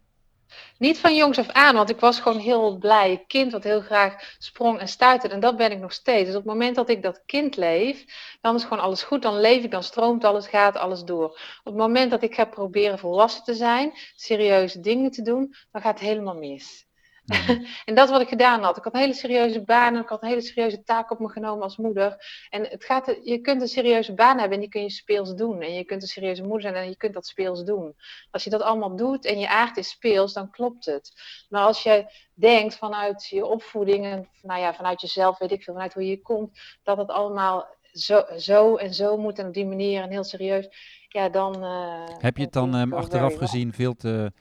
niet 0.78 1.00
van 1.00 1.16
jongs 1.16 1.38
af 1.38 1.50
aan, 1.50 1.76
want 1.76 1.90
ik 1.90 2.00
was 2.00 2.20
gewoon 2.20 2.38
heel 2.38 2.78
blij 2.78 3.24
kind 3.28 3.52
wat 3.52 3.64
heel 3.64 3.82
graag 3.82 4.36
sprong 4.38 4.80
en 4.80 4.88
stuiterde. 4.88 5.36
En 5.36 5.42
dat 5.42 5.58
ben 5.58 5.72
ik 5.72 5.80
nog 5.80 5.94
steeds. 5.94 6.26
Dus 6.26 6.36
op 6.36 6.44
het 6.44 6.52
moment 6.52 6.76
dat 6.76 6.90
ik 6.90 7.02
dat 7.02 7.24
kind 7.26 7.56
leef, 7.56 8.06
dan 8.42 8.56
is 8.56 8.64
gewoon 8.64 8.84
alles 8.84 9.04
goed. 9.04 9.22
Dan 9.22 9.40
leef 9.40 9.64
ik, 9.64 9.72
dan 9.72 9.84
stroomt 9.84 10.24
alles, 10.24 10.48
gaat 10.48 10.76
alles 10.76 11.04
door. 11.04 11.30
Op 11.30 11.40
het 11.64 11.76
moment 11.76 12.12
dat 12.12 12.24
ik 12.24 12.36
ga 12.36 12.46
proberen 12.46 13.00
volwassen 13.00 13.44
te 13.44 13.54
zijn, 13.54 13.92
serieuze 14.16 14.80
dingen 14.80 15.12
te 15.12 15.22
doen, 15.22 15.56
dan 15.72 15.82
gaat 15.82 16.00
het 16.00 16.08
helemaal 16.08 16.36
mis. 16.36 16.86
En 17.86 17.96
dat 17.96 18.10
wat 18.10 18.22
ik 18.22 18.28
gedaan 18.28 18.64
had. 18.64 18.78
Ik 18.78 18.84
had 18.84 18.94
een 18.94 19.00
hele 19.00 19.14
serieuze 19.14 19.64
baan 19.64 19.96
en 19.96 20.02
ik 20.02 20.08
had 20.08 20.22
een 20.22 20.28
hele 20.28 20.42
serieuze 20.42 20.84
taak 20.84 21.12
op 21.12 21.20
me 21.20 21.30
genomen 21.30 21.64
als 21.64 21.78
moeder. 21.78 22.26
En 22.50 22.64
het 22.64 22.84
gaat, 22.84 23.20
je 23.24 23.42
kunt 23.42 23.62
een 23.62 23.68
serieuze 23.68 24.14
baan 24.14 24.38
hebben 24.40 24.54
en 24.54 24.60
die 24.60 24.70
kun 24.70 24.82
je 24.82 24.90
speels 24.90 25.36
doen. 25.36 25.62
En 25.62 25.74
je 25.74 25.84
kunt 25.84 26.02
een 26.02 26.08
serieuze 26.08 26.42
moeder 26.42 26.62
zijn 26.62 26.76
en 26.76 26.90
je 26.90 26.98
kunt 26.98 27.14
dat 27.14 27.28
speels 27.28 27.64
doen. 27.64 27.96
Als 28.32 28.44
je 28.44 28.50
dat 28.50 28.62
allemaal 28.62 28.96
doet 28.96 29.26
en 29.26 29.40
je 29.40 29.50
aard 29.50 29.78
is 29.78 29.90
speels, 29.90 30.34
dan 30.34 30.50
klopt 30.50 30.86
het. 30.86 31.12
Maar 31.50 31.64
als 31.64 31.84
je 31.84 32.06
denkt 32.34 32.78
vanuit 32.78 33.28
je 33.28 33.46
opvoeding 33.46 34.06
en 34.06 34.30
nou 34.42 34.60
ja, 34.60 34.74
vanuit 34.74 35.02
jezelf, 35.02 35.38
weet 35.38 35.52
ik 35.52 35.64
veel, 35.64 35.74
vanuit 35.74 35.94
hoe 35.94 36.08
je 36.08 36.22
komt, 36.22 36.60
dat 36.84 36.98
het 36.98 37.10
allemaal 37.10 37.68
zo, 37.92 38.24
zo 38.38 38.76
en 38.76 38.94
zo 38.94 39.18
moet 39.18 39.40
en 39.40 39.48
op 39.48 39.54
die 39.54 39.66
manier 39.66 40.02
en 40.02 40.10
heel 40.10 40.24
serieus, 40.24 40.68
ja, 41.08 41.30
dan. 41.30 41.64
Uh, 41.64 42.08
Heb 42.18 42.38
je 42.38 42.44
het 42.44 42.54
dan 42.54 42.76
um, 42.76 42.94
achteraf 42.94 43.36
gezien 43.36 43.74
veel 43.74 43.96
te 43.96 44.32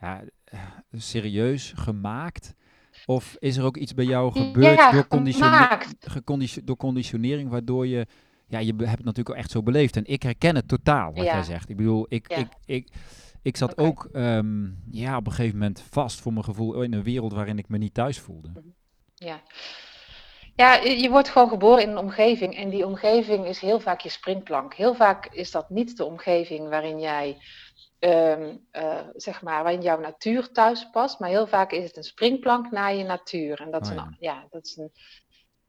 ja, 0.00 0.22
serieus 0.92 1.72
gemaakt? 1.76 2.54
Of 3.06 3.36
is 3.38 3.56
er 3.56 3.64
ook 3.64 3.76
iets 3.76 3.94
bij 3.94 4.04
jou 4.04 4.32
gebeurd 4.32 4.78
ja, 4.78 4.92
door, 4.92 5.08
conditione 5.08 5.78
door 6.64 6.76
conditionering, 6.76 7.50
waardoor 7.50 7.86
je, 7.86 8.06
ja, 8.46 8.58
je 8.58 8.74
hebt 8.76 8.80
het 8.80 9.04
natuurlijk 9.04 9.30
ook 9.30 9.36
echt 9.36 9.50
zo 9.50 9.62
beleefd. 9.62 9.96
En 9.96 10.06
ik 10.06 10.22
herken 10.22 10.54
het 10.54 10.68
totaal, 10.68 11.14
wat 11.14 11.24
jij 11.24 11.42
zegt. 11.42 11.68
Ik 11.68 11.76
bedoel, 11.76 12.06
ik, 12.08 12.28
ik, 12.28 12.48
ik, 12.64 12.88
ik 13.42 13.56
zat 13.56 13.78
ook 13.78 14.08
um, 14.12 14.82
ja, 14.90 15.16
op 15.16 15.26
een 15.26 15.32
gegeven 15.32 15.58
moment 15.58 15.84
vast 15.90 16.20
voor 16.20 16.32
mijn 16.32 16.44
gevoel 16.44 16.82
in 16.82 16.92
een 16.92 17.02
wereld 17.02 17.32
waarin 17.32 17.58
ik 17.58 17.68
me 17.68 17.78
niet 17.78 17.94
thuis 17.94 18.18
voelde. 18.18 18.48
Mhm. 18.48 18.60
Ja. 19.14 19.40
Ja, 20.54 20.74
je 20.74 21.08
wordt 21.10 21.28
gewoon 21.28 21.48
geboren 21.48 21.82
in 21.82 21.88
een 21.88 21.98
omgeving 21.98 22.56
en 22.56 22.68
die 22.68 22.86
omgeving 22.86 23.46
is 23.46 23.60
heel 23.60 23.80
vaak 23.80 24.00
je 24.00 24.08
springplank. 24.08 24.74
Heel 24.74 24.94
vaak 24.94 25.26
is 25.26 25.50
dat 25.50 25.70
niet 25.70 25.96
de 25.96 26.04
omgeving 26.04 26.68
waarin 26.68 27.00
jij 27.00 27.36
um, 27.98 28.66
uh, 28.72 29.00
zeg 29.14 29.42
maar, 29.42 29.62
waarin 29.62 29.82
jouw 29.82 30.00
natuur 30.00 30.52
thuis 30.52 30.90
past. 30.90 31.18
Maar 31.18 31.28
heel 31.28 31.46
vaak 31.46 31.72
is 31.72 31.84
het 31.84 31.96
een 31.96 32.04
springplank 32.04 32.70
naar 32.70 32.94
je 32.94 33.04
natuur. 33.04 33.60
En 33.60 33.70
dat 33.70 33.82
is, 33.86 33.90
oh, 33.90 33.96
een, 33.96 34.16
ja. 34.18 34.46
dat 34.50 34.66
is 34.66 34.76
een, 34.76 34.92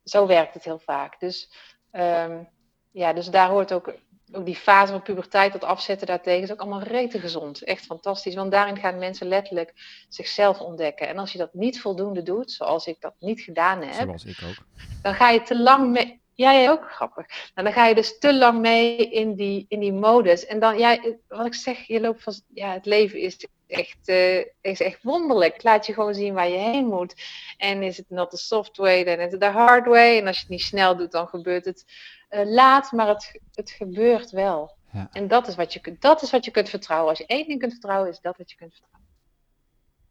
zo 0.03 0.27
werkt 0.27 0.53
het 0.53 0.63
heel 0.63 0.79
vaak. 0.79 1.19
Dus, 1.19 1.51
um, 1.91 2.49
ja, 2.91 3.13
dus 3.13 3.29
daar 3.29 3.49
hoort 3.49 3.73
ook, 3.73 3.93
ook 4.31 4.45
die 4.45 4.55
fase 4.55 4.91
van 4.91 5.01
puberteit, 5.01 5.53
dat 5.53 5.63
afzetten 5.63 6.07
daartegen, 6.07 6.43
is 6.43 6.51
ook 6.51 6.59
allemaal 6.59 6.83
rete 6.83 7.19
gezond. 7.19 7.63
Echt 7.63 7.85
fantastisch. 7.85 8.35
Want 8.35 8.51
daarin 8.51 8.77
gaan 8.77 8.97
mensen 8.97 9.27
letterlijk 9.27 9.73
zichzelf 10.09 10.59
ontdekken. 10.59 11.07
En 11.07 11.17
als 11.17 11.31
je 11.31 11.37
dat 11.37 11.53
niet 11.53 11.81
voldoende 11.81 12.23
doet, 12.23 12.51
zoals 12.51 12.85
ik 12.85 13.01
dat 13.01 13.15
niet 13.19 13.41
gedaan 13.41 13.81
heb, 13.81 13.93
zoals 13.93 14.25
ik 14.25 14.39
ook. 14.47 14.65
dan 15.01 15.13
ga 15.13 15.29
je 15.29 15.41
te 15.41 15.59
lang 15.59 15.91
mee 15.91 16.21
Ja, 16.39 16.53
jij 16.53 16.69
ook 16.69 16.91
grappig. 16.91 17.27
Nou, 17.27 17.67
dan 17.67 17.73
ga 17.73 17.85
je 17.85 17.95
dus 17.95 18.19
te 18.19 18.35
lang 18.35 18.59
mee 18.59 18.95
in 18.95 19.35
die, 19.35 19.65
in 19.69 19.79
die 19.79 19.93
modus. 19.93 20.45
En 20.45 20.59
dan, 20.59 20.77
ja, 20.77 20.99
wat 21.27 21.45
ik 21.45 21.53
zeg, 21.53 21.87
je 21.87 21.99
loopt 21.99 22.23
van, 22.23 22.33
ja, 22.53 22.73
het 22.73 22.85
leven 22.85 23.19
is 23.19 23.47
echt, 23.67 23.97
uh, 24.09 24.45
is 24.61 24.79
echt 24.79 25.03
wonderlijk. 25.03 25.63
Laat 25.63 25.85
je 25.85 25.93
gewoon 25.93 26.13
zien 26.13 26.33
waar 26.33 26.49
je 26.49 26.57
heen 26.57 26.85
moet. 26.85 27.15
En 27.57 27.83
is 27.83 27.97
het 27.97 28.09
not 28.09 28.29
the 28.29 28.37
soft 28.37 28.77
way, 28.77 29.03
dan 29.03 29.19
is 29.19 29.31
het 29.31 29.39
de 29.39 29.45
hard 29.45 29.85
way. 29.85 30.17
En 30.17 30.27
als 30.27 30.35
je 30.35 30.41
het 30.41 30.51
niet 30.51 30.61
snel 30.61 30.97
doet, 30.97 31.11
dan 31.11 31.27
gebeurt 31.27 31.65
het 31.65 31.85
uh, 32.29 32.41
laat, 32.45 32.91
maar 32.91 33.07
het, 33.07 33.39
het 33.53 33.71
gebeurt 33.71 34.31
wel. 34.31 34.71
Ja. 34.93 35.09
En 35.11 35.27
dat 35.27 35.47
is, 35.47 35.55
wat 35.55 35.73
je, 35.73 35.95
dat 35.99 36.21
is 36.21 36.31
wat 36.31 36.45
je 36.45 36.51
kunt 36.51 36.69
vertrouwen. 36.69 37.09
Als 37.09 37.17
je 37.17 37.25
één 37.25 37.47
ding 37.47 37.59
kunt 37.59 37.71
vertrouwen, 37.71 38.09
is 38.09 38.19
dat 38.19 38.37
wat 38.37 38.51
je 38.51 38.57
kunt 38.57 38.71
vertrouwen. 38.71 39.07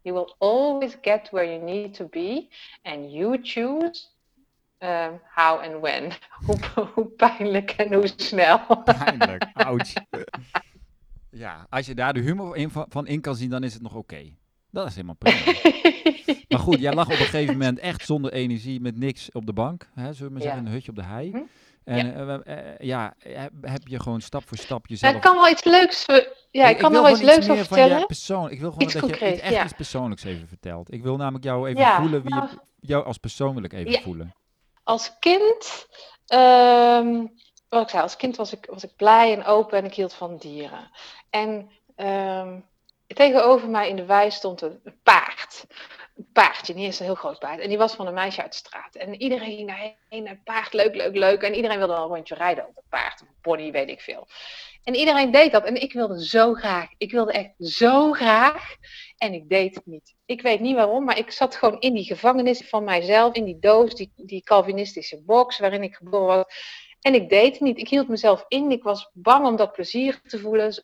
You 0.01 0.15
will 0.15 0.33
always 0.37 0.97
get 1.01 1.29
where 1.29 1.53
you 1.53 1.63
need 1.63 1.93
to 1.93 2.05
be. 2.05 2.47
And 2.83 3.11
you 3.11 3.39
choose 3.41 4.17
um, 4.79 5.19
how 5.35 5.61
and 5.61 5.81
when. 5.81 6.11
Hoe, 6.45 6.57
hoe, 6.93 7.05
pijnlijk 7.05 7.71
en 7.71 7.93
hoe 7.93 8.11
snel. 8.15 8.81
Pijnlijk, 8.83 9.45
ouch. 9.67 9.93
ja, 11.29 11.65
als 11.69 11.85
je 11.85 11.95
daar 11.95 12.13
de 12.13 12.19
humor 12.19 12.55
in, 12.55 12.71
van 12.89 13.07
in 13.07 13.21
kan 13.21 13.35
zien, 13.35 13.49
dan 13.49 13.63
is 13.63 13.73
het 13.73 13.81
nog 13.81 13.95
oké. 13.95 14.15
Okay. 14.15 14.35
Dat 14.71 14.87
is 14.87 14.95
helemaal 14.95 15.15
prima. 15.15 15.59
maar 16.49 16.59
goed, 16.59 16.79
jij 16.79 16.93
lag 16.93 17.05
op 17.05 17.11
een 17.11 17.17
gegeven 17.17 17.57
moment 17.57 17.79
echt 17.79 18.05
zonder 18.05 18.31
energie, 18.33 18.81
met 18.81 18.97
niks 18.97 19.31
op 19.31 19.45
de 19.45 19.53
bank. 19.53 19.89
Hè, 19.93 20.13
zullen 20.13 20.27
we 20.27 20.33
maar 20.33 20.41
zeggen, 20.41 20.65
een 20.65 20.71
hutje 20.71 20.89
op 20.89 20.95
de 20.95 21.03
hei. 21.03 21.31
Hm? 21.31 21.41
En 21.83 22.07
ja. 22.07 22.41
Uh, 22.45 22.57
uh, 22.57 22.77
ja, 22.79 23.13
heb 23.61 23.87
je 23.87 23.99
gewoon 23.99 24.21
stap 24.21 24.47
voor 24.47 24.57
stap 24.57 24.87
jezelf... 24.87 25.15
ik 25.15 25.21
kan 25.21 25.35
wel 25.35 25.49
iets 25.49 25.63
leuks... 25.63 26.05
Ja, 26.51 26.65
ik, 26.65 26.75
ik 26.75 26.77
kan 26.77 26.91
wel 26.91 27.09
iets 27.09 27.21
leuks 27.21 27.49
over 27.49 27.65
vertellen. 27.65 28.05
Persoon. 28.05 28.51
Ik 28.51 28.59
wil 28.59 28.71
gewoon 28.71 29.09
dat 29.09 29.19
je 29.19 29.25
echt 29.41 29.53
ja. 29.53 29.63
iets 29.63 29.73
persoonlijks 29.73 30.23
even 30.23 30.47
vertelt. 30.47 30.93
Ik 30.93 31.03
wil 31.03 31.17
namelijk 31.17 31.43
jou 31.43 31.69
even 31.69 31.95
voelen, 31.95 32.21
wie 32.21 32.33
nou, 32.33 32.49
je, 32.49 32.57
jou 32.79 33.05
als 33.05 33.17
persoonlijk 33.17 33.73
even 33.73 34.01
voelen. 34.01 34.33
Als 34.89 35.19
kind... 35.19 35.87
Um, 36.33 37.37
wat 37.69 37.81
ik 37.81 37.89
zei, 37.89 38.01
als 38.01 38.15
kind 38.15 38.35
was 38.35 38.53
ik, 38.53 38.65
was 38.69 38.83
ik 38.83 38.95
blij 38.95 39.33
en 39.33 39.45
open 39.45 39.77
en 39.77 39.85
ik 39.85 39.93
hield 39.93 40.13
van 40.13 40.37
dieren. 40.37 40.91
En 41.29 41.71
um, 41.95 42.65
tegenover 43.07 43.69
mij 43.69 43.89
in 43.89 43.95
de 43.95 44.05
wei 44.05 44.31
stond 44.31 44.61
een 44.61 44.99
paard 45.03 45.65
een 46.19 46.29
paardje, 46.33 46.73
niet 46.73 46.85
eens 46.85 46.99
een 46.99 47.05
heel 47.05 47.15
groot 47.15 47.39
paard. 47.39 47.59
En 47.59 47.69
die 47.69 47.77
was 47.77 47.93
van 47.93 48.07
een 48.07 48.13
meisje 48.13 48.41
uit 48.41 48.51
de 48.51 48.57
straat. 48.57 48.95
En 48.95 49.21
iedereen 49.21 49.55
ging 49.55 49.67
daarheen, 49.67 50.27
een 50.27 50.43
paard, 50.43 50.73
leuk, 50.73 50.95
leuk, 50.95 51.15
leuk. 51.15 51.41
En 51.41 51.55
iedereen 51.55 51.77
wilde 51.77 51.93
een 51.93 51.99
rondje 51.99 52.35
rijden 52.35 52.67
op 52.67 52.77
een 52.77 52.89
paard, 52.89 53.21
een 53.21 53.27
pony, 53.41 53.71
weet 53.71 53.89
ik 53.89 54.01
veel. 54.01 54.27
En 54.83 54.95
iedereen 54.95 55.31
deed 55.31 55.51
dat. 55.51 55.63
En 55.63 55.81
ik 55.81 55.93
wilde 55.93 56.25
zo 56.25 56.53
graag. 56.53 56.87
Ik 56.97 57.11
wilde 57.11 57.31
echt 57.31 57.53
zo 57.57 58.11
graag. 58.11 58.75
En 59.19 59.33
ik 59.33 59.49
deed 59.49 59.75
het 59.75 59.85
niet. 59.85 60.15
Ik 60.25 60.41
weet 60.41 60.59
niet 60.59 60.75
waarom, 60.75 61.03
maar 61.03 61.17
ik 61.17 61.31
zat 61.31 61.55
gewoon 61.55 61.79
in 61.79 61.93
die 61.93 62.03
gevangenis 62.03 62.61
van 62.69 62.83
mijzelf, 62.83 63.35
in 63.35 63.45
die 63.45 63.59
doos, 63.59 63.95
die, 63.95 64.11
die 64.15 64.43
Calvinistische 64.43 65.21
box 65.21 65.59
waarin 65.59 65.83
ik 65.83 65.95
geboren 65.95 66.35
was. 66.35 66.45
En 67.01 67.13
ik 67.13 67.29
deed 67.29 67.51
het 67.51 67.61
niet. 67.61 67.77
Ik 67.77 67.89
hield 67.89 68.07
mezelf 68.07 68.45
in. 68.47 68.71
Ik 68.71 68.83
was 68.83 69.09
bang 69.13 69.45
om 69.45 69.55
dat 69.55 69.71
plezier 69.71 70.21
te 70.23 70.39
voelen. 70.39 70.83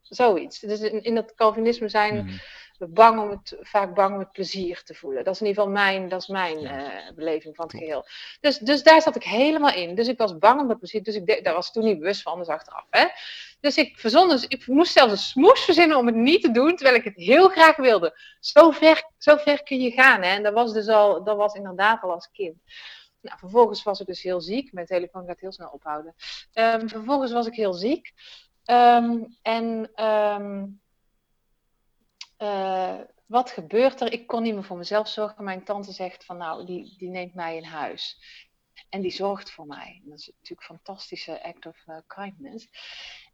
Zoiets. 0.00 0.58
Dus 0.58 0.80
in, 0.80 1.02
in 1.02 1.14
dat 1.14 1.34
Calvinisme 1.34 1.88
zijn. 1.88 2.18
Hmm 2.18 2.40
bang 2.78 3.20
om 3.20 3.30
het, 3.30 3.56
vaak 3.60 3.94
bang 3.94 4.14
om 4.14 4.18
het 4.18 4.32
plezier 4.32 4.82
te 4.82 4.94
voelen. 4.94 5.24
Dat 5.24 5.34
is 5.34 5.40
in 5.40 5.46
ieder 5.46 5.62
geval 5.62 5.78
mijn, 5.78 6.08
dat 6.08 6.20
is 6.20 6.26
mijn 6.26 6.62
uh, 6.62 7.10
beleving 7.14 7.56
van 7.56 7.64
het 7.64 7.76
geheel. 7.76 8.06
Dus, 8.40 8.58
dus 8.58 8.82
daar 8.82 9.02
zat 9.02 9.16
ik 9.16 9.22
helemaal 9.22 9.72
in. 9.72 9.94
Dus 9.94 10.08
ik 10.08 10.18
was 10.18 10.38
bang 10.38 10.60
om 10.60 10.68
dat 10.68 10.78
plezier. 10.78 11.02
Dus 11.02 11.14
ik 11.14 11.44
daar 11.44 11.54
was 11.54 11.72
toen 11.72 11.84
niet 11.84 11.98
bewust 11.98 12.22
van, 12.22 12.38
dus 12.38 12.48
achteraf. 12.48 12.86
Hè? 12.90 13.06
Dus 13.60 13.76
ik 13.76 13.98
verzon, 13.98 14.28
dus 14.28 14.46
ik 14.46 14.66
moest 14.66 14.92
zelfs 14.92 15.12
een 15.12 15.18
smoes 15.18 15.60
verzinnen 15.60 15.96
om 15.96 16.06
het 16.06 16.14
niet 16.14 16.42
te 16.42 16.50
doen, 16.50 16.76
terwijl 16.76 16.96
ik 16.96 17.04
het 17.04 17.16
heel 17.16 17.48
graag 17.48 17.76
wilde. 17.76 18.18
Zo 18.40 18.70
ver, 18.70 19.10
zo 19.18 19.36
ver 19.36 19.62
kun 19.62 19.80
je 19.80 19.90
gaan. 19.90 20.22
Hè? 20.22 20.28
En 20.28 20.42
dat 20.42 20.54
was 20.54 20.72
dus 20.72 20.88
al, 20.88 21.24
dat 21.24 21.36
was 21.36 21.54
inderdaad 21.54 22.02
al 22.02 22.12
als 22.12 22.30
kind. 22.32 22.56
Nou, 23.20 23.38
vervolgens 23.38 23.82
was 23.82 24.00
ik 24.00 24.06
dus 24.06 24.22
heel 24.22 24.40
ziek. 24.40 24.72
Mijn 24.72 24.86
telefoon 24.86 25.26
gaat 25.26 25.40
heel 25.40 25.52
snel 25.52 25.68
ophouden. 25.68 26.14
Um, 26.54 26.88
vervolgens 26.88 27.32
was 27.32 27.46
ik 27.46 27.54
heel 27.54 27.72
ziek. 27.72 28.12
Um, 28.70 29.36
en 29.42 29.90
um, 30.04 30.80
uh, 32.38 33.00
wat 33.26 33.50
gebeurt 33.50 34.00
er? 34.00 34.12
Ik 34.12 34.26
kon 34.26 34.42
niet 34.42 34.54
meer 34.54 34.64
voor 34.64 34.76
mezelf 34.76 35.08
zorgen. 35.08 35.44
Mijn 35.44 35.64
tante 35.64 35.92
zegt 35.92 36.24
van 36.24 36.36
nou, 36.36 36.66
die, 36.66 36.94
die 36.98 37.08
neemt 37.08 37.34
mij 37.34 37.56
in 37.56 37.64
huis. 37.64 38.18
En 38.88 39.00
die 39.00 39.10
zorgt 39.10 39.50
voor 39.50 39.66
mij. 39.66 40.02
Dat 40.04 40.18
is 40.18 40.26
natuurlijk 40.26 40.68
een 40.68 40.76
fantastische 40.76 41.44
act 41.44 41.66
of 41.66 41.76
uh, 41.86 41.96
kindness. 42.06 42.68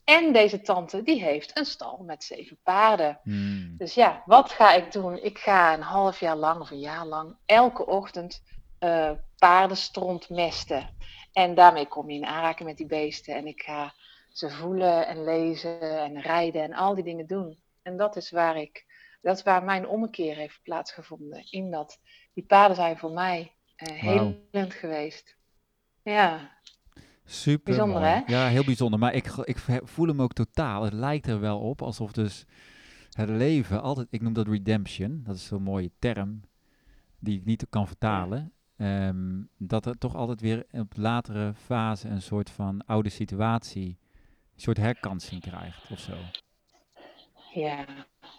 En 0.04 0.32
deze 0.32 0.60
tante, 0.60 1.02
die 1.02 1.22
heeft 1.22 1.58
een 1.58 1.64
stal 1.64 2.02
met 2.06 2.24
zeven 2.24 2.58
paarden. 2.62 3.20
Hmm. 3.22 3.76
Dus 3.76 3.94
ja, 3.94 4.22
wat 4.26 4.52
ga 4.52 4.72
ik 4.72 4.92
doen? 4.92 5.22
Ik 5.22 5.38
ga 5.38 5.74
een 5.74 5.82
half 5.82 6.20
jaar 6.20 6.36
lang 6.36 6.60
of 6.60 6.70
een 6.70 6.80
jaar 6.80 7.06
lang 7.06 7.36
elke 7.46 7.86
ochtend 7.86 8.42
uh, 8.80 9.10
paardenstront 9.38 10.28
mesten. 10.28 10.96
En 11.32 11.54
daarmee 11.54 11.86
kom 11.86 12.10
je 12.10 12.16
in 12.16 12.26
aanraking 12.26 12.68
met 12.68 12.76
die 12.76 12.86
beesten. 12.86 13.34
En 13.34 13.46
ik 13.46 13.62
ga 13.62 13.94
ze 14.32 14.50
voelen 14.50 15.06
en 15.06 15.24
lezen 15.24 15.80
en 15.80 16.20
rijden 16.20 16.62
en 16.62 16.72
al 16.72 16.94
die 16.94 17.04
dingen 17.04 17.26
doen. 17.26 17.58
En 17.82 17.96
dat 17.96 18.16
is 18.16 18.30
waar 18.30 18.56
ik 18.56 18.84
dat 19.20 19.36
is 19.36 19.42
waar 19.42 19.64
mijn 19.64 19.88
ommekeer 19.88 20.36
heeft 20.36 20.62
plaatsgevonden. 20.62 21.46
In 21.50 21.70
dat 21.70 22.00
die 22.34 22.44
paden 22.44 22.76
zijn 22.76 22.98
voor 22.98 23.12
mij 23.12 23.54
uh, 23.76 23.88
helend 23.88 24.74
geweest. 24.74 25.36
Ja. 26.02 26.58
Super 27.24 27.64
bijzonder, 27.64 28.02
hè? 28.02 28.22
Ja, 28.26 28.48
heel 28.48 28.64
bijzonder. 28.64 28.98
Maar 28.98 29.14
ik, 29.14 29.26
ik 29.26 29.58
voel 29.82 30.06
hem 30.06 30.22
ook 30.22 30.32
totaal. 30.32 30.82
Het 30.82 30.92
lijkt 30.92 31.26
er 31.26 31.40
wel 31.40 31.60
op 31.60 31.82
alsof 31.82 32.12
dus 32.12 32.46
het 33.10 33.28
leven 33.28 33.82
altijd, 33.82 34.06
ik 34.10 34.22
noem 34.22 34.32
dat 34.32 34.48
redemption, 34.48 35.22
dat 35.24 35.36
is 35.36 35.46
zo'n 35.46 35.62
mooie 35.62 35.90
term 35.98 36.42
die 37.18 37.38
ik 37.38 37.44
niet 37.44 37.66
kan 37.70 37.86
vertalen. 37.86 38.52
Um, 38.76 39.48
dat 39.56 39.86
er 39.86 39.98
toch 39.98 40.14
altijd 40.14 40.40
weer 40.40 40.66
op 40.70 40.92
latere 40.96 41.54
fase 41.54 42.08
een 42.08 42.22
soort 42.22 42.50
van 42.50 42.84
oude 42.86 43.08
situatie, 43.08 43.98
een 44.54 44.60
soort 44.60 44.76
herkansing 44.76 45.40
krijgt 45.40 45.90
of 45.90 45.98
zo. 45.98 46.14
Ja, 47.54 47.84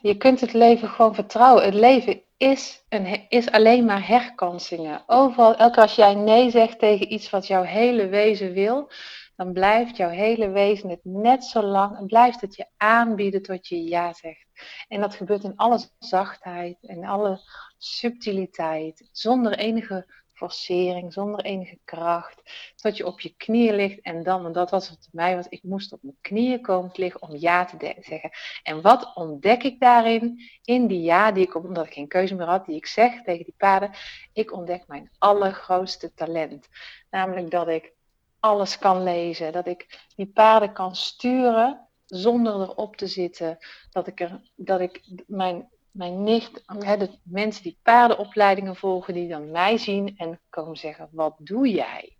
je 0.01 0.17
kunt 0.17 0.41
het 0.41 0.53
leven 0.53 0.89
gewoon 0.89 1.15
vertrouwen. 1.15 1.63
Het 1.63 1.73
leven 1.73 2.21
is, 2.37 2.85
een, 2.89 3.25
is 3.29 3.51
alleen 3.51 3.85
maar 3.85 4.07
herkansingen. 4.07 5.03
Overal, 5.07 5.55
elke 5.55 5.81
als 5.81 5.95
jij 5.95 6.15
nee 6.15 6.49
zegt 6.49 6.79
tegen 6.79 7.13
iets 7.13 7.29
wat 7.29 7.47
jouw 7.47 7.63
hele 7.63 8.07
wezen 8.07 8.53
wil, 8.53 8.91
dan 9.35 9.53
blijft 9.53 9.97
jouw 9.97 10.09
hele 10.09 10.49
wezen 10.49 10.89
het 10.89 11.03
net 11.03 11.43
zo 11.43 11.61
lang 11.61 12.07
blijft 12.07 12.41
het 12.41 12.55
je 12.55 12.65
aanbieden 12.77 13.41
tot 13.41 13.67
je 13.67 13.83
ja 13.83 14.13
zegt. 14.13 14.45
En 14.87 15.01
dat 15.01 15.15
gebeurt 15.15 15.43
in 15.43 15.55
alle 15.55 15.79
zachtheid 15.99 16.77
en 16.81 17.03
alle 17.03 17.39
subtiliteit, 17.77 19.09
zonder 19.11 19.57
enige 19.57 20.20
forcering, 20.41 21.13
zonder 21.13 21.45
enige 21.45 21.79
kracht. 21.85 22.41
Tot 22.75 22.97
je 22.97 23.05
op 23.05 23.19
je 23.19 23.33
knieën 23.37 23.75
ligt 23.75 24.01
en 24.01 24.23
dan, 24.23 24.45
en 24.45 24.51
dat 24.51 24.69
was 24.69 24.89
het 24.89 24.97
voor 25.01 25.21
mij, 25.21 25.33
want 25.33 25.47
ik 25.49 25.63
moest 25.63 25.93
op 25.93 25.99
mijn 26.03 26.17
knieën 26.21 26.61
komen 26.61 26.91
liggen 26.93 27.21
om 27.21 27.35
ja 27.35 27.65
te 27.65 27.95
zeggen. 27.99 28.29
En 28.63 28.81
wat 28.81 29.15
ontdek 29.15 29.63
ik 29.63 29.79
daarin? 29.79 30.41
In 30.63 30.87
die 30.87 31.01
ja 31.01 31.31
die 31.31 31.43
ik, 31.43 31.55
omdat 31.55 31.85
ik 31.85 31.93
geen 31.93 32.07
keuze 32.07 32.35
meer 32.35 32.45
had, 32.45 32.65
die 32.65 32.75
ik 32.75 32.85
zeg 32.85 33.23
tegen 33.23 33.45
die 33.45 33.55
paden, 33.57 33.91
ik 34.33 34.53
ontdek 34.53 34.87
mijn 34.87 35.11
allergrootste 35.17 36.13
talent. 36.13 36.67
Namelijk 37.09 37.51
dat 37.51 37.67
ik 37.67 37.93
alles 38.39 38.77
kan 38.77 39.03
lezen, 39.03 39.51
dat 39.51 39.67
ik 39.67 40.07
die 40.15 40.27
paarden 40.27 40.73
kan 40.73 40.95
sturen 40.95 41.87
zonder 42.05 42.53
erop 42.53 42.95
te 42.95 43.07
zitten, 43.07 43.57
dat 43.91 44.07
ik, 44.07 44.19
er, 44.19 44.41
dat 44.55 44.79
ik 44.79 45.01
mijn 45.27 45.69
mijn 45.91 46.23
nicht, 46.23 46.63
de 46.67 47.09
mensen 47.23 47.63
die 47.63 47.77
paardenopleidingen 47.81 48.75
volgen, 48.75 49.13
die 49.13 49.27
dan 49.27 49.51
mij 49.51 49.77
zien 49.77 50.13
en 50.17 50.39
komen 50.49 50.77
zeggen: 50.77 51.09
Wat 51.11 51.35
doe 51.37 51.69
jij? 51.69 52.15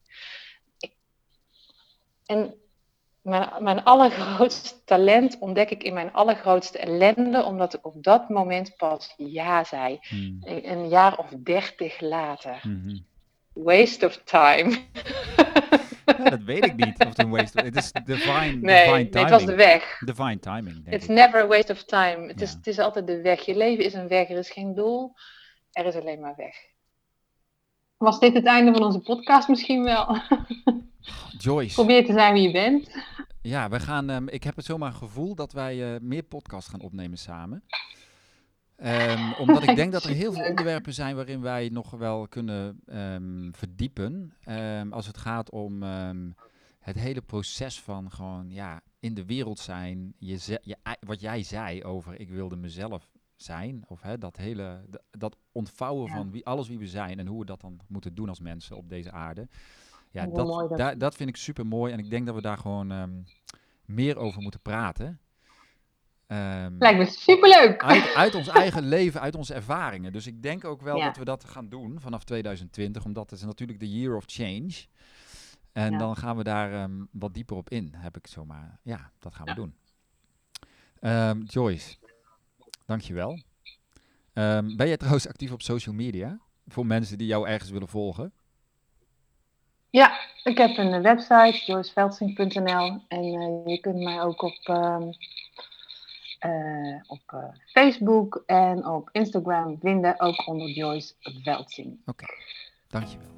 En 2.25 2.53
mijn, 3.21 3.49
mijn 3.59 3.83
allergrootste 3.83 4.83
talent 4.83 5.37
ontdek 5.39 5.69
ik 5.69 5.83
in 5.83 5.93
mijn 5.93 6.13
allergrootste 6.13 6.77
ellende, 6.77 7.43
omdat 7.43 7.73
ik 7.73 7.85
op 7.85 8.03
dat 8.03 8.29
moment 8.29 8.75
pas 8.75 9.13
ja 9.17 9.63
zei. 9.63 9.99
Hmm. 10.01 10.37
Een, 10.43 10.89
jaar 10.89 11.17
of 11.17 11.29
dertig 11.43 11.99
later. 11.99 12.59
Hmm. 12.61 13.05
Waste 13.53 14.05
of 14.05 14.21
time. 14.23 14.77
dat 16.17 16.43
weet 16.43 16.65
ik 16.65 16.75
niet 16.75 16.99
of 16.99 17.07
het 17.07 17.19
een 17.19 17.29
waste 17.29 17.57
of... 17.57 17.63
Het 17.63 17.75
is 17.75 17.91
divine, 17.91 18.55
nee, 18.59 18.85
divine 18.85 19.09
timing. 19.09 19.13
Nee, 19.13 19.23
het 19.23 19.31
was 19.31 19.45
de 19.45 19.55
weg. 19.55 19.99
Divine 20.05 20.39
timing, 20.39 20.87
It's 20.93 21.07
never 21.07 21.41
a 21.41 21.47
waste 21.47 21.71
of 21.71 21.83
time. 21.83 22.27
Het, 22.27 22.41
is, 22.41 22.51
het 22.51 22.67
is 22.67 22.79
altijd 22.79 23.07
de 23.07 23.21
weg. 23.21 23.45
Je 23.45 23.57
leven 23.57 23.85
is 23.85 23.93
een 23.93 24.07
weg. 24.07 24.29
Er 24.29 24.37
is 24.37 24.49
geen 24.49 24.73
doel. 24.73 25.13
Er 25.71 25.85
is 25.85 25.95
alleen 25.95 26.19
maar 26.19 26.35
weg. 26.37 26.55
Was 27.97 28.19
dit 28.19 28.33
het 28.33 28.45
einde 28.45 28.71
van 28.71 28.83
onze 28.83 28.99
podcast 28.99 29.47
misschien 29.47 29.83
wel? 29.83 30.17
Joyce. 31.37 31.73
Probeer 31.73 32.05
te 32.05 32.13
zijn 32.13 32.33
wie 32.33 32.43
je 32.43 32.51
bent. 32.51 32.91
Ja, 33.41 33.69
we 33.69 33.79
gaan, 33.79 34.09
um, 34.09 34.29
ik 34.29 34.43
heb 34.43 34.55
het 34.55 34.65
zomaar 34.65 34.89
een 34.89 34.95
gevoel 34.95 35.35
dat 35.35 35.51
wij 35.51 35.93
uh, 35.93 35.99
meer 36.01 36.23
podcasts 36.23 36.69
gaan 36.69 36.81
opnemen 36.81 37.17
samen. 37.17 37.63
Um, 38.83 39.33
omdat 39.43 39.63
ik 39.63 39.75
denk 39.75 39.91
dat 39.91 40.03
er 40.03 40.15
heel 40.15 40.33
veel 40.33 40.49
onderwerpen 40.49 40.93
zijn 40.93 41.15
waarin 41.15 41.41
wij 41.41 41.69
nog 41.69 41.91
wel 41.91 42.27
kunnen 42.27 42.79
um, 42.85 43.49
verdiepen. 43.55 44.33
Um, 44.49 44.93
als 44.93 45.07
het 45.07 45.17
gaat 45.17 45.49
om 45.49 45.83
het 46.79 46.95
hele 46.95 47.21
proces 47.21 47.81
van 47.81 48.11
gewoon 48.11 48.49
ja, 48.49 48.81
in 48.99 49.13
de 49.13 49.25
wereld 49.25 49.59
zijn. 49.59 50.13
Je, 50.17 50.59
je, 50.61 50.77
wat 50.99 51.21
jij 51.21 51.43
zei 51.43 51.83
over 51.83 52.19
ik 52.19 52.29
wilde 52.29 52.55
mezelf 52.55 53.09
zijn. 53.35 53.83
Of 53.87 54.01
hè, 54.01 54.17
dat 54.17 54.37
hele 54.37 54.85
dat 55.11 55.37
ontvouwen 55.51 56.09
van 56.09 56.31
wie, 56.31 56.45
alles 56.45 56.67
wie 56.67 56.79
we 56.79 56.87
zijn 56.87 57.19
en 57.19 57.27
hoe 57.27 57.39
we 57.39 57.45
dat 57.45 57.61
dan 57.61 57.79
moeten 57.87 58.15
doen 58.15 58.29
als 58.29 58.39
mensen 58.39 58.77
op 58.77 58.89
deze 58.89 59.11
aarde. 59.11 59.47
Ja, 60.11 60.25
dat, 60.25 60.77
dat 60.77 60.99
dat 60.99 61.15
vind 61.15 61.29
ik 61.29 61.35
super 61.35 61.65
mooi 61.65 61.93
en 61.93 61.99
ik 61.99 62.09
denk 62.09 62.25
dat 62.25 62.35
we 62.35 62.41
daar 62.41 62.57
gewoon 62.57 62.91
ehm, 62.91 63.21
meer 63.85 64.17
over 64.17 64.41
moeten 64.41 64.61
praten. 64.61 65.19
Ehm, 66.31 66.75
Lijkt 66.79 66.97
me 66.99 67.05
superleuk. 67.05 67.83
uit, 67.83 68.13
uit 68.13 68.35
ons 68.35 68.47
eigen 68.63 68.83
leven, 68.87 69.21
uit 69.21 69.35
onze 69.35 69.53
ervaringen. 69.53 70.13
Dus 70.13 70.27
ik 70.27 70.41
denk 70.43 70.65
ook 70.65 70.81
wel 70.81 70.97
Ja. 70.97 71.03
dat 71.05 71.17
we 71.17 71.25
dat 71.25 71.43
gaan 71.45 71.69
doen 71.69 71.99
vanaf 71.99 72.23
2020, 72.23 73.05
omdat 73.05 73.29
het 73.29 73.39
is 73.39 73.45
natuurlijk 73.45 73.79
de 73.79 73.89
year 73.91 74.15
of 74.15 74.23
change. 74.27 74.71
En 75.71 75.91
Ja. 75.91 75.97
dan 75.97 76.15
gaan 76.15 76.37
we 76.37 76.43
daar 76.43 76.73
ehm, 76.73 76.91
wat 77.11 77.33
dieper 77.33 77.55
op 77.55 77.69
in, 77.69 77.93
heb 77.97 78.17
ik 78.17 78.27
zomaar. 78.27 78.79
Ja, 78.83 79.11
dat 79.19 79.35
gaan 79.35 79.45
we 79.45 79.49
Ja. 79.51 79.55
doen. 79.55 79.75
Ehm, 80.99 81.41
Joyce, 81.41 81.95
dankjewel. 82.85 83.39
Ben 84.33 84.87
jij 84.87 84.97
trouwens 84.97 85.27
actief 85.27 85.51
op 85.51 85.61
social 85.61 85.95
media? 85.95 86.39
Voor 86.67 86.85
mensen 86.85 87.17
die 87.17 87.27
jou 87.27 87.47
ergens 87.47 87.69
willen 87.69 87.87
volgen? 87.87 88.33
Ja, 89.89 90.19
ik 90.43 90.57
heb 90.57 90.77
een 90.77 91.01
website, 91.01 91.61
joyceveldsing.nl. 91.65 93.03
En 93.07 93.23
eh, 93.23 93.65
je 93.65 93.77
kunt 93.81 93.99
mij 93.99 94.21
ook 94.21 94.41
op, 94.41 94.59
eh, 96.41 96.95
op 97.07 97.21
eh, 97.25 97.43
Facebook 97.65 98.43
en 98.45 98.85
op 98.87 99.09
Instagram 99.11 99.77
vinden, 99.81 100.19
ook 100.19 100.47
onder 100.47 100.69
Joyce 100.69 101.13
Veldsing. 101.19 101.97
Dankjewel. 102.87 103.29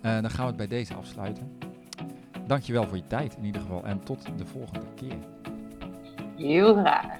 Eh 0.00 0.20
dan 0.20 0.30
gaan 0.30 0.40
we 0.40 0.46
het 0.46 0.56
bij 0.56 0.66
deze 0.66 0.94
afsluiten. 0.94 1.58
Dankjewel 2.46 2.86
voor 2.88 2.96
je 2.96 3.06
tijd 3.06 3.36
in 3.36 3.44
ieder 3.44 3.60
geval 3.60 3.84
en 3.84 4.02
tot 4.02 4.38
de 4.38 4.46
volgende 4.46 4.86
keer. 4.94 5.16
Heel 6.36 6.74
graag. 6.74 7.18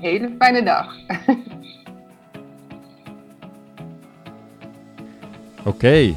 Hele 0.00 0.34
fijne 0.38 0.62
dag. 0.62 0.96
Oké. 5.64 6.14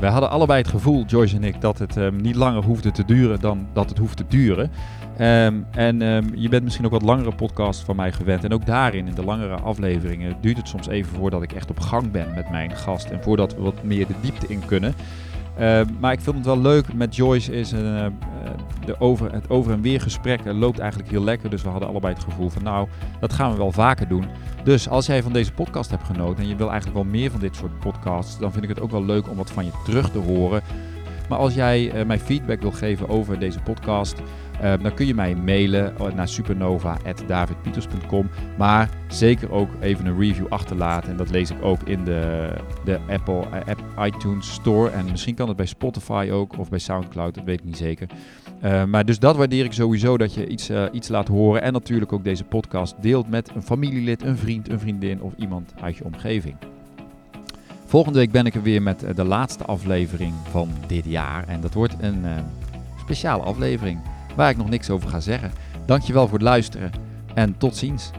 Wij 0.00 0.10
hadden 0.10 0.30
allebei 0.30 0.60
het 0.60 0.70
gevoel, 0.70 1.04
Joyce 1.04 1.36
en 1.36 1.44
ik, 1.44 1.60
dat 1.60 1.78
het 1.78 1.96
ehm, 1.96 2.16
niet 2.16 2.36
langer 2.36 2.64
hoefde 2.64 2.90
te 2.90 3.04
duren 3.04 3.40
dan 3.40 3.68
dat 3.72 3.88
het 3.88 3.98
hoeft 3.98 4.16
te 4.16 4.26
duren. 4.28 4.70
Ehm, 5.20 5.54
en 5.70 6.02
ehm, 6.02 6.24
je 6.34 6.48
bent 6.48 6.64
misschien 6.64 6.84
ook 6.84 6.90
wat 6.90 7.02
langere 7.02 7.34
podcasts 7.34 7.84
van 7.84 7.96
mij 7.96 8.12
gewend. 8.12 8.44
En 8.44 8.52
ook 8.52 8.66
daarin, 8.66 9.06
in 9.06 9.14
de 9.14 9.24
langere 9.24 9.54
afleveringen, 9.54 10.36
duurt 10.40 10.56
het 10.56 10.68
soms 10.68 10.88
even 10.88 11.16
voordat 11.16 11.42
ik 11.42 11.52
echt 11.52 11.70
op 11.70 11.80
gang 11.80 12.10
ben 12.10 12.34
met 12.34 12.50
mijn 12.50 12.76
gast. 12.76 13.10
En 13.10 13.22
voordat 13.22 13.54
we 13.54 13.60
wat 13.60 13.82
meer 13.82 14.06
de 14.06 14.14
diepte 14.20 14.46
in 14.46 14.64
kunnen. 14.66 14.94
Ehm, 15.58 15.86
maar 15.98 16.12
ik 16.12 16.20
vind 16.20 16.36
het 16.36 16.44
wel 16.44 16.60
leuk 16.60 16.94
met 16.94 17.16
Joyce 17.16 17.52
is 17.52 17.72
een, 17.72 17.96
eh, 17.96 18.06
eh, 18.06 18.12
de 18.84 19.00
over, 19.00 19.32
het 19.32 19.50
over 19.50 19.72
en 19.72 19.80
weer 19.80 20.00
gesprek 20.00 20.40
loopt 20.44 20.78
eigenlijk 20.78 21.10
heel 21.10 21.24
lekker. 21.24 21.50
Dus 21.50 21.62
we 21.62 21.68
hadden 21.68 21.88
allebei 21.88 22.14
het 22.14 22.24
gevoel 22.24 22.48
van 22.48 22.62
nou, 22.62 22.88
dat 23.20 23.32
gaan 23.32 23.50
we 23.50 23.56
wel 23.56 23.72
vaker 23.72 24.08
doen. 24.08 24.24
Dus 24.64 24.88
als 24.88 25.06
jij 25.06 25.22
van 25.22 25.32
deze 25.32 25.52
podcast 25.52 25.90
hebt 25.90 26.04
genoten 26.04 26.42
en 26.42 26.48
je 26.48 26.56
wil 26.56 26.70
eigenlijk 26.70 27.02
wel 27.02 27.10
meer 27.10 27.30
van 27.30 27.40
dit 27.40 27.56
soort 27.56 27.78
podcasts, 27.78 28.38
dan 28.38 28.52
vind 28.52 28.64
ik 28.64 28.70
het 28.70 28.80
ook 28.80 28.90
wel 28.90 29.04
leuk 29.04 29.30
om 29.30 29.36
wat 29.36 29.50
van 29.50 29.64
je 29.64 29.72
terug 29.84 30.10
te 30.10 30.18
horen. 30.18 30.62
Maar 31.28 31.38
als 31.38 31.54
jij 31.54 31.90
eh, 31.90 32.06
mij 32.06 32.18
feedback 32.18 32.60
wil 32.60 32.72
geven 32.72 33.08
over 33.08 33.38
deze 33.38 33.60
podcast, 33.60 34.22
eh, 34.60 34.72
dan 34.82 34.94
kun 34.94 35.06
je 35.06 35.14
mij 35.14 35.34
mailen 35.34 35.96
eh, 35.96 36.12
naar 36.14 36.28
supernova.davidpieters.com. 36.28 38.30
Maar 38.58 38.90
zeker 39.08 39.52
ook 39.52 39.68
even 39.80 40.06
een 40.06 40.18
review 40.18 40.46
achterlaten. 40.48 41.10
En 41.10 41.16
dat 41.16 41.30
lees 41.30 41.50
ik 41.50 41.62
ook 41.62 41.82
in 41.82 42.04
de, 42.04 42.52
de 42.84 42.98
Apple 43.08 43.40
eh, 43.40 43.66
app, 43.66 43.84
iTunes 44.00 44.52
Store. 44.52 44.90
En 44.90 45.04
misschien 45.10 45.34
kan 45.34 45.48
het 45.48 45.56
bij 45.56 45.66
Spotify 45.66 46.28
ook 46.32 46.58
of 46.58 46.68
bij 46.68 46.78
Soundcloud, 46.78 47.34
dat 47.34 47.44
weet 47.44 47.58
ik 47.58 47.64
niet 47.64 47.76
zeker. 47.76 48.08
Eh, 48.60 48.84
maar 48.84 49.04
dus 49.04 49.18
dat 49.18 49.36
waardeer 49.36 49.64
ik 49.64 49.72
sowieso 49.72 50.16
dat 50.16 50.34
je 50.34 50.46
iets, 50.46 50.68
eh, 50.68 50.84
iets 50.92 51.08
laat 51.08 51.28
horen. 51.28 51.62
En 51.62 51.72
natuurlijk 51.72 52.12
ook 52.12 52.24
deze 52.24 52.44
podcast 52.44 52.94
deelt 53.00 53.30
met 53.30 53.50
een 53.54 53.62
familielid, 53.62 54.22
een 54.22 54.36
vriend, 54.36 54.68
een 54.68 54.80
vriendin 54.80 55.22
of 55.22 55.32
iemand 55.36 55.74
uit 55.80 55.96
je 55.96 56.04
omgeving. 56.04 56.56
Volgende 57.86 58.18
week 58.18 58.30
ben 58.30 58.46
ik 58.46 58.54
er 58.54 58.62
weer 58.62 58.82
met 58.82 59.02
eh, 59.02 59.14
de 59.14 59.24
laatste 59.24 59.64
aflevering 59.64 60.32
van 60.50 60.68
dit 60.86 61.04
jaar. 61.04 61.48
En 61.48 61.60
dat 61.60 61.74
wordt 61.74 61.94
een 62.00 62.24
speciale 62.98 63.42
aflevering 63.42 63.98
waar 64.40 64.50
ik 64.50 64.56
nog 64.56 64.68
niks 64.68 64.90
over 64.90 65.08
ga 65.08 65.20
zeggen. 65.20 65.52
Dankjewel 65.86 66.24
voor 66.24 66.38
het 66.38 66.46
luisteren 66.46 66.90
en 67.34 67.58
tot 67.58 67.76
ziens. 67.76 68.10